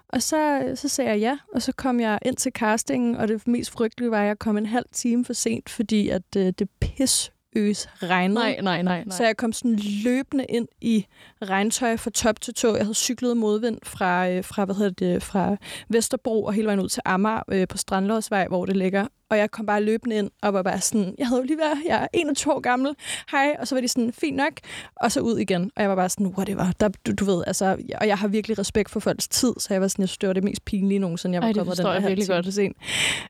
Og 0.09 0.23
så, 0.23 0.73
så 0.75 0.89
sagde 0.89 1.11
jeg 1.11 1.19
ja, 1.21 1.39
og 1.55 1.63
så 1.63 1.73
kom 1.73 2.01
jeg 2.01 2.19
ind 2.23 2.37
til 2.37 2.53
castingen, 2.53 3.17
og 3.17 3.29
det 3.29 3.47
mest 3.47 3.71
frygtelige 3.71 4.11
var, 4.11 4.21
at 4.21 4.27
jeg 4.27 4.39
kom 4.39 4.57
en 4.57 4.67
halv 4.67 4.87
time 4.93 5.25
for 5.25 5.33
sent, 5.33 5.69
fordi 5.71 6.09
at 6.09 6.23
øh, 6.37 6.53
det 6.59 6.69
pis 6.81 7.33
øs 7.57 7.89
regnede. 8.03 8.41
Nej, 8.41 8.61
nej, 8.61 8.83
nej, 8.83 9.05
nej. 9.05 9.17
Så 9.17 9.25
jeg 9.25 9.37
kom 9.37 9.53
sådan 9.53 9.79
løbende 10.05 10.45
ind 10.45 10.69
i 10.81 11.07
regntøj 11.43 11.97
fra 11.97 12.11
top 12.11 12.41
til 12.41 12.55
tå. 12.55 12.77
Jeg 12.77 12.85
havde 12.85 12.95
cyklet 12.95 13.37
modvind 13.37 13.79
fra, 13.83 14.29
øh, 14.29 14.45
fra, 14.45 14.65
hvad 14.65 14.75
hedder 14.75 14.91
det, 14.91 15.23
fra 15.23 15.57
Vesterbro 15.89 16.45
og 16.45 16.53
hele 16.53 16.67
vejen 16.67 16.81
ud 16.81 16.89
til 16.89 17.03
Amager 17.05 17.43
øh, 17.49 17.69
på 17.69 17.77
Strandlåsvej, 17.79 18.49
hvor 18.49 18.67
det 18.67 18.77
ligger. 18.77 19.07
Og 19.31 19.39
jeg 19.39 19.51
kom 19.51 19.66
bare 19.66 19.83
løbende 19.83 20.16
ind 20.16 20.31
og 20.43 20.55
var 20.55 20.62
bare 20.62 20.81
sådan, 20.81 21.14
jeg 21.18 21.29
havde 21.29 21.47
lige 21.47 21.59
været, 21.59 21.79
jeg 21.87 22.03
er 22.03 22.09
21 22.12 22.55
år 22.55 22.61
gammel, 22.61 22.95
hej, 23.31 23.57
og 23.59 23.68
så 23.68 23.74
var 23.74 23.81
de 23.81 23.89
sådan, 23.89 24.12
fint 24.12 24.37
nok, 24.37 24.53
og 24.97 25.12
så 25.12 25.20
ud 25.20 25.39
igen. 25.39 25.70
Og 25.77 25.83
jeg 25.83 25.91
var 25.91 25.97
bare 25.97 26.09
sådan, 26.09 26.27
whatever, 26.27 26.72
der, 26.81 26.89
du, 27.07 27.12
du 27.12 27.24
ved, 27.24 27.45
altså, 27.47 27.77
og 28.01 28.07
jeg 28.09 28.18
har 28.18 28.29
virkelig 28.29 28.59
respekt 28.59 28.91
for 28.91 29.01
folks 29.01 29.29
tid, 29.29 29.53
så 29.59 29.74
jeg 29.74 29.81
var 29.81 29.89
sådan, 29.89 30.03
jeg 30.03 30.09
synes, 30.09 30.18
det 30.18 30.27
var 30.27 30.33
det 30.33 30.45
mest 30.45 30.64
pinlige 30.64 30.99
nogensinde, 30.99 31.35
jeg 31.35 31.43
var 31.43 31.49
Ej, 31.49 31.53
kommet 31.53 31.77
den 31.77 31.87
der 31.87 31.93
jeg 31.93 32.03
virkelig 32.03 32.29
godt. 32.29 32.55
sent. 32.55 32.77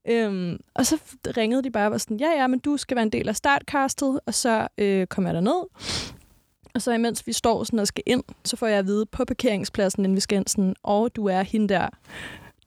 Øhm, 0.08 0.56
og 0.74 0.86
så 0.86 0.98
ringede 1.36 1.62
de 1.62 1.70
bare 1.70 1.86
og 1.86 1.92
var 1.92 1.98
sådan, 1.98 2.16
ja, 2.16 2.30
ja, 2.36 2.46
men 2.46 2.58
du 2.58 2.76
skal 2.76 2.94
være 2.94 3.02
en 3.02 3.12
del 3.12 3.28
af 3.28 3.36
startcastet, 3.36 4.20
og 4.26 4.34
så 4.34 4.68
øh, 4.78 5.06
kom 5.06 5.26
jeg 5.26 5.34
derned. 5.34 5.62
Og 6.74 6.82
så 6.82 6.92
imens 6.92 7.26
vi 7.26 7.32
står 7.32 7.64
sådan 7.64 7.78
og 7.78 7.86
skal 7.86 8.02
ind, 8.06 8.22
så 8.44 8.56
får 8.56 8.66
jeg 8.66 8.78
at 8.78 8.86
vide 8.86 9.06
på 9.06 9.24
parkeringspladsen, 9.24 10.04
inden 10.04 10.16
vi 10.16 10.20
skal 10.20 10.36
ind, 10.36 10.46
sådan, 10.46 10.74
og 10.82 11.16
du 11.16 11.26
er 11.26 11.42
hende 11.42 11.68
der, 11.68 11.88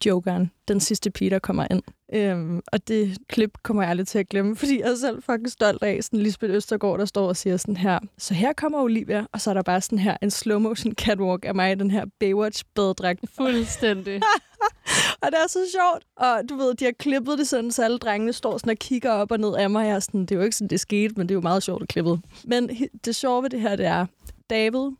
jokeren, 0.05 0.51
den 0.67 0.79
sidste 0.79 1.11
pige, 1.11 1.29
der 1.29 1.39
kommer 1.39 1.67
ind. 1.71 1.83
Øhm, 2.13 2.61
og 2.71 2.87
det 2.87 3.17
klip 3.27 3.51
kommer 3.63 3.83
jeg 3.83 3.89
aldrig 3.89 4.07
til 4.07 4.19
at 4.19 4.29
glemme, 4.29 4.55
fordi 4.55 4.79
jeg 4.79 4.91
er 4.91 4.95
selv 4.95 5.21
fucking 5.23 5.51
stolt 5.51 5.83
af 5.83 6.03
sådan 6.03 6.19
Lisbeth 6.19 6.53
Østergaard, 6.53 6.99
der 6.99 7.05
står 7.05 7.27
og 7.27 7.37
siger 7.37 7.57
sådan 7.57 7.77
her, 7.77 7.99
så 8.17 8.33
her 8.33 8.53
kommer 8.53 8.81
Olivia, 8.81 9.25
og 9.31 9.41
så 9.41 9.49
er 9.49 9.53
der 9.53 9.61
bare 9.61 9.81
sådan 9.81 9.99
her 9.99 10.17
en 10.21 10.31
slow 10.31 10.59
motion 10.59 10.93
catwalk 10.93 11.45
af 11.45 11.55
mig 11.55 11.71
i 11.71 11.75
den 11.75 11.91
her 11.91 12.05
Baywatch 12.19 12.63
badedragt. 12.75 13.19
Fuldstændig. 13.37 14.21
Og 15.21 15.31
det 15.31 15.37
er 15.43 15.47
så 15.47 15.59
sjovt. 15.71 16.03
Og 16.15 16.49
du 16.49 16.55
ved, 16.55 16.73
de 16.75 16.85
har 16.85 16.91
klippet 16.91 17.37
det 17.37 17.47
sådan, 17.47 17.71
så 17.71 17.83
alle 17.83 17.97
drengene 17.97 18.33
står 18.33 18.57
sådan 18.57 18.71
og 18.71 18.77
kigger 18.77 19.11
op 19.11 19.31
og 19.31 19.39
ned 19.39 19.55
af 19.55 19.69
mig. 19.69 19.85
Jeg 19.85 19.95
er 19.95 19.99
sådan, 19.99 20.21
det 20.21 20.31
er 20.31 20.35
jo 20.35 20.41
ikke 20.41 20.55
sådan, 20.55 20.67
det 20.67 20.79
skete, 20.79 21.13
men 21.17 21.29
det 21.29 21.33
er 21.33 21.35
jo 21.35 21.41
meget 21.41 21.63
sjovt 21.63 21.81
at 21.81 21.87
klippet. 21.87 22.21
Men 22.43 22.69
det 23.05 23.15
sjove 23.15 23.43
ved 23.43 23.49
det 23.49 23.61
her, 23.61 23.75
det 23.75 23.85
er, 23.85 24.05
David 24.49 24.91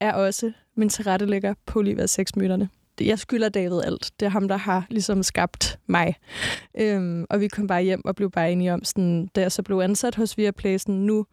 er 0.00 0.12
også 0.12 0.52
min 0.76 0.88
tilrettelægger 0.88 1.54
på 1.66 1.78
Olivia 1.78 2.06
6 2.06 2.36
myterne. 2.36 2.68
Jeg 3.00 3.18
skylder 3.18 3.48
David 3.48 3.80
alt. 3.84 4.10
Det 4.20 4.26
er 4.26 4.30
ham, 4.30 4.48
der 4.48 4.56
har 4.56 4.86
ligesom 4.90 5.22
skabt 5.22 5.78
mig. 5.86 6.14
Øhm, 6.78 7.26
og 7.30 7.40
vi 7.40 7.48
kom 7.48 7.66
bare 7.66 7.82
hjem 7.82 8.04
og 8.04 8.16
blev 8.16 8.30
bare 8.30 8.52
enige 8.52 8.72
om, 8.72 8.84
sådan, 8.84 9.26
da 9.26 9.40
jeg 9.40 9.52
så 9.52 9.62
blev 9.62 9.76
ansat 9.78 10.14
hos 10.14 10.38
Viaplay, 10.38 10.78
sådan, 10.78 10.94
nu, 10.94 11.26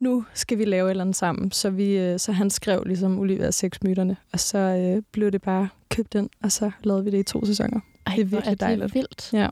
nu 0.00 0.24
skal 0.34 0.58
vi 0.58 0.64
lave 0.64 0.86
et 0.86 0.90
eller 0.90 1.04
andet 1.04 1.16
sammen. 1.16 1.50
Så, 1.50 1.70
vi, 1.70 1.98
øh, 1.98 2.18
så 2.18 2.32
han 2.32 2.50
skrev 2.50 2.82
ligesom 2.86 3.18
Olivia 3.18 3.50
6 3.50 3.82
myterne, 3.82 4.16
og 4.32 4.40
så 4.40 4.58
øh, 4.58 5.02
blev 5.12 5.30
det 5.30 5.42
bare 5.42 5.68
købt 5.88 6.14
ind, 6.14 6.30
og 6.42 6.52
så 6.52 6.70
lavede 6.82 7.04
vi 7.04 7.10
det 7.10 7.18
i 7.18 7.22
to 7.22 7.44
sæsoner. 7.46 7.80
Ej, 8.06 8.12
Det 8.16 8.20
er 8.22 8.26
virkelig 8.26 8.60
dejligt. 8.60 8.94
vildt. 8.94 9.30
Ja. 9.32 9.48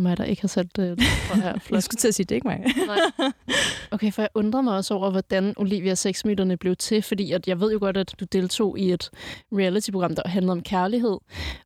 Mig, 0.00 0.16
der 0.16 0.24
ikke 0.24 0.42
har 0.42 0.48
sat 0.48 0.76
det 0.76 0.98
på 1.30 1.36
her. 1.36 1.52
Jeg 1.52 1.62
Flot. 1.62 1.82
skulle 1.82 1.98
til 1.98 2.08
at 2.08 2.14
sige, 2.14 2.24
det 2.24 2.30
er 2.32 2.36
ikke 2.36 2.48
mig. 2.48 2.64
Nej. 2.86 3.30
Okay, 3.90 4.12
for 4.12 4.22
jeg 4.22 4.28
undrer 4.34 4.60
mig 4.60 4.76
også 4.76 4.94
over, 4.94 5.10
hvordan 5.10 5.54
Olivia 5.56 5.94
Sexmyterne 5.94 6.56
blev 6.56 6.76
til, 6.76 7.02
fordi 7.02 7.32
at 7.32 7.48
jeg 7.48 7.60
ved 7.60 7.72
jo 7.72 7.78
godt, 7.80 7.96
at 7.96 8.14
du 8.20 8.24
deltog 8.24 8.78
i 8.78 8.92
et 8.92 9.10
reality-program, 9.52 10.14
der 10.14 10.22
handlede 10.26 10.52
om 10.52 10.62
kærlighed. 10.62 11.18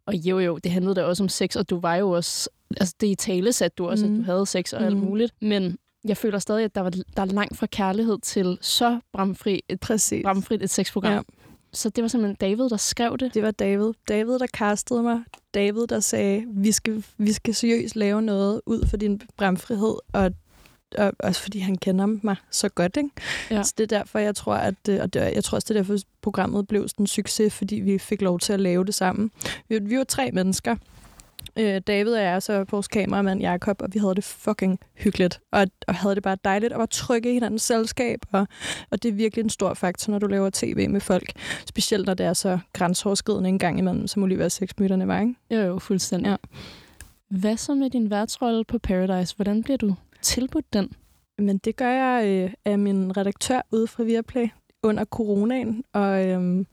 Og 0.06 0.14
jo, 0.14 0.38
jo, 0.38 0.58
det 0.58 0.72
handlede 0.72 0.94
da 0.94 1.02
også 1.04 1.22
om 1.22 1.28
sex, 1.28 1.56
og 1.56 1.70
du 1.70 1.80
var 1.80 1.94
jo 1.96 2.10
også... 2.10 2.48
Altså, 2.80 2.94
det 3.00 3.06
i 3.06 3.14
tale 3.14 3.52
satte 3.52 3.74
du 3.78 3.86
også, 3.88 4.06
mm. 4.06 4.12
Mm. 4.12 4.20
at 4.20 4.26
du 4.26 4.32
havde 4.32 4.46
sex 4.46 4.72
og 4.72 4.82
alt 4.84 4.96
Mm. 4.96 5.02
muligt. 5.02 5.32
Men 5.42 5.78
jeg 6.04 6.16
føler 6.16 6.38
stadig, 6.38 6.64
at 6.64 6.74
der, 6.74 6.80
var, 6.80 6.90
der 6.90 7.22
er 7.22 7.24
langt 7.26 7.56
fra 7.56 7.66
kærlighed 7.66 8.18
til 8.22 8.58
så 8.60 8.98
bramfri 9.12 9.62
et, 9.68 9.80
Præcis. 9.80 10.22
bramfrit 10.24 10.62
et 10.62 10.70
sexprogram. 10.70 11.12
Ja. 11.12 11.20
Så 11.74 11.88
det 11.88 12.02
var 12.02 12.08
simpelthen 12.08 12.36
David, 12.36 12.70
der 12.70 12.76
skrev 12.76 13.18
det. 13.18 13.34
Det 13.34 13.42
var 13.42 13.50
David. 13.50 13.92
David, 14.08 14.38
der 14.38 14.46
castede 14.46 15.02
mig. 15.02 15.20
David, 15.54 15.86
der 15.86 16.00
sagde, 16.00 16.44
vi 16.48 16.72
skal, 16.72 17.04
vi 17.18 17.32
skal 17.32 17.54
seriøst 17.54 17.96
lave 17.96 18.22
noget 18.22 18.60
ud 18.66 18.86
for 18.86 18.96
din 18.96 19.20
bramfrihed, 19.36 19.94
og, 20.12 20.32
og 20.98 21.12
også 21.18 21.42
fordi 21.42 21.58
han 21.58 21.76
kender 21.76 22.06
mig 22.06 22.36
så 22.50 22.68
godt. 22.68 22.96
Ikke? 22.96 23.10
Ja. 23.50 23.62
Så 23.62 23.74
det 23.78 23.92
er 23.92 23.98
derfor, 23.98 24.18
jeg 24.18 24.36
tror, 24.36 24.54
at 24.54 24.74
øh, 24.88 24.98
og 25.02 25.14
det, 25.14 25.20
jeg 25.20 25.44
tror 25.44 25.56
også, 25.56 25.66
det 25.68 25.76
er 25.76 25.82
derfor, 25.82 25.98
programmet 26.22 26.68
blev 26.68 26.88
sådan 26.88 27.02
en 27.02 27.06
succes, 27.06 27.54
fordi 27.54 27.76
vi 27.76 27.98
fik 27.98 28.22
lov 28.22 28.38
til 28.38 28.52
at 28.52 28.60
lave 28.60 28.84
det 28.84 28.94
sammen. 28.94 29.30
Vi, 29.68 29.78
vi 29.78 29.98
var 29.98 30.04
tre 30.04 30.30
mennesker. 30.32 30.76
Øh, 31.58 31.80
David 31.86 32.12
og 32.12 32.22
jeg, 32.22 32.42
så 32.42 32.64
vores 32.70 32.88
kameramand 32.88 33.40
Jakob, 33.40 33.82
og 33.82 33.88
vi 33.92 33.98
havde 33.98 34.14
det 34.14 34.24
fucking 34.24 34.78
hyggeligt, 34.94 35.40
og, 35.52 35.66
og 35.88 35.94
havde 35.94 36.14
det 36.14 36.22
bare 36.22 36.36
dejligt, 36.44 36.72
og 36.72 36.78
var 36.78 36.86
trygge 36.86 37.30
i 37.30 37.32
hinandens 37.34 37.62
selskab, 37.62 38.18
og, 38.32 38.46
og 38.90 39.02
det 39.02 39.08
er 39.08 39.12
virkelig 39.12 39.42
en 39.42 39.50
stor 39.50 39.74
faktor, 39.74 40.10
når 40.10 40.18
du 40.18 40.26
laver 40.26 40.50
tv 40.52 40.88
med 40.90 41.00
folk, 41.00 41.32
specielt 41.66 42.06
når 42.06 42.14
det 42.14 42.26
er 42.26 42.32
så 42.32 42.58
grænseoverskridende 42.72 43.48
en 43.48 43.58
gang 43.58 43.78
imellem, 43.78 44.06
som 44.06 44.22
Olivia 44.22 44.48
Sexmyterne 44.48 45.08
var, 45.08 45.20
ikke? 45.20 45.34
Jo, 45.50 45.60
jo, 45.60 45.78
fuldstændig. 45.78 46.28
Ja. 46.30 46.36
Hvad 47.38 47.56
så 47.56 47.74
med 47.74 47.90
din 47.90 48.10
værtsrolle 48.10 48.64
på 48.64 48.78
Paradise? 48.78 49.36
Hvordan 49.36 49.62
bliver 49.62 49.76
du 49.76 49.94
tilbudt 50.22 50.72
den? 50.72 50.92
Men 51.38 51.58
det 51.58 51.76
gør 51.76 51.90
jeg 51.90 52.26
øh, 52.26 52.52
af 52.64 52.78
min 52.78 53.16
redaktør 53.16 53.60
ude 53.72 53.86
fra 53.86 54.02
Viaplay 54.02 54.48
under 54.82 55.04
coronaen, 55.04 55.84
og 55.92 56.28
øhm, 56.28 56.66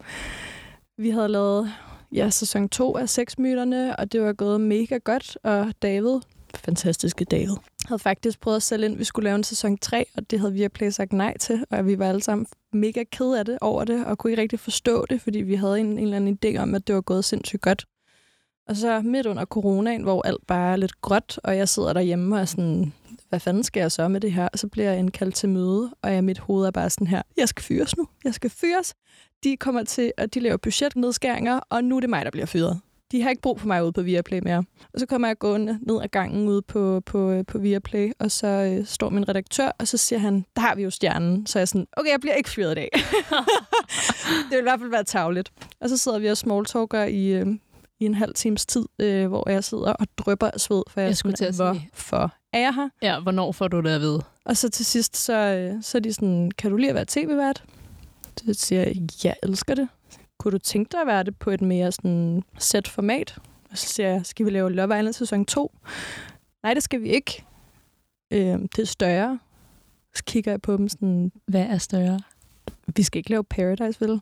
vi 0.98 1.10
havde 1.10 1.28
lavet 1.28 1.72
ja, 2.12 2.30
sæson 2.30 2.70
2 2.70 2.98
af 2.98 3.10
Sexmyterne, 3.10 3.96
og 3.96 4.12
det 4.12 4.22
var 4.22 4.34
gået 4.34 4.62
mega 4.62 4.98
godt, 4.98 5.38
og 5.44 5.74
David, 5.82 6.20
fantastiske 6.56 7.26
David, 7.26 7.56
havde 7.86 8.00
faktisk 8.00 8.40
prøvet 8.40 8.56
at 8.56 8.64
sælge 8.64 8.86
ind, 8.86 8.98
vi 8.98 9.04
skulle 9.04 9.24
lave 9.24 9.36
en 9.36 9.44
sæson 9.44 9.78
3, 9.78 10.06
og 10.16 10.32
det 10.32 10.40
havde 10.40 10.54
Viaplay 10.54 10.90
sagt 10.90 11.14
nej 11.14 11.38
til, 11.38 11.66
og 11.70 11.86
vi 11.86 12.00
var 12.00 12.10
alle 12.10 12.24
sammen 12.24 12.48
mega 12.74 13.04
ked 13.12 13.34
af 13.34 13.46
det 13.46 13.58
over 13.62 13.86
det, 13.86 14.06
og 14.06 14.18
kunne 14.18 14.32
ikke 14.32 14.42
rigtig 14.42 14.60
forstå 14.60 15.06
det, 15.10 15.22
fordi 15.22 15.40
vi 15.40 15.56
havde 15.56 15.80
en, 15.80 15.86
en 15.86 16.00
eller 16.00 16.16
anden 16.16 16.38
idé 16.46 16.58
om, 16.58 16.76
at 16.76 16.88
det 16.88 16.96
var 16.96 17.02
gået 17.02 17.26
sindssygt 17.26 17.62
godt. 17.62 17.86
Og 18.68 18.76
så 18.76 19.02
midt 19.02 19.26
under 19.26 19.46
coronaen, 19.46 20.04
hvor 20.04 20.28
alt 20.28 20.48
bare 20.48 20.72
er 20.72 20.76
lidt 20.76 21.02
gråt, 21.02 21.40
og 21.44 21.58
jeg 21.58 21.70
sidder 21.70 21.94
derhjemme 21.94 22.36
og 22.36 22.42
er 22.42 22.46
sådan, 22.46 22.94
hvad 23.30 23.40
fanden 23.40 23.64
skal 23.64 23.82
jeg 23.82 23.92
så 23.92 24.08
med 24.08 24.22
det 24.22 24.32
her? 24.34 24.48
Og 24.54 24.60
så 24.60 24.68
bliver 24.68 24.90
jeg 24.90 25.00
indkaldt 25.00 25.36
til 25.36 25.50
møde, 25.50 25.92
og 26.02 26.14
jeg, 26.14 26.24
mit 26.24 26.40
hoved 26.40 26.66
er 26.68 26.72
bare 26.72 26.90
sådan 26.90 27.08
her, 27.08 27.22
jeg 27.38 27.48
skal 27.50 27.64
fyres 27.64 27.98
nu, 27.98 28.08
jeg 28.24 28.34
skal 28.34 28.50
fyres. 28.50 28.94
De 29.44 29.58
kommer 29.58 29.84
til, 29.84 30.12
at 30.18 30.34
de 30.34 30.40
laver 30.40 30.58
budgetnedskæringer, 30.58 31.60
og 31.70 31.84
nu 31.84 31.96
er 31.96 32.00
det 32.00 32.10
mig, 32.10 32.26
der 32.26 32.32
bliver 32.32 32.46
fyret. 32.46 32.80
de 33.12 33.22
har 33.22 33.30
ikke 33.30 33.42
brug 33.42 33.60
for 33.60 33.68
mig 33.68 33.84
ude 33.84 33.94
på 33.94 34.02
Viaplay 34.02 34.40
mere. 34.44 34.64
Og 34.94 35.00
så 35.00 35.06
kommer 35.06 35.28
jeg 35.28 35.40
gående 35.40 35.80
ned 35.82 36.02
ad 36.04 36.08
gangen 36.08 36.48
ude 36.48 36.62
på, 36.62 37.02
på, 37.06 37.44
på 37.48 37.58
Viaplay, 37.58 38.12
og 38.20 38.32
så 38.32 38.48
øh, 38.48 38.86
står 38.86 39.10
min 39.10 39.30
redaktør, 39.30 39.72
og 39.80 39.88
så 39.88 39.98
siger 39.98 40.20
han, 40.20 40.46
der 40.56 40.62
har 40.62 40.76
vi 40.76 40.84
jo 40.84 40.90
stjernen. 40.90 41.48
Så 41.48 41.60
er 41.60 41.62
jeg 41.62 41.68
sådan, 41.68 41.88
okay, 41.98 42.12
jeg 42.12 42.20
bliver 42.20 42.36
ikke 42.36 42.50
fyret 42.50 42.72
i 42.72 42.76
dag. 42.76 42.90
det 44.50 44.52
vil 44.52 44.60
i 44.60 44.62
hvert 44.62 44.80
fald 44.80 44.90
være 44.92 45.04
tavligt. 45.04 45.52
Og 45.82 45.90
så 45.90 45.98
sidder 45.98 46.20
vi 46.20 46.28
og 46.28 46.38
smalltalker 46.38 47.04
i, 47.04 47.28
øh, 47.28 47.48
i 48.02 48.06
en 48.06 48.14
halv 48.16 48.34
times 48.34 48.66
tid, 48.66 48.86
øh, 49.00 49.28
hvor 49.28 49.50
jeg 49.50 49.64
sidder 49.64 49.94
og 49.94 50.08
drøber 50.18 50.52
af 50.52 50.60
sved, 50.60 50.84
for 50.90 51.02
jeg, 51.02 51.08
Jeg 51.08 51.18
skulle 51.18 51.36
til 51.36 51.46
at 51.46 51.56
sige. 51.56 51.90
hvorfor 51.94 52.34
er 52.54 52.60
jeg 52.60 52.74
her? 52.76 52.90
Ja, 53.02 53.20
hvornår 53.20 53.52
får 53.52 53.68
du 53.68 53.80
det 53.82 53.90
at 53.90 54.02
vide? 54.02 54.22
Og 54.46 54.58
så 54.58 54.70
til 54.70 54.86
sidst, 54.86 55.18
så, 55.18 55.34
øh, 55.34 55.84
så 55.84 55.98
er 55.98 56.00
de 56.00 56.14
sådan, 56.14 56.52
kan 56.58 56.72
du 56.72 56.78
lige 56.78 56.90
at 56.90 56.96
være 56.96 57.06
tv-vært? 57.08 57.64
Så 58.38 58.54
siger 58.54 58.82
jeg, 58.82 58.96
jeg 59.24 59.36
elsker 59.44 59.76
det. 59.76 59.88
Kunne 60.40 60.52
du 60.52 60.58
tænke 60.58 60.92
dig 60.92 61.02
at 61.02 61.08
være 61.08 61.24
det 61.24 61.40
på 61.40 61.50
et 61.50 61.62
mere 61.62 61.92
sådan 61.92 62.44
set 62.60 62.88
format? 62.88 63.38
Og 63.72 63.78
så 63.78 63.88
siger 63.88 64.10
jeg, 64.10 64.26
skal 64.26 64.46
vi 64.46 64.52
lave 64.52 64.72
Love 64.72 64.98
Island 65.00 65.14
sæson 65.14 65.46
2? 65.46 65.72
Nej, 66.64 66.74
det 66.74 66.84
skal 66.84 67.02
vi 67.02 67.10
ikke. 67.10 67.46
Øh, 68.32 68.60
det 68.76 68.80
er 68.80 68.86
større. 68.86 69.40
Så 70.16 70.24
kigger 70.24 70.52
jeg 70.52 70.62
på 70.62 70.78
dem 70.78 70.90
sådan, 70.90 71.32
Hvad 71.48 71.62
er 71.66 71.78
større? 71.78 72.20
vi 72.96 73.04
skal 73.04 73.20
ikke 73.20 73.30
lave 73.30 73.44
Paradise, 73.44 74.02
vel? 74.02 74.22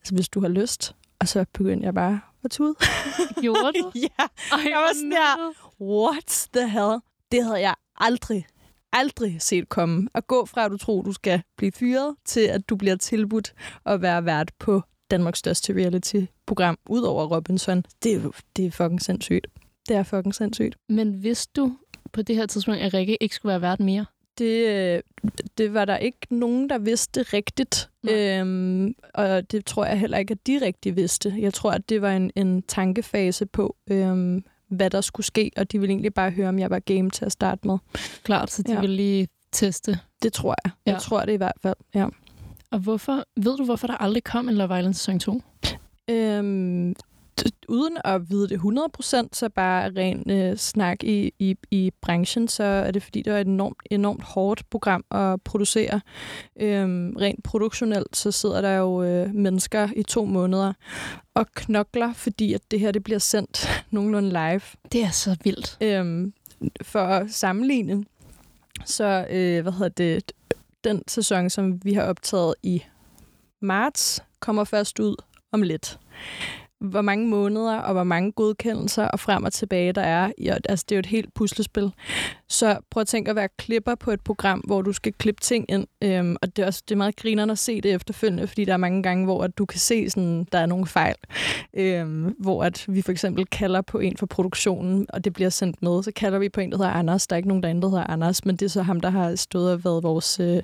Altså, 0.00 0.14
hvis 0.14 0.28
du 0.28 0.40
har 0.40 0.48
lyst. 0.48 0.94
Og 1.20 1.28
så 1.28 1.44
begyndte 1.52 1.86
jeg 1.86 1.94
bare 1.94 2.20
at 2.44 2.50
tude. 2.50 2.74
Gjorde 3.42 3.72
du? 3.82 3.92
ja, 4.08 4.24
Ej, 4.52 4.58
Jeg 4.70 4.78
var 4.78 4.94
sådan 4.94 5.12
her, 5.12 5.52
what 5.80 6.48
the 6.54 6.68
hell? 6.68 6.98
Det 7.32 7.44
havde 7.44 7.60
jeg 7.60 7.74
aldrig, 7.96 8.46
aldrig 8.92 9.42
set 9.42 9.68
komme. 9.68 10.08
At 10.14 10.26
gå 10.26 10.46
fra, 10.46 10.64
at 10.64 10.70
du 10.70 10.76
tror, 10.76 11.02
du 11.02 11.12
skal 11.12 11.42
blive 11.56 11.72
fyret, 11.72 12.16
til 12.24 12.40
at 12.40 12.68
du 12.68 12.76
bliver 12.76 12.96
tilbudt 12.96 13.54
at 13.86 14.02
være 14.02 14.24
vært 14.24 14.52
på 14.58 14.82
Danmarks 15.10 15.38
største 15.38 15.72
reality-program, 15.74 16.78
ud 16.88 17.02
over 17.02 17.36
Robinson. 17.36 17.84
Det 18.02 18.14
er, 18.14 18.30
det 18.56 18.66
er 18.66 18.70
fucking 18.70 19.02
sindssygt. 19.02 19.46
Det 19.88 19.96
er 19.96 20.02
fucking 20.02 20.34
sindssygt. 20.34 20.76
Men 20.88 21.22
vidste 21.22 21.52
du 21.60 21.76
på 22.12 22.22
det 22.22 22.36
her 22.36 22.46
tidspunkt, 22.46 22.80
at 22.80 22.94
Rikke 22.94 23.22
ikke 23.22 23.34
skulle 23.34 23.50
være 23.50 23.60
vært 23.62 23.80
mere? 23.80 24.06
Det, 24.40 24.66
øh, 24.68 25.00
det 25.58 25.74
var 25.74 25.84
der 25.84 25.96
ikke 25.96 26.18
nogen, 26.30 26.70
der 26.70 26.78
vidste 26.78 27.22
rigtigt. 27.22 27.90
Nej. 28.02 28.14
Øhm, 28.40 28.94
og 29.14 29.50
det 29.52 29.64
tror 29.66 29.84
jeg 29.84 30.00
heller 30.00 30.18
ikke, 30.18 30.32
at 30.32 30.46
de 30.46 30.58
rigtig 30.62 30.96
vidste. 30.96 31.34
Jeg 31.38 31.54
tror, 31.54 31.70
at 31.70 31.88
det 31.88 32.02
var 32.02 32.12
en, 32.16 32.30
en 32.36 32.62
tankefase 32.62 33.46
på, 33.46 33.76
øhm, 33.90 34.44
hvad 34.68 34.90
der 34.90 35.00
skulle 35.00 35.26
ske, 35.26 35.50
og 35.56 35.72
de 35.72 35.78
ville 35.80 35.92
egentlig 35.92 36.14
bare 36.14 36.30
høre, 36.30 36.48
om 36.48 36.58
jeg 36.58 36.70
var 36.70 36.78
game 36.78 37.10
til 37.10 37.24
at 37.24 37.32
starte 37.32 37.66
med. 37.68 37.78
Klart, 38.22 38.50
så 38.50 38.62
de 38.62 38.72
Ja. 38.72 38.80
ville 38.80 38.96
lige 38.96 39.28
teste. 39.52 39.98
Det 40.22 40.32
tror 40.32 40.54
jeg. 40.64 40.70
Jeg 40.86 40.92
Ja. 40.92 40.98
tror 40.98 41.24
det 41.24 41.32
i 41.32 41.36
hvert 41.36 41.56
fald, 41.62 41.76
ja. 41.94 42.06
Og 42.70 42.78
hvorfor, 42.78 43.24
ved 43.36 43.56
du, 43.56 43.64
hvorfor 43.64 43.86
der 43.86 43.94
aldrig 43.94 44.24
kom 44.24 44.48
en 44.48 44.54
Love 44.54 44.78
Island 44.78 44.94
sæson 44.94 45.18
2? 45.20 45.40
Øhm, 46.10 46.94
uden 47.68 47.98
at 48.04 48.30
vide 48.30 48.48
det 48.48 48.58
100%, 48.58 49.28
så 49.32 49.48
bare 49.54 49.90
ren 49.96 50.30
øh, 50.30 50.56
snak 50.56 51.04
i, 51.04 51.32
i, 51.38 51.56
i 51.70 51.92
branchen, 52.00 52.48
så 52.48 52.64
er 52.64 52.90
det 52.90 53.02
fordi, 53.02 53.22
det 53.22 53.32
var 53.32 53.38
et 53.38 53.46
enormt, 53.46 53.78
enormt 53.90 54.22
hårdt 54.22 54.70
program 54.70 55.04
at 55.10 55.42
producere. 55.42 56.00
Øhm, 56.60 57.16
rent 57.20 57.44
produktionelt, 57.44 58.16
så 58.16 58.30
sidder 58.30 58.60
der 58.60 58.72
jo 58.72 59.02
øh, 59.02 59.34
mennesker 59.34 59.88
i 59.96 60.02
to 60.02 60.24
måneder 60.24 60.72
og 61.34 61.46
knokler, 61.54 62.12
fordi 62.12 62.52
at 62.52 62.60
det 62.70 62.80
her 62.80 62.90
det 62.90 63.04
bliver 63.04 63.18
sendt 63.18 63.68
nogenlunde 63.90 64.28
live. 64.28 64.60
Det 64.92 65.02
er 65.02 65.10
så 65.10 65.36
vildt. 65.44 65.78
Øhm, 65.80 66.32
for 66.82 67.02
at 67.02 67.30
sammenligne, 67.30 68.04
så 68.84 69.26
øh, 69.30 69.62
hvad 69.62 69.72
hedder 69.72 69.88
det, 69.88 70.32
den 70.84 71.02
sæson, 71.08 71.50
som 71.50 71.84
vi 71.84 71.94
har 71.94 72.02
optaget 72.02 72.54
i 72.62 72.82
marts, 73.60 74.22
kommer 74.40 74.64
først 74.64 74.98
ud 74.98 75.16
om 75.52 75.62
lidt. 75.62 75.98
Hvor 76.80 77.02
mange 77.02 77.28
måneder 77.28 77.76
og 77.76 77.92
hvor 77.92 78.04
mange 78.04 78.32
godkendelser 78.32 79.04
og 79.04 79.20
frem 79.20 79.44
og 79.44 79.52
tilbage 79.52 79.92
der 79.92 80.02
er. 80.02 80.32
Ja, 80.42 80.56
altså, 80.68 80.84
det 80.88 80.94
er 80.94 80.96
jo 80.96 81.00
et 81.00 81.06
helt 81.06 81.34
puslespil. 81.34 81.90
Så 82.48 82.78
prøv 82.90 83.00
at 83.00 83.06
tænke 83.06 83.30
at 83.30 83.36
være 83.36 83.48
klipper 83.58 83.94
på 83.94 84.10
et 84.10 84.20
program, 84.20 84.58
hvor 84.58 84.82
du 84.82 84.92
skal 84.92 85.12
klippe 85.12 85.40
ting 85.40 85.66
ind. 85.68 85.86
Øhm, 86.02 86.36
og 86.42 86.56
det 86.56 86.62
er, 86.62 86.66
også, 86.66 86.82
det 86.88 86.94
er 86.94 86.98
meget 86.98 87.16
grinerende 87.16 87.52
at 87.52 87.58
se 87.58 87.80
det 87.80 87.94
efterfølgende, 87.94 88.46
fordi 88.46 88.64
der 88.64 88.72
er 88.72 88.76
mange 88.76 89.02
gange, 89.02 89.24
hvor 89.24 89.44
at 89.44 89.58
du 89.58 89.66
kan 89.66 89.80
se, 89.80 90.10
sådan, 90.10 90.46
der 90.52 90.58
er 90.58 90.66
nogle 90.66 90.86
fejl. 90.86 91.14
Øhm, 91.74 92.34
hvor 92.38 92.64
at 92.64 92.84
vi 92.88 93.02
for 93.02 93.12
eksempel 93.12 93.46
kalder 93.46 93.80
på 93.80 93.98
en 93.98 94.16
for 94.16 94.26
produktionen, 94.26 95.06
og 95.08 95.24
det 95.24 95.32
bliver 95.32 95.50
sendt 95.50 95.82
med. 95.82 96.02
Så 96.02 96.12
kalder 96.16 96.38
vi 96.38 96.48
på 96.48 96.60
en, 96.60 96.70
der 96.72 96.76
hedder 96.76 96.90
Anders. 96.90 97.26
Der 97.26 97.34
er 97.34 97.38
ikke 97.38 97.48
nogen 97.48 97.62
derinde, 97.62 97.82
der 97.82 97.88
hedder 97.88 98.10
Anders, 98.10 98.44
men 98.44 98.56
det 98.56 98.66
er 98.66 98.70
så 98.70 98.82
ham, 98.82 99.00
der 99.00 99.10
har 99.10 99.36
stået 99.36 99.72
og 99.72 99.84
været 99.84 100.02
vores, 100.02 100.40
øh, 100.40 100.62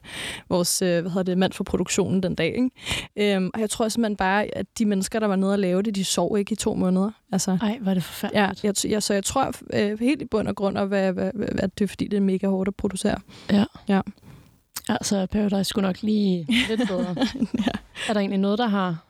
vores 0.48 0.82
øh, 0.82 1.00
hvad 1.00 1.10
hedder 1.10 1.22
det, 1.22 1.38
mand 1.38 1.52
for 1.52 1.64
produktionen 1.64 2.22
den 2.22 2.34
dag. 2.34 2.54
Ikke? 2.56 3.36
Øhm, 3.36 3.50
og 3.54 3.60
jeg 3.60 3.70
tror 3.70 3.88
simpelthen 3.88 4.16
bare, 4.16 4.56
at 4.56 4.66
de 4.78 4.86
mennesker, 4.86 5.20
der 5.20 5.26
var 5.26 5.36
nede 5.36 5.52
og 5.52 5.58
lave 5.58 5.82
det, 5.82 5.94
de 5.94 6.04
sov 6.06 6.38
ikke 6.38 6.52
i 6.52 6.56
to 6.56 6.74
måneder. 6.74 7.10
Altså, 7.32 7.58
Ej, 7.62 7.78
var 7.80 7.94
det 7.94 8.00
Ja, 8.00 8.00
forfærdeligt. 8.00 8.84
jeg, 8.84 8.90
jeg, 8.90 9.02
så 9.02 9.14
jeg 9.14 9.24
tror 9.24 9.52
øh, 9.72 9.98
helt 10.00 10.22
i 10.22 10.24
bund 10.24 10.48
og 10.48 10.56
grund, 10.56 10.78
at, 10.78 10.88
hvad, 10.88 11.12
hvad, 11.12 11.30
hvad, 11.34 11.48
at 11.58 11.78
det 11.78 11.84
er, 11.84 11.88
fordi 11.88 12.08
det 12.08 12.16
er 12.16 12.20
mega 12.20 12.46
hårdt 12.46 12.68
at 12.68 12.74
producere. 12.74 13.18
Ja, 14.88 14.96
så 15.02 15.26
Paradise 15.26 15.64
skulle 15.64 15.86
nok 15.86 16.02
lige 16.02 16.46
lidt 16.68 16.88
bedre. 16.88 17.16
ja. 17.66 17.72
Er 18.08 18.12
der 18.12 18.20
egentlig 18.20 18.38
noget, 18.40 18.58
der 18.58 18.66
har, 18.66 19.04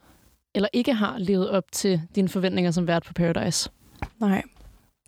eller 0.54 0.68
ikke 0.72 0.92
har 0.94 1.18
levet 1.18 1.50
op 1.50 1.64
til 1.72 2.02
dine 2.14 2.28
forventninger 2.28 2.70
som 2.70 2.86
vært 2.86 3.02
på 3.02 3.12
Paradise? 3.12 3.70
Nej, 4.20 4.42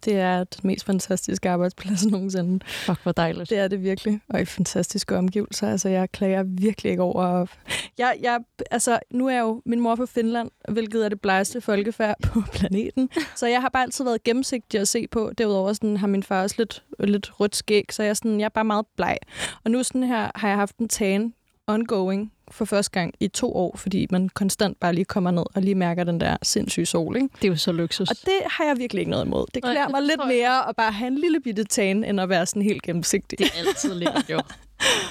det 0.05 0.15
er 0.15 0.45
den 0.45 0.61
mest 0.63 0.85
fantastiske 0.85 1.51
arbejdsplads 1.51 2.07
nogensinde. 2.13 2.65
Fuck, 2.67 3.03
hvor 3.03 3.13
dejligt. 3.13 3.51
Det 3.51 3.59
er 3.59 3.69
det 3.69 3.83
virkelig, 3.83 4.21
og 4.29 4.41
i 4.41 4.45
fantastiske 4.45 5.17
omgivelser. 5.17 5.71
Altså, 5.71 5.89
jeg 5.89 6.11
klager 6.11 6.43
virkelig 6.43 6.91
ikke 6.91 7.03
over... 7.03 7.47
Jeg, 7.99 8.17
jeg, 8.23 8.41
altså, 8.71 8.99
nu 9.11 9.27
er 9.27 9.33
jeg 9.33 9.41
jo 9.41 9.63
min 9.67 9.81
mor 9.81 9.97
fra 9.97 10.07
Finland, 10.07 10.51
hvilket 10.69 11.05
er 11.05 11.09
det 11.09 11.21
blegeste 11.21 11.61
folkefærd 11.61 12.17
på 12.33 12.43
planeten. 12.53 13.11
Så 13.37 13.47
jeg 13.47 13.61
har 13.61 13.69
bare 13.69 13.83
altid 13.83 14.05
været 14.05 14.25
gennemsigtig 14.25 14.81
at 14.81 14.89
se 14.89 15.07
på. 15.07 15.31
Derudover 15.39 15.73
sådan, 15.73 15.97
har 15.97 16.07
min 16.07 16.23
far 16.23 16.43
også 16.43 16.55
lidt, 16.59 16.85
lidt 16.99 17.41
rødt 17.41 17.57
skæg, 17.57 17.85
så 17.91 18.03
jeg, 18.03 18.17
sådan, 18.17 18.41
jeg 18.41 18.45
er 18.45 18.49
bare 18.49 18.65
meget 18.65 18.87
bleg. 18.97 19.17
Og 19.65 19.71
nu 19.71 19.83
sådan 19.83 20.03
her, 20.03 20.31
har 20.35 20.49
jeg 20.49 20.57
haft 20.57 20.79
en 20.79 20.89
tan 20.89 21.33
ongoing 21.67 22.33
for 22.51 22.65
første 22.65 22.91
gang 22.91 23.15
i 23.21 23.29
to 23.29 23.57
år, 23.57 23.77
fordi 23.77 24.07
man 24.11 24.29
konstant 24.29 24.81
bare 24.81 24.93
lige 24.93 25.05
kommer 25.05 25.31
ned 25.31 25.45
og 25.55 25.63
lige 25.63 25.75
mærker 25.75 26.05
den 26.05 26.21
der 26.21 26.37
sindssyge 26.43 26.87
sol. 26.87 27.17
Ikke? 27.17 27.29
Det 27.35 27.45
er 27.45 27.49
jo 27.49 27.57
så 27.57 27.73
luksus. 27.73 28.11
Og 28.11 28.17
det 28.25 28.41
har 28.47 28.65
jeg 28.65 28.79
virkelig 28.79 29.01
ikke 29.01 29.11
noget 29.11 29.25
imod. 29.25 29.47
Det 29.55 29.63
Nej, 29.63 29.73
klæder 29.73 29.87
det 29.87 29.93
mig 29.93 30.03
lidt 30.03 30.21
mere 30.27 30.69
at 30.69 30.77
bare 30.77 30.93
have 30.93 31.09
en 31.09 31.19
lille 31.19 31.41
bitte 31.41 31.65
tan, 31.65 32.05
end 32.05 32.21
at 32.21 32.29
være 32.29 32.47
sådan 32.47 32.63
helt 32.63 32.83
gennemsigtig. 32.83 33.39
Det 33.39 33.47
er 33.47 33.69
altid 33.69 33.95
lidt, 33.95 34.29
jo. 34.31 34.41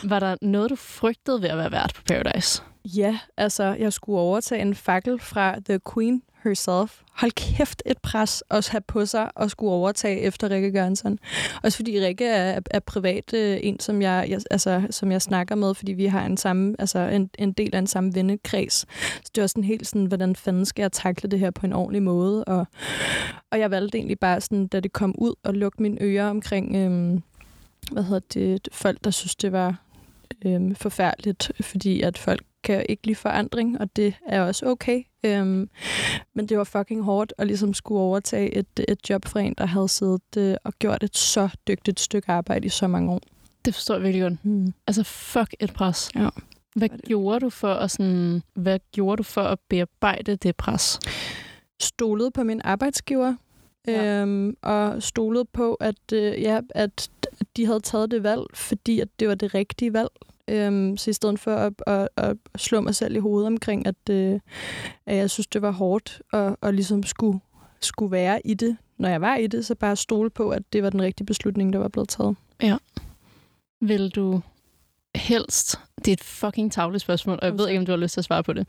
Var 0.03 0.19
der 0.19 0.35
noget, 0.41 0.69
du 0.69 0.75
frygtede 0.75 1.41
ved 1.41 1.49
at 1.49 1.57
være 1.57 1.71
vært 1.71 1.91
på 1.95 2.01
Paradise? 2.07 2.61
Ja, 2.85 3.19
altså, 3.37 3.63
jeg 3.79 3.93
skulle 3.93 4.19
overtage 4.19 4.61
en 4.61 4.75
fakkel 4.75 5.19
fra 5.19 5.55
The 5.69 5.79
Queen 5.93 6.21
herself. 6.47 7.01
Hold 7.11 7.31
kæft 7.31 7.83
et 7.85 7.97
pres 7.97 8.43
at 8.49 8.69
have 8.69 8.81
på 8.81 9.05
sig 9.05 9.31
og 9.35 9.51
skulle 9.51 9.71
overtage 9.71 10.21
efter 10.21 10.49
Rikke 10.49 10.71
Gørnsson. 10.71 11.19
Også 11.63 11.75
fordi 11.75 12.05
Rikke 12.05 12.25
er, 12.25 12.59
er 12.71 12.79
privat 12.79 13.33
øh, 13.33 13.59
en, 13.63 13.79
som 13.79 14.01
jeg, 14.01 14.25
jeg, 14.29 14.41
altså, 14.51 14.87
som 14.89 15.11
jeg 15.11 15.21
snakker 15.21 15.55
med, 15.55 15.73
fordi 15.73 15.91
vi 15.93 16.05
har 16.05 16.25
en, 16.25 16.37
samme, 16.37 16.75
altså, 16.79 16.99
en, 16.99 17.29
en 17.39 17.51
del 17.51 17.75
af 17.75 17.79
en 17.79 17.87
samme 17.87 18.15
vennekreds. 18.15 18.85
Så 19.23 19.31
det 19.35 19.41
var 19.41 19.47
sådan 19.47 19.63
helt 19.63 19.87
sådan, 19.87 20.05
hvordan 20.05 20.35
fanden 20.35 20.65
skal 20.65 20.83
jeg 20.83 20.91
takle 20.91 21.29
det 21.29 21.39
her 21.39 21.51
på 21.51 21.65
en 21.65 21.73
ordentlig 21.73 22.03
måde? 22.03 22.43
Og, 22.43 22.67
og 23.51 23.59
jeg 23.59 23.71
valgte 23.71 23.97
egentlig 23.97 24.19
bare 24.19 24.41
sådan, 24.41 24.67
da 24.67 24.79
det 24.79 24.93
kom 24.93 25.15
ud, 25.17 25.33
at 25.43 25.57
lukke 25.57 25.81
mine 25.81 25.97
ører 26.01 26.29
omkring, 26.29 26.75
øhm, 26.75 27.23
hvad 27.91 28.03
hedder 28.03 28.27
det, 28.33 28.69
folk, 28.71 29.03
der 29.03 29.11
synes, 29.11 29.35
det 29.35 29.51
var 29.51 29.75
øhm, 30.45 30.75
forfærdeligt, 30.75 31.51
fordi 31.61 32.01
at 32.01 32.17
folk 32.17 32.41
kan 32.63 32.85
ikke 32.89 33.05
lide 33.07 33.15
forandring, 33.15 33.81
og 33.81 33.95
det 33.95 34.13
er 34.27 34.41
også 34.41 34.65
okay. 34.65 35.03
Øhm, 35.23 35.69
men 36.33 36.45
det 36.49 36.57
var 36.57 36.63
fucking 36.63 37.03
hårdt 37.03 37.33
at 37.37 37.47
ligesom 37.47 37.73
skulle 37.73 38.01
overtage 38.01 38.55
et, 38.55 38.67
et 38.87 39.09
job 39.09 39.25
fra 39.25 39.39
en, 39.39 39.55
der 39.57 39.65
havde 39.65 39.89
siddet 39.89 40.37
øh, 40.37 40.55
og 40.63 40.73
gjort 40.79 41.03
et 41.03 41.17
så 41.17 41.49
dygtigt 41.67 41.99
stykke 41.99 42.31
arbejde 42.31 42.65
i 42.65 42.69
så 42.69 42.87
mange 42.87 43.11
år. 43.11 43.21
Det 43.65 43.73
forstår 43.73 43.93
jeg 43.95 44.03
virkelig 44.03 44.21
godt. 44.21 44.45
Mm. 44.45 44.73
Altså, 44.87 45.03
fuck 45.03 45.53
et 45.59 45.73
pres. 45.73 46.09
Ja. 46.15 46.29
Hvad 46.75 46.89
det. 46.89 47.01
gjorde 47.01 47.39
du 47.39 47.49
for 47.49 47.73
at 47.73 47.91
sådan, 47.91 48.41
hvad 48.53 48.79
gjorde 48.91 49.17
du 49.17 49.23
for 49.23 49.41
at 49.43 49.59
bearbejde 49.69 50.35
det 50.35 50.55
pres? 50.55 50.99
Stolede 51.81 52.31
på 52.31 52.43
min 52.43 52.61
arbejdsgiver, 52.63 53.35
Ja. 53.87 54.21
øhm, 54.21 54.55
og 54.61 55.03
stolede 55.03 55.45
på, 55.53 55.73
at, 55.73 56.13
øh, 56.13 56.41
ja, 56.41 56.59
at 56.69 57.09
de 57.57 57.65
havde 57.65 57.79
taget 57.79 58.11
det 58.11 58.23
valg, 58.23 58.41
fordi 58.53 58.99
at 58.99 59.07
det 59.19 59.27
var 59.27 59.35
det 59.35 59.53
rigtige 59.53 59.93
valg. 59.93 60.09
Øhm, 60.47 60.97
så 60.97 61.09
i 61.09 61.13
stedet 61.13 61.39
for 61.39 61.55
at, 61.55 61.73
at, 61.87 62.07
at 62.17 62.37
slå 62.55 62.81
mig 62.81 62.95
selv 62.95 63.15
i 63.15 63.19
hovedet 63.19 63.47
omkring, 63.47 63.87
at, 63.87 64.09
øh, 64.09 64.39
at 65.05 65.15
jeg 65.15 65.29
synes, 65.29 65.47
det 65.47 65.61
var 65.61 65.71
hårdt 65.71 66.21
at, 66.33 66.55
at 66.61 66.73
ligesom 66.75 67.03
skulle, 67.03 67.39
skulle 67.81 68.11
være 68.11 68.41
i 68.47 68.53
det, 68.53 68.77
når 68.97 69.09
jeg 69.09 69.21
var 69.21 69.35
i 69.35 69.47
det, 69.47 69.65
så 69.65 69.75
bare 69.75 69.95
stole 69.95 70.29
på, 70.29 70.49
at 70.49 70.73
det 70.73 70.83
var 70.83 70.89
den 70.89 71.01
rigtige 71.01 71.25
beslutning, 71.25 71.73
der 71.73 71.79
var 71.79 71.87
blevet 71.87 72.09
taget. 72.09 72.35
Vil 73.81 74.09
du 74.09 74.41
helst, 75.15 75.79
det 75.97 76.07
er 76.07 76.13
et 76.13 76.23
fucking 76.23 76.71
tavligt 76.71 77.01
spørgsmål, 77.01 77.39
og 77.41 77.45
jeg 77.47 77.57
ved 77.57 77.67
ikke, 77.67 77.79
om 77.79 77.85
du 77.85 77.91
har 77.91 77.97
lyst 77.97 78.13
til 78.13 78.21
at 78.21 78.25
svare 78.25 78.43
på 78.43 78.53
det. 78.53 78.67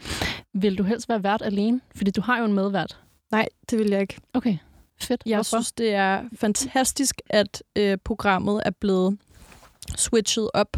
Vil 0.55 0.79
du 0.79 0.83
helst 0.83 1.09
være 1.09 1.23
vært 1.23 1.43
alene? 1.43 1.81
Fordi 1.95 2.11
du 2.11 2.21
har 2.21 2.39
jo 2.39 2.45
en 2.45 2.53
medvært. 2.53 3.01
Nej, 3.31 3.49
det 3.71 3.79
vil 3.79 3.91
jeg 3.91 4.01
ikke. 4.01 4.17
Okay, 4.35 4.57
fedt. 5.01 5.23
Jeg 5.27 5.37
Hvorfor? 5.37 5.57
synes, 5.57 5.73
det 5.73 5.95
er 5.95 6.23
fantastisk, 6.37 7.21
at 7.31 7.63
øh, 7.77 7.99
programmet 8.05 8.63
er 8.65 8.71
blevet 8.71 9.19
switchet 9.97 10.51
op. 10.55 10.77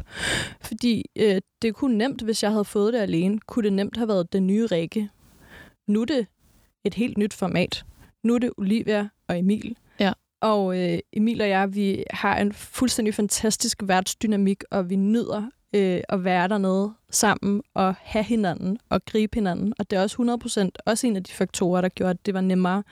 Fordi 0.60 1.04
øh, 1.16 1.40
det 1.62 1.74
kunne 1.74 1.98
nemt, 1.98 2.22
hvis 2.22 2.42
jeg 2.42 2.50
havde 2.50 2.64
fået 2.64 2.92
det 2.92 2.98
alene, 2.98 3.38
kunne 3.38 3.62
det 3.64 3.72
nemt 3.72 3.96
have 3.96 4.08
været 4.08 4.32
den 4.32 4.46
nye 4.46 4.66
Rikke. 4.66 5.08
Nu 5.88 6.00
er 6.00 6.06
det 6.06 6.26
et 6.84 6.94
helt 6.94 7.18
nyt 7.18 7.34
format. 7.34 7.84
Nu 8.22 8.34
er 8.34 8.38
det 8.38 8.52
Olivia 8.58 9.08
og 9.28 9.38
Emil. 9.38 9.76
Ja. 10.00 10.12
Og 10.40 10.78
øh, 10.78 10.98
Emil 11.12 11.40
og 11.40 11.48
jeg, 11.48 11.74
vi 11.74 12.04
har 12.10 12.38
en 12.38 12.52
fuldstændig 12.52 13.14
fantastisk 13.14 13.82
værtsdynamik, 13.84 14.62
og 14.70 14.90
vi 14.90 14.96
nyder 14.96 15.50
øh, 15.74 16.00
at 16.08 16.24
være 16.24 16.48
dernede 16.48 16.92
sammen 17.10 17.62
og 17.74 17.94
have 17.98 18.22
hinanden 18.24 18.78
og 18.88 19.04
gribe 19.04 19.34
hinanden. 19.36 19.72
Og 19.78 19.90
det 19.90 19.98
er 19.98 20.02
også 20.02 20.38
100% 20.76 20.82
også 20.86 21.06
en 21.06 21.16
af 21.16 21.24
de 21.24 21.32
faktorer, 21.32 21.80
der 21.80 21.88
gjorde, 21.88 22.10
at 22.10 22.26
det 22.26 22.34
var 22.34 22.40
nemmere 22.40 22.82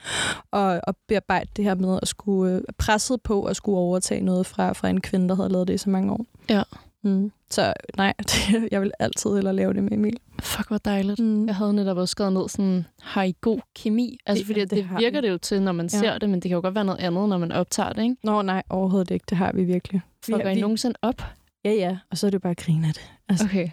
at, 0.53 0.81
at 0.87 0.95
bearbejde 1.07 1.49
det 1.55 1.65
her 1.65 1.75
med 1.75 1.99
at 2.01 2.07
skulle 2.07 2.55
øh, 2.55 2.61
presset 2.77 3.21
på 3.21 3.43
at 3.43 3.55
skulle 3.55 3.77
overtage 3.77 4.21
noget 4.21 4.45
fra, 4.45 4.73
fra 4.73 4.89
en 4.89 5.01
kvinde, 5.01 5.29
der 5.29 5.35
havde 5.35 5.49
lavet 5.49 5.67
det 5.67 5.73
i 5.73 5.77
så 5.77 5.89
mange 5.89 6.11
år. 6.13 6.25
Ja. 6.49 6.63
Mm. 7.03 7.31
Så 7.49 7.73
nej, 7.97 8.13
det, 8.29 8.67
jeg 8.71 8.81
vil 8.81 8.91
altid 8.99 9.33
hellere 9.35 9.53
lave 9.55 9.73
det 9.73 9.83
med 9.83 9.91
Emil. 9.91 10.17
Fuck, 10.41 10.67
hvor 10.67 10.77
dejligt. 10.77 11.19
Mm. 11.19 11.45
Jeg 11.47 11.55
havde 11.55 11.73
netop 11.73 11.97
også 11.97 12.11
skrevet 12.11 12.33
ned 12.33 12.49
sådan, 12.49 12.85
har 13.01 13.23
I 13.23 13.33
god 13.41 13.59
kemi? 13.75 14.17
Altså, 14.25 14.39
Det- 14.41 14.45
fordi 14.47 14.59
det 14.61 14.69
det, 14.71 14.89
virker 14.99 15.21
vi. 15.21 15.27
det 15.27 15.33
jo 15.33 15.37
til, 15.37 15.61
når 15.61 15.71
man 15.71 15.85
Ja. 15.93 15.99
ser 15.99 16.17
det, 16.17 16.29
men 16.29 16.39
det 16.39 16.49
kan 16.49 16.55
jo 16.55 16.61
godt 16.61 16.75
være 16.75 16.85
noget 16.85 16.99
andet, 16.99 17.29
når 17.29 17.37
man 17.37 17.51
optager 17.51 17.93
det, 17.93 18.03
ikke? 18.03 18.15
Nå 18.23 18.41
nej, 18.41 18.63
overhovedet 18.69 19.11
ikke. 19.11 19.25
Det 19.29 19.37
har 19.37 19.51
vi 19.53 19.63
virkelig. 19.63 20.01
Fucker 20.25 20.49
I 20.49 20.59
nogensinde 20.61 20.95
op? 21.01 21.21
Ja, 21.65 21.71
ja. 21.71 21.97
Og 22.11 22.17
så 22.17 22.27
er 22.27 22.31
det 22.31 22.41
bare 22.41 22.51
at 22.51 22.57
grine 22.57 22.87
af 22.87 22.93
det. 22.93 23.11
Altså, 23.29 23.45
Okay. 23.45 23.69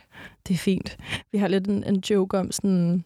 det 0.49 0.55
er 0.55 0.59
fint. 0.59 0.97
Vi 1.32 1.39
har 1.39 1.49
lidt 1.49 1.66
en, 1.66 1.84
en 1.84 2.03
joke 2.11 2.39
om 2.39 2.53
sådan... 2.53 3.05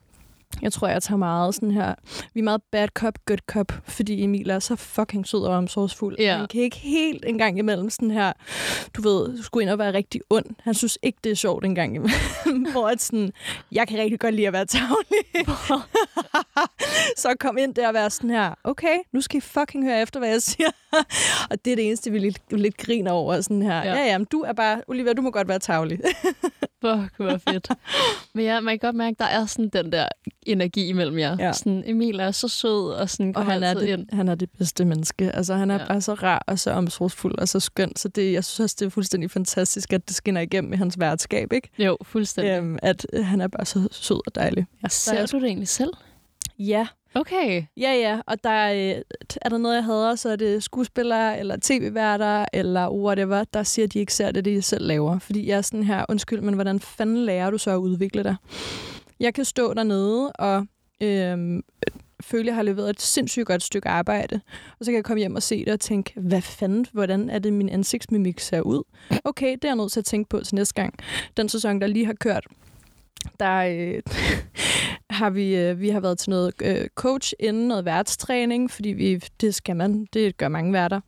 Jeg 0.62 0.72
tror, 0.72 0.88
jeg 0.88 1.03
tager 1.03 1.18
meget 1.18 1.55
sådan 1.55 1.70
her... 1.70 1.94
Vi 2.34 2.40
er 2.40 2.44
meget 2.44 2.62
bad 2.72 2.88
cop, 2.88 3.14
good 3.26 3.38
cop, 3.46 3.72
fordi 3.88 4.22
Emil 4.22 4.51
er 4.51 4.59
så 4.59 4.76
fucking 4.76 5.26
sød 5.26 5.42
og 5.42 5.55
omsorgsfuld. 5.55 6.16
Ja. 6.18 6.36
Han 6.36 6.48
kan 6.48 6.61
ikke 6.61 6.76
helt 6.76 7.24
en 7.24 7.38
gang 7.38 7.59
imellem 7.59 7.90
sådan 7.90 8.11
her... 8.11 8.32
Du 8.96 9.03
ved, 9.03 9.36
du 9.36 9.42
skulle 9.42 9.62
ind 9.62 9.70
og 9.70 9.78
være 9.78 9.92
rigtig 9.92 10.20
ond. 10.30 10.44
Han 10.62 10.74
synes 10.74 10.98
ikke, 11.03 11.18
det 11.24 11.32
er 11.32 11.36
sjovt 11.36 11.64
en 11.64 11.74
gang 11.74 11.94
imellem. 11.94 12.66
Hvor 12.72 12.88
at 12.88 13.03
sådan... 13.03 13.32
Jeg 13.72 13.88
kan 13.88 13.98
rigtig 13.98 14.20
godt 14.20 14.34
lide 14.34 14.46
at 14.46 14.53
være 14.53 14.66
tavlig. 14.66 15.46
så 17.22 17.34
kom 17.40 17.59
ind 17.59 17.74
der 17.74 17.88
og 17.88 17.94
være 17.94 18.11
sådan 18.11 18.30
her... 18.30 18.55
Okay, 18.64 18.96
nu 19.12 19.20
skal 19.20 19.36
I 19.38 19.40
fucking 19.40 19.84
høre 19.84 20.03
efter, 20.03 20.20
hvad 20.20 20.28
jeg 20.28 20.42
siger. 20.42 20.70
og 21.51 21.64
det 21.64 21.72
er 21.72 21.76
det 21.76 21.86
eneste, 21.86 22.11
vi 22.11 22.18
lidt, 22.18 22.38
lidt 22.51 22.76
griner 22.76 23.11
over. 23.11 23.40
Sådan 23.40 23.62
her. 23.62 23.76
Ja. 23.76 23.94
Ja, 23.94 24.05
ja, 24.05 24.18
men 24.18 24.26
du 24.32 24.40
er 24.40 24.53
bare... 24.53 24.82
Olivia, 24.88 25.12
du 25.12 25.22
må 25.22 25.30
godt 25.30 25.48
være 25.48 25.59
tavlig. 25.59 26.01
Fuck, 26.80 27.16
hvor 27.16 27.38
fedt. 27.48 27.68
Men 28.34 28.44
ja, 28.44 28.60
man 28.60 28.78
kan 28.78 28.88
godt 28.88 28.96
mærke, 28.96 29.14
at 29.14 29.18
der 29.18 29.24
er 29.24 29.46
sådan 29.46 29.68
den 29.68 29.92
der 29.92 30.08
energi 30.42 30.88
imellem 30.88 31.18
jer. 31.18 31.36
Ja. 31.38 31.52
Sådan, 31.52 31.82
Emil 31.86 32.20
er 32.20 32.30
så 32.30 32.48
sød, 32.48 32.92
og 32.92 33.10
sådan 33.10 33.36
Og 33.36 33.44
han 33.46 33.62
er, 33.62 33.74
det, 33.74 33.88
ind. 33.88 34.06
han 34.12 34.28
er 34.28 34.34
det 34.34 34.50
bedste 34.58 34.84
menneske. 34.84 35.30
Altså, 35.36 35.54
han 35.54 35.70
er 35.70 35.74
Ja. 35.74 35.80
ja. 35.80 35.86
bare 35.88 36.00
så 36.00 36.14
rar 36.14 36.42
og 36.46 36.58
så 36.58 36.70
omsorgsfuld 36.70 37.38
og 37.38 37.48
så 37.48 37.60
skøn. 37.60 37.96
Så 37.96 38.08
det, 38.08 38.32
jeg 38.32 38.44
synes 38.44 38.60
også, 38.60 38.76
det 38.80 38.86
er 38.86 38.90
fuldstændig 38.90 39.30
fantastisk, 39.30 39.92
at 39.92 40.08
det 40.08 40.16
skinner 40.16 40.40
igennem 40.40 40.72
i 40.72 40.76
hans 40.76 41.00
værtskab, 41.00 41.52
ikke? 41.52 41.68
Jo, 41.78 41.96
fuldstændig. 42.02 42.50
Øhm, 42.58 42.78
at 42.82 43.06
øh, 43.12 43.26
han 43.26 43.40
er 43.40 43.48
bare 43.48 43.64
så 43.66 43.88
sød 43.92 44.20
og 44.26 44.34
dejlig. 44.34 44.66
Ja, 44.82 44.88
Ser 44.88 45.26
du 45.26 45.36
det 45.40 45.46
egentlig 45.46 45.68
selv? 45.68 45.90
Ja, 46.58 46.86
Okay. 47.14 47.64
ja, 47.76 47.92
ja. 47.92 48.20
Og 48.26 48.44
der 48.44 48.72
øh, 48.72 48.78
er, 48.78 49.02
er 49.42 49.48
der 49.48 49.58
noget, 49.58 49.74
jeg 49.74 49.84
hader, 49.84 50.14
så 50.14 50.28
er 50.28 50.36
det 50.36 50.62
skuespillere 50.62 51.38
eller 51.38 51.56
tv-værter 51.62 52.44
eller 52.52 52.90
whatever, 52.90 53.44
der 53.44 53.62
siger, 53.62 53.86
at 53.86 53.92
de 53.92 53.98
ikke 53.98 54.14
ser 54.14 54.30
det, 54.30 54.44
de 54.44 54.62
selv 54.62 54.86
laver. 54.86 55.18
Fordi 55.18 55.48
jeg 55.48 55.58
er 55.58 55.62
sådan 55.62 55.82
her, 55.82 56.04
undskyld, 56.08 56.40
men 56.40 56.54
hvordan 56.54 56.80
fanden 56.80 57.24
lærer 57.24 57.50
du 57.50 57.58
så 57.58 57.70
at 57.70 57.76
udvikle 57.76 58.24
dig? 58.24 58.36
Jeg 59.20 59.34
kan 59.34 59.44
stå 59.44 59.74
dernede 59.74 60.32
og 60.32 60.66
øhm, 61.00 61.62
føle, 62.22 62.42
at 62.42 62.46
jeg 62.46 62.54
har 62.54 62.62
leveret 62.62 62.90
et 62.90 63.00
sindssygt 63.00 63.46
godt 63.46 63.62
stykke 63.62 63.88
arbejde. 63.88 64.40
Og 64.78 64.84
så 64.84 64.90
kan 64.90 64.96
jeg 64.96 65.04
komme 65.04 65.18
hjem 65.18 65.34
og 65.34 65.42
se 65.42 65.64
det 65.64 65.72
og 65.72 65.80
tænke, 65.80 66.12
hvad 66.20 66.42
fanden, 66.42 66.86
hvordan 66.92 67.30
er 67.30 67.38
det, 67.38 67.52
min 67.52 67.68
ansigtsmimik 67.68 68.40
ser 68.40 68.61
ud? 68.61 68.82
Okay, 69.24 69.52
det 69.52 69.64
er 69.64 69.68
jeg 69.68 69.76
nødt 69.76 69.92
til 69.92 70.00
at 70.00 70.04
tænke 70.04 70.28
på 70.28 70.40
til 70.40 70.54
næste 70.54 70.74
gang. 70.74 70.94
Den 71.36 71.48
sæson, 71.48 71.80
der 71.80 71.86
lige 71.86 72.06
har 72.06 72.14
kørt, 72.20 72.46
der 73.40 73.56
øh, 73.56 74.02
har 75.11 75.30
vi, 75.30 75.56
øh, 75.56 75.80
vi 75.80 75.88
har 75.88 76.00
været 76.00 76.18
til 76.18 76.30
noget 76.30 76.52
øh, 76.62 76.88
coach 76.94 77.32
inden 77.40 77.68
noget 77.68 77.84
værtstræning, 77.84 78.70
fordi 78.70 78.88
vi, 78.88 79.22
det 79.40 79.54
skal 79.54 79.76
man, 79.76 80.06
det 80.12 80.36
gør 80.36 80.48
mange 80.48 80.72
værter. 80.72 81.00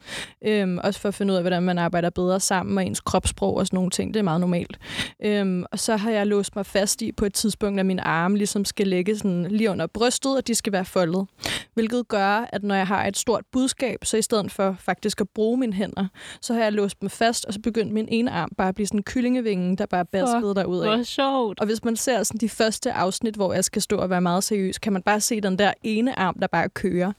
Øhm, 0.44 0.78
også 0.84 1.00
for 1.00 1.09
at 1.09 1.14
finde 1.14 1.32
ud 1.32 1.36
af, 1.36 1.42
hvordan 1.42 1.62
man 1.62 1.78
arbejder 1.78 2.11
bedre 2.11 2.40
sammen 2.40 2.78
og 2.78 2.84
ens 2.84 3.00
kropssprog 3.00 3.57
og 3.57 3.66
sådan 3.66 3.76
nogle 3.76 3.90
ting. 3.90 4.14
Det 4.14 4.20
er 4.20 4.24
meget 4.24 4.40
normalt. 4.40 4.78
Øhm, 5.24 5.64
og 5.72 5.78
så 5.78 5.96
har 5.96 6.11
jeg 6.11 6.26
låst 6.26 6.57
mig 6.57 6.66
fast 6.66 7.03
i 7.03 7.12
på 7.12 7.24
et 7.24 7.34
tidspunkt, 7.34 7.80
at 7.80 7.86
mine 7.86 8.03
arme 8.03 8.38
ligesom 8.38 8.64
skal 8.64 8.86
ligge 8.86 9.16
sådan 9.16 9.46
lige 9.50 9.70
under 9.70 9.86
brystet, 9.86 10.36
og 10.36 10.46
de 10.46 10.55
skal 10.55 10.72
være 10.72 10.84
foldet. 10.84 11.26
Hvilket 11.74 12.09
gør, 12.09 12.48
at 12.53 12.62
når 12.62 12.74
jeg 12.74 12.86
har 12.86 13.07
et 13.07 13.16
stort 13.16 13.44
budskab, 13.53 14.05
så 14.05 14.16
i 14.16 14.22
stedet 14.22 14.53
for 14.53 14.76
faktisk 14.78 15.20
at 15.20 15.28
bruge 15.34 15.59
mine 15.59 15.72
hænder, 15.72 16.07
så 16.40 16.55
har 16.55 16.62
jeg 16.62 16.72
låst 16.72 17.00
dem 17.00 17.11
fast, 17.11 17.44
og 17.44 17.53
så 17.53 17.61
begyndt 17.61 17.92
min 17.92 18.09
ene 18.09 18.30
arm 18.30 18.50
bare 18.59 18.68
at 18.68 18.74
blive 18.74 18.86
sådan 18.86 18.98
en 18.98 19.05
kyllingevinge, 19.05 19.76
der 19.76 19.86
bare 19.86 20.05
baskede 20.05 20.55
derud 20.55 20.80
af. 20.80 20.96
Hvor 20.96 21.03
sjovt. 21.03 21.61
Og 21.61 21.66
hvis 21.66 21.84
man 21.84 21.96
ser 21.96 22.22
sådan 22.22 22.38
de 22.38 22.48
første 22.48 22.92
afsnit, 22.92 23.34
hvor 23.34 23.53
jeg 23.53 23.64
skal 23.64 23.82
stå 23.93 23.99
og 23.99 24.11
være 24.11 24.20
meget 24.20 24.45
seriøs, 24.45 24.78
kan 24.78 24.93
man 24.93 25.03
bare 25.03 25.20
se 25.20 25.40
den 25.40 25.59
der 25.59 25.72
ene 25.82 26.18
arm, 26.18 26.38
der 26.40 26.47
bare 26.47 26.68
kører. 26.68 27.12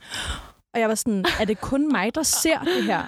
Og 0.74 0.80
jeg 0.80 0.88
var 0.88 0.94
sådan, 0.94 1.24
er 1.40 1.44
det 1.44 1.60
kun 1.60 1.92
mig, 1.92 2.14
der 2.14 2.22
ser 2.22 2.58
det 2.58 2.84
her? 2.84 3.02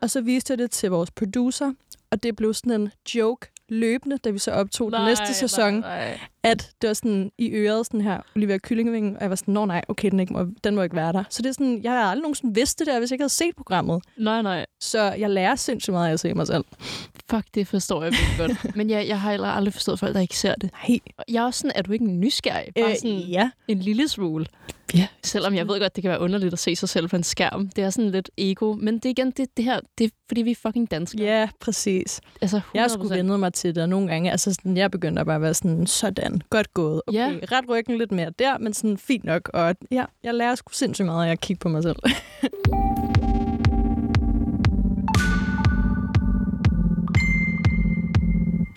Og 0.00 0.10
så 0.10 0.20
viste 0.20 0.50
jeg 0.50 0.58
det 0.58 0.70
til 0.70 0.90
vores 0.90 1.10
producer, 1.10 1.72
og 2.10 2.22
det 2.22 2.36
blev 2.36 2.54
sådan 2.54 2.80
en 2.80 2.90
joke 3.14 3.46
løbende, 3.68 4.18
da 4.18 4.30
vi 4.30 4.38
så 4.38 4.50
optog 4.50 4.92
den 4.92 5.04
næste 5.04 5.34
sæson, 5.34 5.74
Nej, 5.74 5.80
nej. 5.80 6.20
At 6.50 6.70
det 6.82 6.88
var 6.88 6.94
sådan 6.94 7.30
i 7.38 7.50
øret 7.50 7.86
sådan 7.86 8.00
her, 8.00 8.20
Olivia 8.36 8.58
Kyllingevingen, 8.58 9.16
og 9.16 9.22
jeg 9.22 9.30
var 9.30 9.36
sådan, 9.36 9.54
nå 9.54 9.64
nej, 9.64 9.82
okay, 9.88 10.10
den, 10.10 10.20
ikke 10.20 10.32
må, 10.32 10.46
den 10.64 10.74
må 10.74 10.82
ikke 10.82 10.96
være 10.96 11.12
der. 11.12 11.24
Så 11.30 11.42
det 11.42 11.48
er 11.48 11.52
sådan, 11.52 11.80
jeg 11.82 11.92
har 11.92 11.98
aldrig 11.98 12.22
nogensinde 12.22 12.54
vidst 12.54 12.78
det 12.78 12.86
der, 12.86 12.98
hvis 12.98 13.10
jeg 13.10 13.14
ikke 13.14 13.22
havde 13.22 13.32
set 13.32 13.56
programmet. 13.56 14.02
nej, 14.16 14.42
nej. 14.42 14.66
Så 14.80 15.02
jeg 15.18 15.30
lærer 15.30 15.54
sindssygt 15.54 15.92
meget 15.92 16.08
af 16.08 16.12
at 16.12 16.20
se 16.20 16.34
mig 16.34 16.46
selv. 16.46 16.64
Fuck, 17.30 17.44
det 17.54 17.66
forstår 17.68 18.02
jeg 18.02 18.12
virkelig 18.12 18.34
godt. 18.38 18.76
Men 18.76 18.90
jeg, 18.90 19.08
jeg 19.08 19.20
har 19.20 19.30
heller 19.30 19.48
aldrig 19.48 19.74
forstået 19.74 19.98
folk, 19.98 20.14
der 20.14 20.20
ikke 20.20 20.36
ser 20.36 20.54
det. 20.54 20.70
Nej. 20.88 20.98
Jeg 21.28 21.40
er 21.42 21.44
også 21.44 21.58
sådan, 21.58 21.72
er 21.74 21.82
du 21.82 21.92
ikke 21.92 22.04
nysgerrig? 22.04 22.66
Bare 22.80 22.96
sådan 22.96 23.16
Øh, 23.16 23.30
ja. 23.30 23.50
en 23.68 23.78
lille 23.78 24.08
smule. 24.08 24.46
Ja. 24.94 25.06
Selvom 25.24 25.54
jeg 25.54 25.68
ved 25.68 25.80
godt, 25.80 25.96
det 25.96 26.02
kan 26.02 26.10
være 26.10 26.20
underligt 26.20 26.52
at 26.52 26.58
se 26.58 26.76
sig 26.76 26.88
selv 26.88 27.08
på 27.08 27.16
en 27.16 27.22
skærm. 27.22 27.68
Det 27.68 27.84
er 27.84 27.90
sådan 27.90 28.10
lidt 28.10 28.30
ego. 28.38 28.72
Men 28.74 28.94
det 28.94 29.04
er 29.04 29.10
igen, 29.10 29.30
det, 29.30 29.56
det 29.56 29.64
her, 29.64 29.80
det 29.98 30.04
er 30.04 30.08
fordi, 30.28 30.42
vi 30.42 30.50
er 30.50 30.54
fucking 30.54 30.90
danskere. 30.90 31.22
Ja, 31.22 31.48
præcis. 31.60 32.20
Altså 32.40 32.56
100%. 32.56 32.60
Jeg 32.74 32.82
har 32.82 32.88
sgu 32.88 33.08
vendet 33.08 33.40
mig 33.40 33.52
til 33.52 33.74
det, 33.74 33.82
og 33.82 33.88
nogle 33.88 34.08
gange, 34.08 34.30
altså 34.30 34.54
sådan, 34.54 34.76
jeg 34.76 34.90
begynder 34.90 35.24
bare 35.24 35.36
at 35.36 35.42
være 35.42 35.54
sådan, 35.54 35.86
sådan, 35.86 36.37
godt 36.50 36.74
gået. 36.74 37.02
Okay, 37.06 37.18
Ja. 37.18 37.38
ret 37.52 37.68
ryggen 37.68 37.98
lidt 37.98 38.12
mere 38.12 38.30
der, 38.38 38.58
men 38.58 38.72
sådan 38.74 38.98
fint 38.98 39.24
nok. 39.24 39.50
Og 39.54 39.74
ja, 39.90 40.04
jeg 40.22 40.34
lærer 40.34 40.54
sgu 40.54 40.72
sindssygt 40.72 41.06
meget 41.06 41.28
af 41.28 41.32
at 41.32 41.40
kigge 41.40 41.60
på 41.60 41.68
mig 41.68 41.82
selv. 41.82 41.96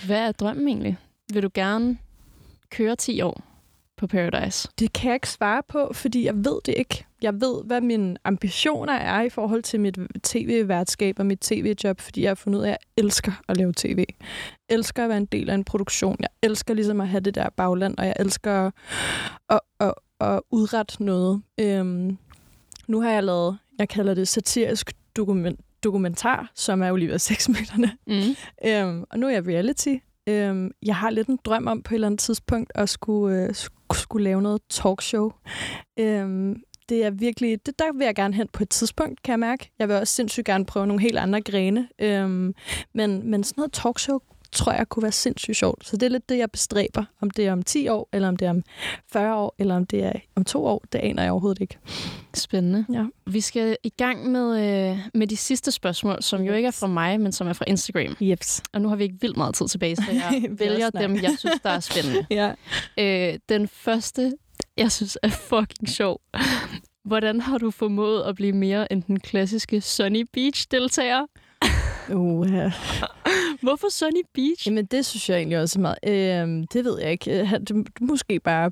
Hvad 0.05 0.27
er 0.27 0.31
drømmen 0.31 0.67
egentlig? 0.67 0.97
Vil 1.33 1.43
du 1.43 1.49
gerne 1.53 1.97
køre 2.69 2.95
10 2.95 3.21
år 3.21 3.41
på 4.01 4.07
Paradise? 4.07 4.69
Det 4.79 4.93
kan 4.93 5.07
jeg 5.07 5.15
ikke 5.15 5.29
svare 5.29 5.61
på, 5.67 5.91
fordi 5.93 6.25
jeg 6.25 6.35
ved 6.35 6.59
det 6.65 6.75
ikke. 6.77 7.05
Jeg 7.21 7.41
ved, 7.41 7.63
hvad 7.65 7.81
mine 7.81 8.17
ambitioner 8.23 8.93
er 8.93 9.21
i 9.21 9.29
forhold 9.29 9.63
til 9.63 9.79
mit 9.79 9.97
tv-værtskab 10.23 11.19
og 11.19 11.25
mit 11.25 11.39
tv-job, 11.39 11.99
fordi 11.99 12.21
jeg 12.21 12.29
har 12.29 12.35
fundet 12.35 12.59
ud 12.59 12.63
af, 12.63 12.69
at 12.69 12.77
jeg 12.97 13.03
elsker 13.03 13.31
at 13.47 13.57
lave 13.57 13.73
tv. 13.77 14.05
Jeg 14.69 14.75
elsker 14.75 15.03
at 15.03 15.09
være 15.09 15.17
en 15.17 15.25
del 15.25 15.49
af 15.49 15.55
en 15.55 15.63
produktion. 15.63 16.15
Jeg 16.19 16.29
elsker 16.43 16.73
ligesom 16.73 17.01
at 17.01 17.07
have 17.07 17.21
det 17.21 17.35
der 17.35 17.49
bagland, 17.49 17.97
og 17.97 18.05
jeg 18.05 18.13
elsker 18.19 18.65
at, 18.65 18.73
at, 19.49 19.59
at, 19.79 19.93
at 20.21 20.41
udrette 20.51 21.03
noget. 21.03 21.41
Øhm, 21.59 22.17
nu 22.87 23.01
har 23.01 23.11
jeg 23.11 23.23
lavet, 23.23 23.57
jeg 23.79 23.89
kalder 23.89 24.13
det 24.13 24.27
satirisk 24.27 24.91
dokument, 25.15 25.59
dokumentar, 25.83 26.51
som 26.55 26.81
er 26.81 26.91
Olivia 26.91 27.17
6 27.17 27.49
meterne. 27.49 27.91
Mm. 28.07 28.35
Øhm, 28.65 29.03
og 29.09 29.19
nu 29.19 29.27
er 29.27 29.31
jeg 29.31 29.47
reality. 29.47 29.95
Øhm, 30.29 30.71
jeg 30.85 30.95
har 30.95 31.09
lidt 31.09 31.27
en 31.27 31.39
drøm 31.45 31.67
om 31.67 31.83
på 31.83 31.93
et 31.93 31.95
eller 31.95 32.07
andet 32.07 32.19
tidspunkt 32.19 32.71
at 32.75 32.89
skulle, 32.89 33.43
øh, 33.43 33.55
skulle, 33.55 33.99
skulle 33.99 34.23
lave 34.23 34.41
noget 34.41 34.61
talkshow. 34.69 35.31
Øhm, 35.99 36.55
det 36.89 37.05
er 37.05 37.09
virkelig, 37.09 37.65
det, 37.65 37.79
der 37.79 37.93
vil 37.97 38.05
jeg 38.05 38.15
gerne 38.15 38.33
hen 38.33 38.47
på 38.53 38.63
et 38.63 38.69
tidspunkt, 38.69 39.23
kan 39.23 39.31
jeg 39.31 39.39
mærke. 39.39 39.71
Jeg 39.79 39.87
vil 39.87 39.95
også 39.95 40.13
sindssygt 40.13 40.45
gerne 40.45 40.65
prøve 40.65 40.87
nogle 40.87 41.01
helt 41.01 41.17
andre 41.17 41.41
grene. 41.41 41.87
Øhm, 41.99 42.53
men, 42.93 43.29
men 43.31 43.43
sådan 43.43 43.61
noget 43.61 43.73
talkshow 43.73 44.19
tror 44.51 44.71
jeg 44.71 44.89
kunne 44.89 45.03
være 45.03 45.11
sindssygt 45.11 45.57
sjovt. 45.57 45.87
Så 45.87 45.97
det 45.97 46.05
er 46.05 46.09
lidt 46.09 46.29
det, 46.29 46.37
jeg 46.37 46.51
bestræber. 46.51 47.03
Om 47.21 47.29
det 47.29 47.47
er 47.47 47.51
om 47.51 47.63
10 47.63 47.87
år, 47.87 48.09
eller 48.13 48.27
om 48.27 48.37
det 48.37 48.45
er 48.45 48.49
om 48.49 48.63
40 49.13 49.35
år, 49.35 49.55
eller 49.59 49.75
om 49.75 49.85
det 49.85 50.03
er 50.03 50.11
om 50.35 50.45
to 50.45 50.65
år, 50.65 50.83
det 50.93 50.99
aner 50.99 51.23
jeg 51.23 51.31
overhovedet 51.31 51.61
ikke. 51.61 51.77
Spændende. 52.33 52.85
Ja. 52.93 53.05
Vi 53.25 53.41
skal 53.41 53.77
i 53.83 53.89
gang 53.89 54.31
med, 54.31 54.59
øh, 54.91 54.97
med 55.13 55.27
de 55.27 55.37
sidste 55.37 55.71
spørgsmål, 55.71 56.23
som 56.23 56.41
jo 56.41 56.53
ikke 56.53 56.67
er 56.67 56.71
fra 56.71 56.87
mig, 56.87 57.19
men 57.19 57.31
som 57.31 57.47
er 57.47 57.53
fra 57.53 57.65
Instagram. 57.67 58.15
Jeps. 58.19 58.63
Og 58.73 58.81
nu 58.81 58.89
har 58.89 58.95
vi 58.95 59.03
ikke 59.03 59.17
vildt 59.21 59.37
meget 59.37 59.55
tid 59.55 59.67
tilbage, 59.67 59.95
så 59.95 60.11
jeg 60.11 60.45
vælger 60.59 60.89
dem, 60.89 61.15
jeg 61.15 61.35
synes, 61.39 61.59
der 61.63 61.69
er 61.69 61.79
spændende. 61.79 62.25
Ja. 62.31 62.53
Øh, 62.97 63.39
den 63.49 63.67
første, 63.67 64.33
jeg 64.77 64.91
synes 64.91 65.17
er 65.23 65.29
fucking 65.29 65.89
sjov. 65.89 66.21
Hvordan 67.05 67.41
har 67.41 67.57
du 67.57 67.71
formået 67.71 68.23
at 68.23 68.35
blive 68.35 68.53
mere 68.53 68.91
end 68.91 69.03
den 69.03 69.19
klassiske 69.19 69.81
Sunny 69.81 70.25
Beach-deltager? 70.33 71.25
Uh. 72.13 72.47
Hvorfor 73.61 73.89
Sunny 73.89 74.21
Beach? 74.33 74.67
Jamen, 74.67 74.85
det 74.85 75.05
synes 75.05 75.29
jeg 75.29 75.37
egentlig 75.37 75.59
også 75.59 75.79
meget. 75.79 75.97
Øhm, 76.07 76.67
det 76.67 76.85
ved 76.85 76.99
jeg 77.01 77.11
ikke. 77.11 77.41
Øh, 77.41 77.51
Det 77.67 77.87
måske 78.01 78.39
bare 78.39 78.71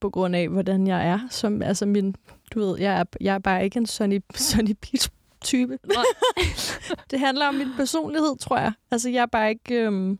på 0.00 0.10
grund 0.10 0.36
af, 0.36 0.48
hvordan 0.48 0.86
jeg 0.86 1.08
er. 1.08 1.18
Som, 1.30 1.62
altså, 1.62 1.86
min, 1.86 2.14
du 2.54 2.60
ved, 2.60 2.78
jeg 2.78 3.00
er, 3.00 3.04
jeg 3.20 3.34
er 3.34 3.38
bare 3.38 3.64
ikke 3.64 3.76
en 3.76 3.86
Sunny, 3.86 4.20
Sunny 4.34 4.76
Beach-type. 4.80 5.78
Nej. 5.86 6.04
det 7.10 7.18
handler 7.20 7.46
om 7.48 7.54
min 7.54 7.68
personlighed, 7.76 8.38
tror 8.38 8.58
jeg. 8.58 8.72
Altså, 8.90 9.08
jeg 9.10 9.22
er 9.22 9.26
bare 9.26 9.50
ikke... 9.50 9.74
Øhm, 9.74 10.18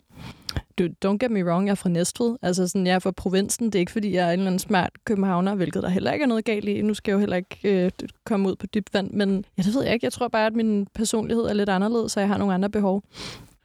don't 1.04 1.16
get 1.20 1.30
me 1.30 1.44
wrong, 1.44 1.66
jeg 1.66 1.70
er 1.70 1.74
fra 1.74 1.88
Næstved. 1.88 2.36
Altså 2.42 2.68
sådan, 2.68 2.86
jeg 2.86 2.94
er 2.94 2.98
fra 2.98 3.10
provinsen. 3.10 3.66
Det 3.66 3.74
er 3.74 3.80
ikke, 3.80 3.92
fordi 3.92 4.12
jeg 4.14 4.28
er 4.28 4.32
en 4.32 4.38
eller 4.38 4.46
anden 4.46 4.58
smart 4.58 4.90
københavner, 5.04 5.54
hvilket 5.54 5.82
der 5.82 5.88
heller 5.88 6.12
ikke 6.12 6.22
er 6.22 6.26
noget 6.26 6.44
galt 6.44 6.64
i. 6.68 6.82
Nu 6.82 6.94
skal 6.94 7.10
jeg 7.12 7.14
jo 7.14 7.20
heller 7.20 7.36
ikke 7.36 7.58
øh, 7.84 7.90
komme 8.24 8.48
ud 8.48 8.56
på 8.56 8.66
dybt 8.66 8.94
vand. 8.94 9.10
Men 9.10 9.44
ja, 9.58 9.62
det 9.62 9.74
ved 9.74 9.82
jeg 9.84 9.94
ikke. 9.94 10.04
Jeg 10.04 10.12
tror 10.12 10.28
bare, 10.28 10.46
at 10.46 10.54
min 10.54 10.86
personlighed 10.94 11.44
er 11.44 11.52
lidt 11.52 11.68
anderledes, 11.68 12.12
så 12.12 12.20
jeg 12.20 12.28
har 12.28 12.38
nogle 12.38 12.54
andre 12.54 12.70
behov. 12.70 13.02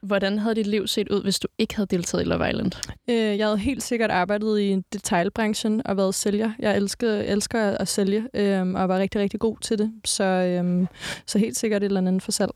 Hvordan 0.06 0.40
havde 0.40 0.56
dit 0.56 0.68
liv 0.68 0.88
set 0.88 1.10
ud, 1.10 1.24
hvis 1.24 1.40
du 1.40 1.48
ikke 1.58 1.76
havde 1.76 1.88
deltaget 1.88 2.24
i 2.24 2.28
Love 2.28 2.50
Island? 2.50 2.72
Øh, 3.10 3.38
jeg 3.38 3.46
havde 3.48 3.58
helt 3.58 3.84
sikkert 3.84 4.12
arbejdet 4.12 4.60
i 4.60 4.82
detailbranchen 4.94 5.88
og 5.88 5.98
været 5.98 6.16
sælger. 6.16 6.52
Jeg 6.60 6.78
elsker, 6.78 7.14
elsker 7.14 7.62
at 7.62 7.88
sælge 7.88 8.28
øh, 8.34 8.68
og 8.68 8.90
var 8.90 9.00
rigtig, 9.00 9.22
rigtig 9.22 9.40
god 9.40 9.58
til 9.62 9.78
det. 9.78 9.92
Så, 10.06 10.24
øh, 10.24 10.88
så 11.26 11.40
helt 11.40 11.58
sikkert 11.58 11.84
et 11.84 11.86
eller 11.86 12.02
andet 12.02 12.24
for 12.24 12.32
salg. 12.32 12.52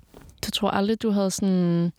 Du 0.45 0.51
tror 0.51 0.69
aldrig, 0.69 1.01
du 1.01 1.09
havde 1.09 1.31
sådan 1.31 1.91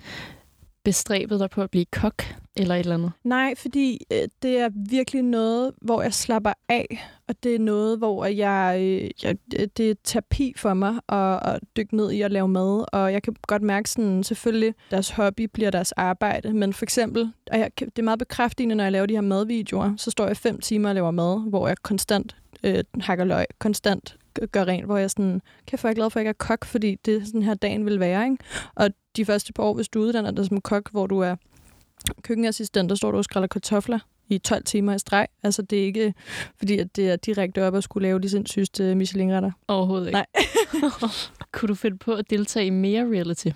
bestræbet 0.84 1.40
dig 1.40 1.50
på 1.50 1.62
at 1.62 1.70
blive 1.70 1.84
kok 1.92 2.22
eller 2.56 2.74
et 2.74 2.80
eller 2.80 2.94
andet? 2.94 3.12
Nej, 3.24 3.54
fordi 3.56 4.06
øh, 4.12 4.28
det 4.42 4.58
er 4.58 4.70
virkelig 4.90 5.22
noget, 5.22 5.72
hvor 5.82 6.02
jeg 6.02 6.14
slapper 6.14 6.52
af, 6.68 7.10
og 7.30 7.36
det 7.42 7.54
er 7.54 7.58
noget, 7.58 7.98
hvor 7.98 8.24
jeg, 8.24 8.76
øh, 8.80 9.10
jeg 9.22 9.36
øh, 9.58 9.68
det 9.76 9.90
er 9.90 9.94
terapi 10.04 10.52
for 10.56 10.74
mig 10.74 11.00
at, 11.08 11.54
at 11.54 11.60
dykke 11.76 11.96
ned 11.96 12.10
i 12.10 12.20
at 12.20 12.32
lave 12.32 12.48
mad, 12.48 12.84
og 12.92 13.12
jeg 13.12 13.22
kan 13.22 13.36
godt 13.46 13.62
mærke 13.62 13.90
sådan, 13.90 14.24
selvfølgelig, 14.24 14.74
deres 14.90 15.10
hobby 15.10 15.42
bliver 15.52 15.70
deres 15.70 15.92
arbejde, 15.92 16.52
men 16.52 16.72
for 16.72 16.84
eksempel, 16.84 17.32
og 17.52 17.58
jeg, 17.58 17.70
det 17.80 17.98
er 17.98 18.02
meget 18.02 18.18
bekræftende, 18.18 18.74
når 18.74 18.84
jeg 18.84 18.92
laver 18.92 19.06
de 19.06 19.14
her 19.14 19.20
madvideoer, 19.20 19.96
så 19.96 20.10
står 20.10 20.26
jeg 20.26 20.36
fem 20.36 20.60
timer 20.60 20.88
og 20.88 20.94
laver 20.94 21.10
mad, 21.10 21.48
hvor 21.48 21.68
jeg 21.68 21.76
konstant 21.82 22.36
øh, 22.64 22.84
hakker 23.00 23.24
løg, 23.24 23.46
konstant 23.58 24.16
gør 24.52 24.64
rent, 24.64 24.86
hvor 24.86 24.96
jeg 24.96 25.10
sådan, 25.10 25.40
kan 25.66 25.78
jeg 25.82 25.94
glad 25.94 26.10
for, 26.10 26.20
at 26.20 26.24
jeg 26.24 26.30
er 26.30 26.44
kok, 26.46 26.64
fordi 26.64 26.94
det 27.04 27.16
er 27.16 27.24
sådan 27.24 27.42
her 27.42 27.54
dagen 27.54 27.86
vil 27.86 28.00
være, 28.00 28.24
ikke? 28.24 28.36
Og 28.74 28.90
de 29.16 29.24
første 29.24 29.52
par 29.52 29.62
år, 29.62 29.74
hvis 29.74 29.88
du 29.88 30.00
uddanner 30.00 30.30
dig 30.30 30.46
som 30.46 30.60
kok, 30.60 30.90
hvor 30.90 31.06
du 31.06 31.18
er 31.18 31.36
køkkenassistent, 32.22 32.90
der 32.90 32.96
står 32.96 33.10
du 33.10 33.18
og 33.18 33.24
skræller 33.24 33.46
kartofler 33.46 33.98
i 34.30 34.38
12 34.38 34.64
timer 34.64 34.94
i 34.94 34.98
streg. 34.98 35.26
Altså, 35.42 35.62
det 35.62 35.80
er 35.80 35.84
ikke, 35.84 36.14
fordi 36.58 36.78
at 36.78 36.96
det 36.96 37.10
er 37.10 37.16
direkte 37.16 37.66
op 37.66 37.74
at 37.74 37.84
skulle 37.84 38.08
lave 38.08 38.18
de 38.18 38.28
sindssygste 38.28 38.94
Michelin-retter. 38.94 39.50
Overhovedet 39.68 40.06
ikke. 40.06 40.12
Nej. 40.12 40.26
Kunne 41.52 41.68
du 41.68 41.74
finde 41.74 41.98
på 41.98 42.12
at 42.12 42.30
deltage 42.30 42.66
i 42.66 42.70
mere 42.70 43.04
reality? 43.04 43.48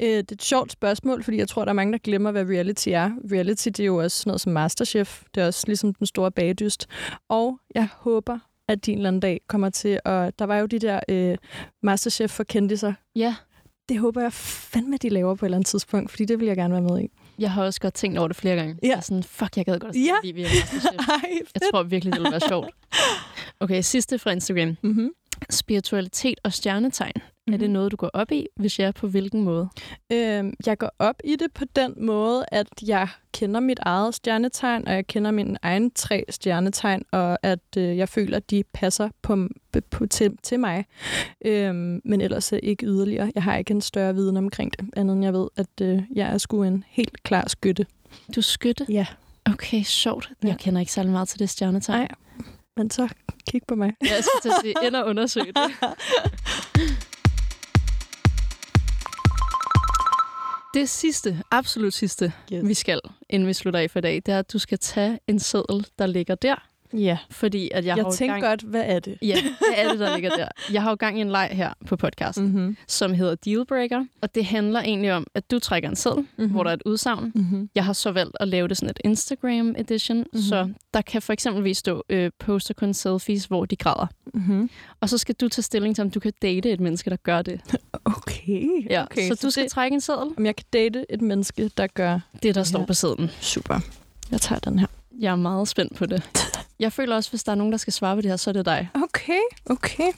Øh, 0.00 0.08
det 0.08 0.30
er 0.30 0.34
et 0.34 0.42
sjovt 0.42 0.72
spørgsmål, 0.72 1.22
fordi 1.22 1.36
jeg 1.36 1.48
tror, 1.48 1.64
der 1.64 1.70
er 1.70 1.74
mange, 1.74 1.92
der 1.92 1.98
glemmer, 1.98 2.30
hvad 2.30 2.44
reality 2.44 2.88
er. 2.88 3.10
Reality, 3.32 3.66
det 3.66 3.80
er 3.80 3.84
jo 3.84 3.96
også 3.96 4.22
noget 4.26 4.40
som 4.40 4.52
Masterchef. 4.52 5.22
Det 5.34 5.42
er 5.42 5.46
også 5.46 5.64
ligesom 5.66 5.94
den 5.94 6.06
store 6.06 6.30
bagdyst. 6.30 6.86
Og 7.28 7.58
jeg 7.74 7.88
håber, 7.92 8.38
at 8.68 8.86
din 8.86 8.98
eller 8.98 9.08
anden 9.08 9.20
dag 9.20 9.40
kommer 9.48 9.70
til 9.70 10.00
at... 10.04 10.38
Der 10.38 10.44
var 10.44 10.56
jo 10.58 10.66
de 10.66 10.78
der 10.78 11.00
øh, 11.08 11.36
Masterchef 11.82 12.30
for 12.30 12.44
kendiser. 12.44 12.92
Ja. 13.16 13.34
Det 13.88 13.98
håber 13.98 14.20
jeg 14.20 14.32
fandme, 14.32 14.96
de 14.96 15.08
laver 15.08 15.34
på 15.34 15.44
et 15.44 15.48
eller 15.48 15.56
andet 15.56 15.66
tidspunkt, 15.66 16.10
fordi 16.10 16.24
det 16.24 16.40
vil 16.40 16.46
jeg 16.46 16.56
gerne 16.56 16.74
være 16.74 16.82
med 16.82 17.00
i. 17.00 17.10
Jeg 17.38 17.50
har 17.52 17.64
også 17.64 17.80
godt 17.80 17.94
tænkt 17.94 18.18
over 18.18 18.28
det 18.28 18.36
flere 18.36 18.56
gange. 18.56 18.78
Ja. 18.82 18.88
Jeg 18.88 18.96
er 18.96 19.00
sådan, 19.00 19.22
fuck, 19.22 19.56
jeg 19.56 19.64
gad 19.64 19.78
godt 19.78 19.88
at 19.90 19.94
se 19.94 20.00
Ja. 20.00 20.14
det, 20.28 20.34
vi 20.34 20.42
Masterchef. 20.42 21.08
Ej, 21.08 21.30
Jeg 21.54 21.62
tror 21.72 21.82
virkelig, 21.82 22.12
det 22.12 22.20
ville 22.20 22.30
være 22.32 22.48
sjovt. 22.48 22.70
Okay, 23.60 23.82
sidste 23.82 24.18
fra 24.18 24.30
Instagram. 24.30 24.76
Mm-hmm. 24.82 25.10
Spiritualitet 25.50 26.38
og 26.44 26.52
stjernetegn. 26.52 27.12
Mm-hmm. 27.16 27.54
Er 27.54 27.58
det 27.58 27.68
Mhm. 27.70 27.72
noget, 27.72 27.92
du 27.92 27.96
går 27.96 28.10
op 28.14 28.32
i, 28.32 28.46
hvis 28.56 28.78
jeg 28.78 28.94
på 28.94 29.06
hvilken 29.08 29.42
måde? 29.42 29.68
Øhm, 30.12 30.54
jeg 30.66 30.78
går 30.78 30.90
op 30.98 31.14
i 31.24 31.36
det 31.36 31.52
på 31.54 31.64
den 31.76 31.94
måde, 31.96 32.44
at 32.52 32.66
jeg 32.86 33.08
kender 33.34 33.60
mit 33.60 33.78
eget 33.82 34.14
stjernetegn, 34.14 34.88
og 34.88 34.94
jeg 34.94 35.06
kender 35.06 35.30
min 35.30 35.56
egen 35.62 35.90
tre 35.90 36.24
stjernetegn, 36.30 37.02
og 37.12 37.38
at 37.42 37.58
øh, 37.78 37.96
jeg 37.96 38.08
føler, 38.08 38.36
at 38.36 38.50
de 38.50 38.64
passer 38.72 39.08
på, 39.22 39.48
på, 39.90 40.06
til, 40.06 40.36
til 40.42 40.60
mig. 40.60 40.84
Øhm, 41.44 42.00
men 42.04 42.20
ellers 42.20 42.52
er 42.52 42.56
ikke 42.62 42.86
yderligere. 42.86 43.32
Jeg 43.34 43.42
har 43.42 43.56
ikke 43.56 43.70
en 43.70 43.80
større 43.80 44.14
viden 44.14 44.36
omkring 44.36 44.72
det, 44.80 44.90
andet 44.96 45.14
end 45.14 45.24
jeg 45.24 45.32
ved, 45.32 45.48
at 45.56 45.80
øh, 45.82 46.02
jeg 46.14 46.28
er 46.28 46.38
sgu 46.38 46.62
en 46.62 46.84
helt 46.88 47.22
klar 47.22 47.48
skytte. 47.48 47.86
Du 48.34 48.40
er 48.40 48.42
skytte? 48.42 48.86
Ja. 48.88 49.06
Okay, 49.46 49.82
sjovt. 49.82 50.30
Ja. 50.42 50.48
Jeg 50.48 50.56
kender 50.58 50.80
ikke 50.80 50.92
særlig 50.92 51.12
meget 51.12 51.28
til 51.28 51.38
det 51.38 51.50
stjernetegn. 51.50 51.98
Nej. 51.98 52.08
Men 52.76 52.90
så 52.90 53.08
kig 53.50 53.62
på 53.68 53.74
mig. 53.74 53.92
Ja, 54.04 54.14
jeg 54.14 54.24
skal 54.24 54.40
til 54.42 54.48
at 54.48 54.54
sige, 54.62 54.74
ind 54.86 54.96
og 54.96 55.06
undersøge 55.06 55.46
det. 55.52 55.56
Det 60.74 60.88
sidste, 60.88 61.42
absolut 61.50 61.94
sidste, 61.94 62.32
Yes. 62.52 62.68
vi 62.68 62.74
skal, 62.74 63.00
inden 63.30 63.48
vi 63.48 63.52
slutter 63.52 63.80
af 63.80 63.90
for 63.90 63.98
i 63.98 64.02
dag, 64.02 64.14
det 64.26 64.28
er, 64.34 64.38
at 64.38 64.52
du 64.52 64.58
skal 64.58 64.78
tage 64.78 65.18
en 65.28 65.38
seddel, 65.38 65.86
der 65.98 66.06
ligger 66.06 66.34
der. 66.34 66.56
Ja. 66.98 67.18
Fordi 67.30 67.70
at 67.74 67.84
jeg, 67.86 67.96
Jeg, 67.96 68.04
har 68.04 68.12
tænkte 68.12 68.32
gang... 68.32 68.42
godt, 68.42 68.62
hvad 68.62 68.82
er 68.86 68.98
det? 68.98 69.18
Ja, 69.22 69.36
hvad 69.42 69.68
er 69.84 69.90
det, 69.90 69.98
der 70.00 70.14
ligger 70.14 70.30
der? 70.36 70.48
Jeg 70.72 70.82
har 70.82 70.90
jo 70.90 70.96
gang 70.96 71.18
i 71.18 71.20
en 71.20 71.30
leg 71.30 71.48
her 71.52 71.72
på 71.86 71.96
podcasten, 71.96 72.44
mm. 72.46 72.52
Mm-hmm. 72.52 72.76
som 72.88 73.14
hedder 73.14 73.34
Dealbreaker. 73.34 74.04
Og 74.22 74.34
det 74.34 74.44
handler 74.44 74.80
egentlig 74.80 75.12
om, 75.12 75.26
at 75.34 75.50
du 75.50 75.58
trækker 75.58 75.88
en 75.88 75.96
seddel, 75.96 76.18
mm-hmm. 76.20 76.50
hvor 76.52 76.62
der 76.62 76.70
er 76.70 76.74
et 76.74 76.82
udsagn. 76.86 77.32
Mm-hmm. 77.34 77.68
Jeg 77.74 77.84
har 77.84 77.92
så 77.92 78.10
valgt 78.12 78.36
at 78.40 78.48
lave 78.48 78.68
det 78.68 78.76
sådan 78.76 78.90
et 78.90 78.98
Instagram 79.04 79.74
edition, 79.78 80.18
mm-hmm. 80.18 80.40
så 80.42 80.68
der 80.94 81.02
kan 81.02 81.22
for 81.22 81.32
eksempel 81.32 81.74
stå, 81.74 82.02
øh, 82.08 82.30
poster 82.38 82.74
kun 82.74 82.94
selfies, 82.94 83.44
hvor 83.44 83.64
de 83.64 83.76
græder. 83.76 84.06
Mm-hmm. 84.34 84.70
Og 85.00 85.08
så 85.08 85.18
skal 85.18 85.34
du 85.34 85.48
tage 85.48 85.62
stilling 85.62 85.94
til, 85.94 86.02
om 86.02 86.10
du 86.10 86.20
kan 86.20 86.32
date 86.42 86.70
et 86.70 86.80
menneske, 86.80 87.10
der 87.10 87.16
gør 87.16 87.42
det. 87.42 87.60
Okay. 88.06 88.86
Ja, 88.90 89.02
okay. 89.02 89.28
så 89.28 89.38
du 89.42 89.50
skal 89.50 89.64
det, 89.64 89.72
trække 89.72 89.94
en 89.94 90.00
seddel. 90.00 90.28
om 90.36 90.46
jeg 90.46 90.56
kan 90.56 90.66
date 90.72 91.04
et 91.10 91.22
menneske, 91.22 91.70
der 91.76 91.86
gør 91.86 92.20
Det, 92.42 92.54
der 92.54 92.62
står 92.62 92.78
Ja. 92.80 92.84
på 92.86 92.94
sedlen. 92.94 93.30
super. 93.40 93.80
Jeg 94.30 94.40
tager 94.40 94.58
den 94.58 94.78
her. 94.78 94.86
Jeg 95.20 95.32
er 95.32 95.36
meget 95.36 95.68
spændt 95.68 95.96
på 95.96 96.06
det. 96.06 96.22
Jeg 96.78 96.92
føler 96.92 97.16
også, 97.16 97.30
hvis 97.30 97.44
der 97.44 97.52
er 97.52 97.56
nogen, 97.56 97.72
der 97.72 97.78
skal 97.78 97.92
svare 97.92 98.16
på 98.16 98.20
det 98.20 98.30
her, 98.30 98.36
så 98.36 98.50
er 98.50 98.52
det 98.52 98.66
dig. 98.66 98.88
Okay, 98.94 99.40
okay. 99.66 100.12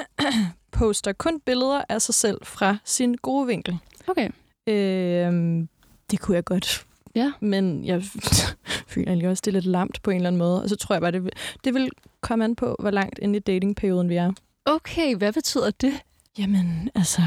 Poster 0.72 1.12
kun 1.12 1.40
billeder 1.40 1.82
af 1.88 2.02
sig 2.02 2.14
selv 2.14 2.38
fra 2.42 2.76
sin 2.84 3.14
gode 3.14 3.46
vinkel. 3.46 3.78
Okay. 4.06 4.28
Øhm, 4.66 5.68
det 6.10 6.20
kunne 6.20 6.34
jeg 6.34 6.44
godt. 6.44 6.86
Ja. 7.14 7.32
Men 7.40 7.84
jeg 7.84 8.02
føler 8.92 9.08
egentlig 9.08 9.28
også, 9.28 9.42
det 9.44 9.50
er 9.50 9.52
lidt 9.52 9.66
lamt 9.66 10.02
på 10.02 10.10
en 10.10 10.16
eller 10.16 10.28
anden 10.28 10.38
måde. 10.38 10.62
Og 10.62 10.68
så 10.68 10.76
tror 10.76 10.94
jeg 10.94 11.00
bare, 11.00 11.10
det 11.10 11.24
vil, 11.24 11.32
det 11.64 11.74
vil 11.74 11.90
komme 12.20 12.44
an 12.44 12.56
på, 12.56 12.76
hvor 12.78 12.90
langt 12.90 13.18
inde 13.18 13.36
i 13.36 13.40
datingperioden 13.40 14.08
vi 14.08 14.16
er. 14.16 14.32
Okay, 14.64 15.16
hvad 15.16 15.32
betyder 15.32 15.70
det? 15.70 15.92
Jamen, 16.38 16.90
altså... 16.94 17.22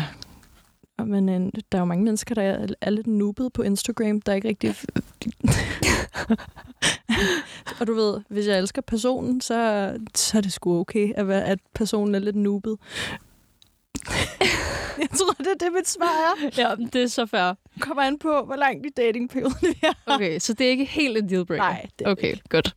Men 1.03 1.29
øh, 1.29 1.51
der 1.71 1.77
er 1.77 1.79
jo 1.79 1.85
mange 1.85 2.03
mennesker, 2.03 2.35
der 2.35 2.41
er, 2.41 2.67
er 2.81 2.89
lidt 2.89 3.07
noobet 3.07 3.53
på 3.53 3.61
Instagram, 3.61 4.21
der 4.21 4.31
er 4.31 4.35
ikke 4.35 4.47
rigtig... 4.47 4.69
og 7.79 7.87
du 7.87 7.93
ved, 7.93 8.21
hvis 8.29 8.47
jeg 8.47 8.59
elsker 8.59 8.81
personen, 8.81 9.41
så, 9.41 9.91
så 10.15 10.37
er 10.37 10.41
det 10.41 10.53
sgu 10.53 10.79
okay, 10.79 11.13
at, 11.15 11.27
være, 11.27 11.45
at 11.45 11.59
personen 11.73 12.15
er 12.15 12.19
lidt 12.19 12.35
noobet. 12.35 12.77
jeg 15.01 15.09
tror, 15.09 15.33
det 15.37 15.47
er 15.47 15.65
det, 15.65 15.73
mit 15.73 15.87
svar 15.87 16.05
er. 16.05 16.49
Ja, 16.57 16.75
det 16.93 17.03
er 17.03 17.07
så 17.07 17.25
fair. 17.25 17.53
Kommer 17.79 18.03
an 18.03 18.19
på, 18.19 18.43
hvor 18.45 18.55
langt 18.55 18.85
i 18.85 18.89
datingperioden 18.89 19.55
vi 19.61 19.75
er. 19.83 19.93
Okay, 20.05 20.39
så 20.39 20.53
det 20.53 20.65
er 20.65 20.69
ikke 20.69 20.85
helt 20.85 21.17
en 21.17 21.29
dealbreaker? 21.29 21.63
Nej, 21.63 21.85
det 21.99 22.07
er 22.07 22.11
Okay, 22.11 22.35
godt. 22.49 22.75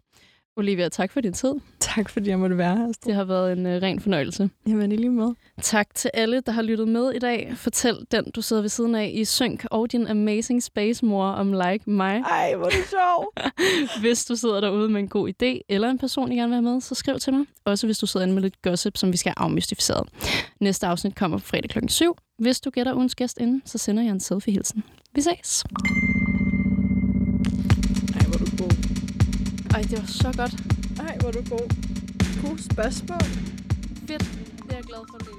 Olivia, 0.59 0.89
tak 0.89 1.13
for 1.13 1.21
din 1.21 1.33
tid. 1.33 1.55
Tak, 1.81 2.09
fordi 2.09 2.31
jeg 2.31 2.39
måtte 2.39 2.59
være 2.59 2.77
her. 2.77 2.89
Astrid. 2.89 3.07
Det 3.07 3.15
har 3.15 3.25
været 3.25 3.53
en 3.53 3.67
uh, 3.67 3.73
ren 3.73 4.01
fornøjelse. 4.01 4.51
Jamen, 4.69 4.93
i 4.93 4.97
lige 4.97 5.11
måde. 5.11 5.35
Tak 5.63 5.95
til 5.95 6.11
alle, 6.15 6.41
der 6.41 6.53
har 6.53 6.63
lyttet 6.63 6.89
med 6.89 7.13
i 7.13 7.19
dag. 7.19 7.53
Fortæl 7.57 7.97
den, 8.11 8.31
du 8.31 8.43
sidder 8.43 8.63
ved 8.63 8.69
siden 8.69 8.95
af 8.95 9.11
i 9.15 9.25
synk, 9.25 9.67
og 9.71 9.93
din 9.93 10.07
amazing 10.07 10.63
space 10.63 11.05
mor 11.05 11.27
om 11.27 11.53
like 11.53 11.91
mig. 11.91 12.21
Ej, 12.21 12.55
hvor 12.57 12.67
er 12.67 12.71
det 12.71 12.89
sjov. 12.91 13.33
Hvis 14.03 14.25
du 14.25 14.37
sidder 14.37 14.61
derude 14.61 14.89
med 14.89 15.01
en 15.01 15.09
god 15.09 15.29
idé, 15.29 15.61
eller 15.69 15.91
en 15.91 15.99
person, 15.99 16.33
I 16.33 16.37
gerne 16.37 16.49
vil 16.49 16.55
have 16.55 16.75
med, 16.75 16.81
så 16.81 16.95
skriv 16.95 17.19
til 17.19 17.35
mig. 17.35 17.47
Også 17.65 17.87
hvis 17.87 17.99
du 17.99 18.07
sidder 18.07 18.27
inde 18.27 18.35
med 18.35 18.43
lidt 18.43 18.63
gossip, 18.63 18.97
som 18.97 19.13
vi 19.13 19.17
skal 19.17 19.33
have 19.37 19.45
afmystificeret. 19.45 20.09
Næste 20.61 20.87
afsnit 20.87 21.15
kommer 21.15 21.39
på 21.39 21.45
fredag 21.45 21.71
klokken 21.71 21.89
7. 21.89 22.17
Hvis 22.39 22.61
du 22.61 22.71
gætter 22.71 22.95
ugens 22.95 23.15
gæst 23.15 23.39
inden, 23.41 23.63
så 23.65 23.79
sender 23.79 24.03
jeg 24.03 24.11
en 24.11 24.21
selfie-hilsen. 24.21 24.85
Vi 25.15 25.21
ses. 25.21 25.65
Ej, 29.79 29.83
det 29.83 29.99
var 29.99 30.07
så 30.07 30.33
godt. 30.37 30.55
Ej, 31.09 31.17
hvor 31.21 31.31
du 31.31 31.39
god. 31.51 31.69
God 32.43 32.59
spørgsmål. 32.59 33.21
Fedt. 34.07 34.25
Det 34.63 34.73
er 34.73 34.77
jeg 34.77 34.85
glad 34.85 35.03
for, 35.11 35.19
Lene. 35.25 35.38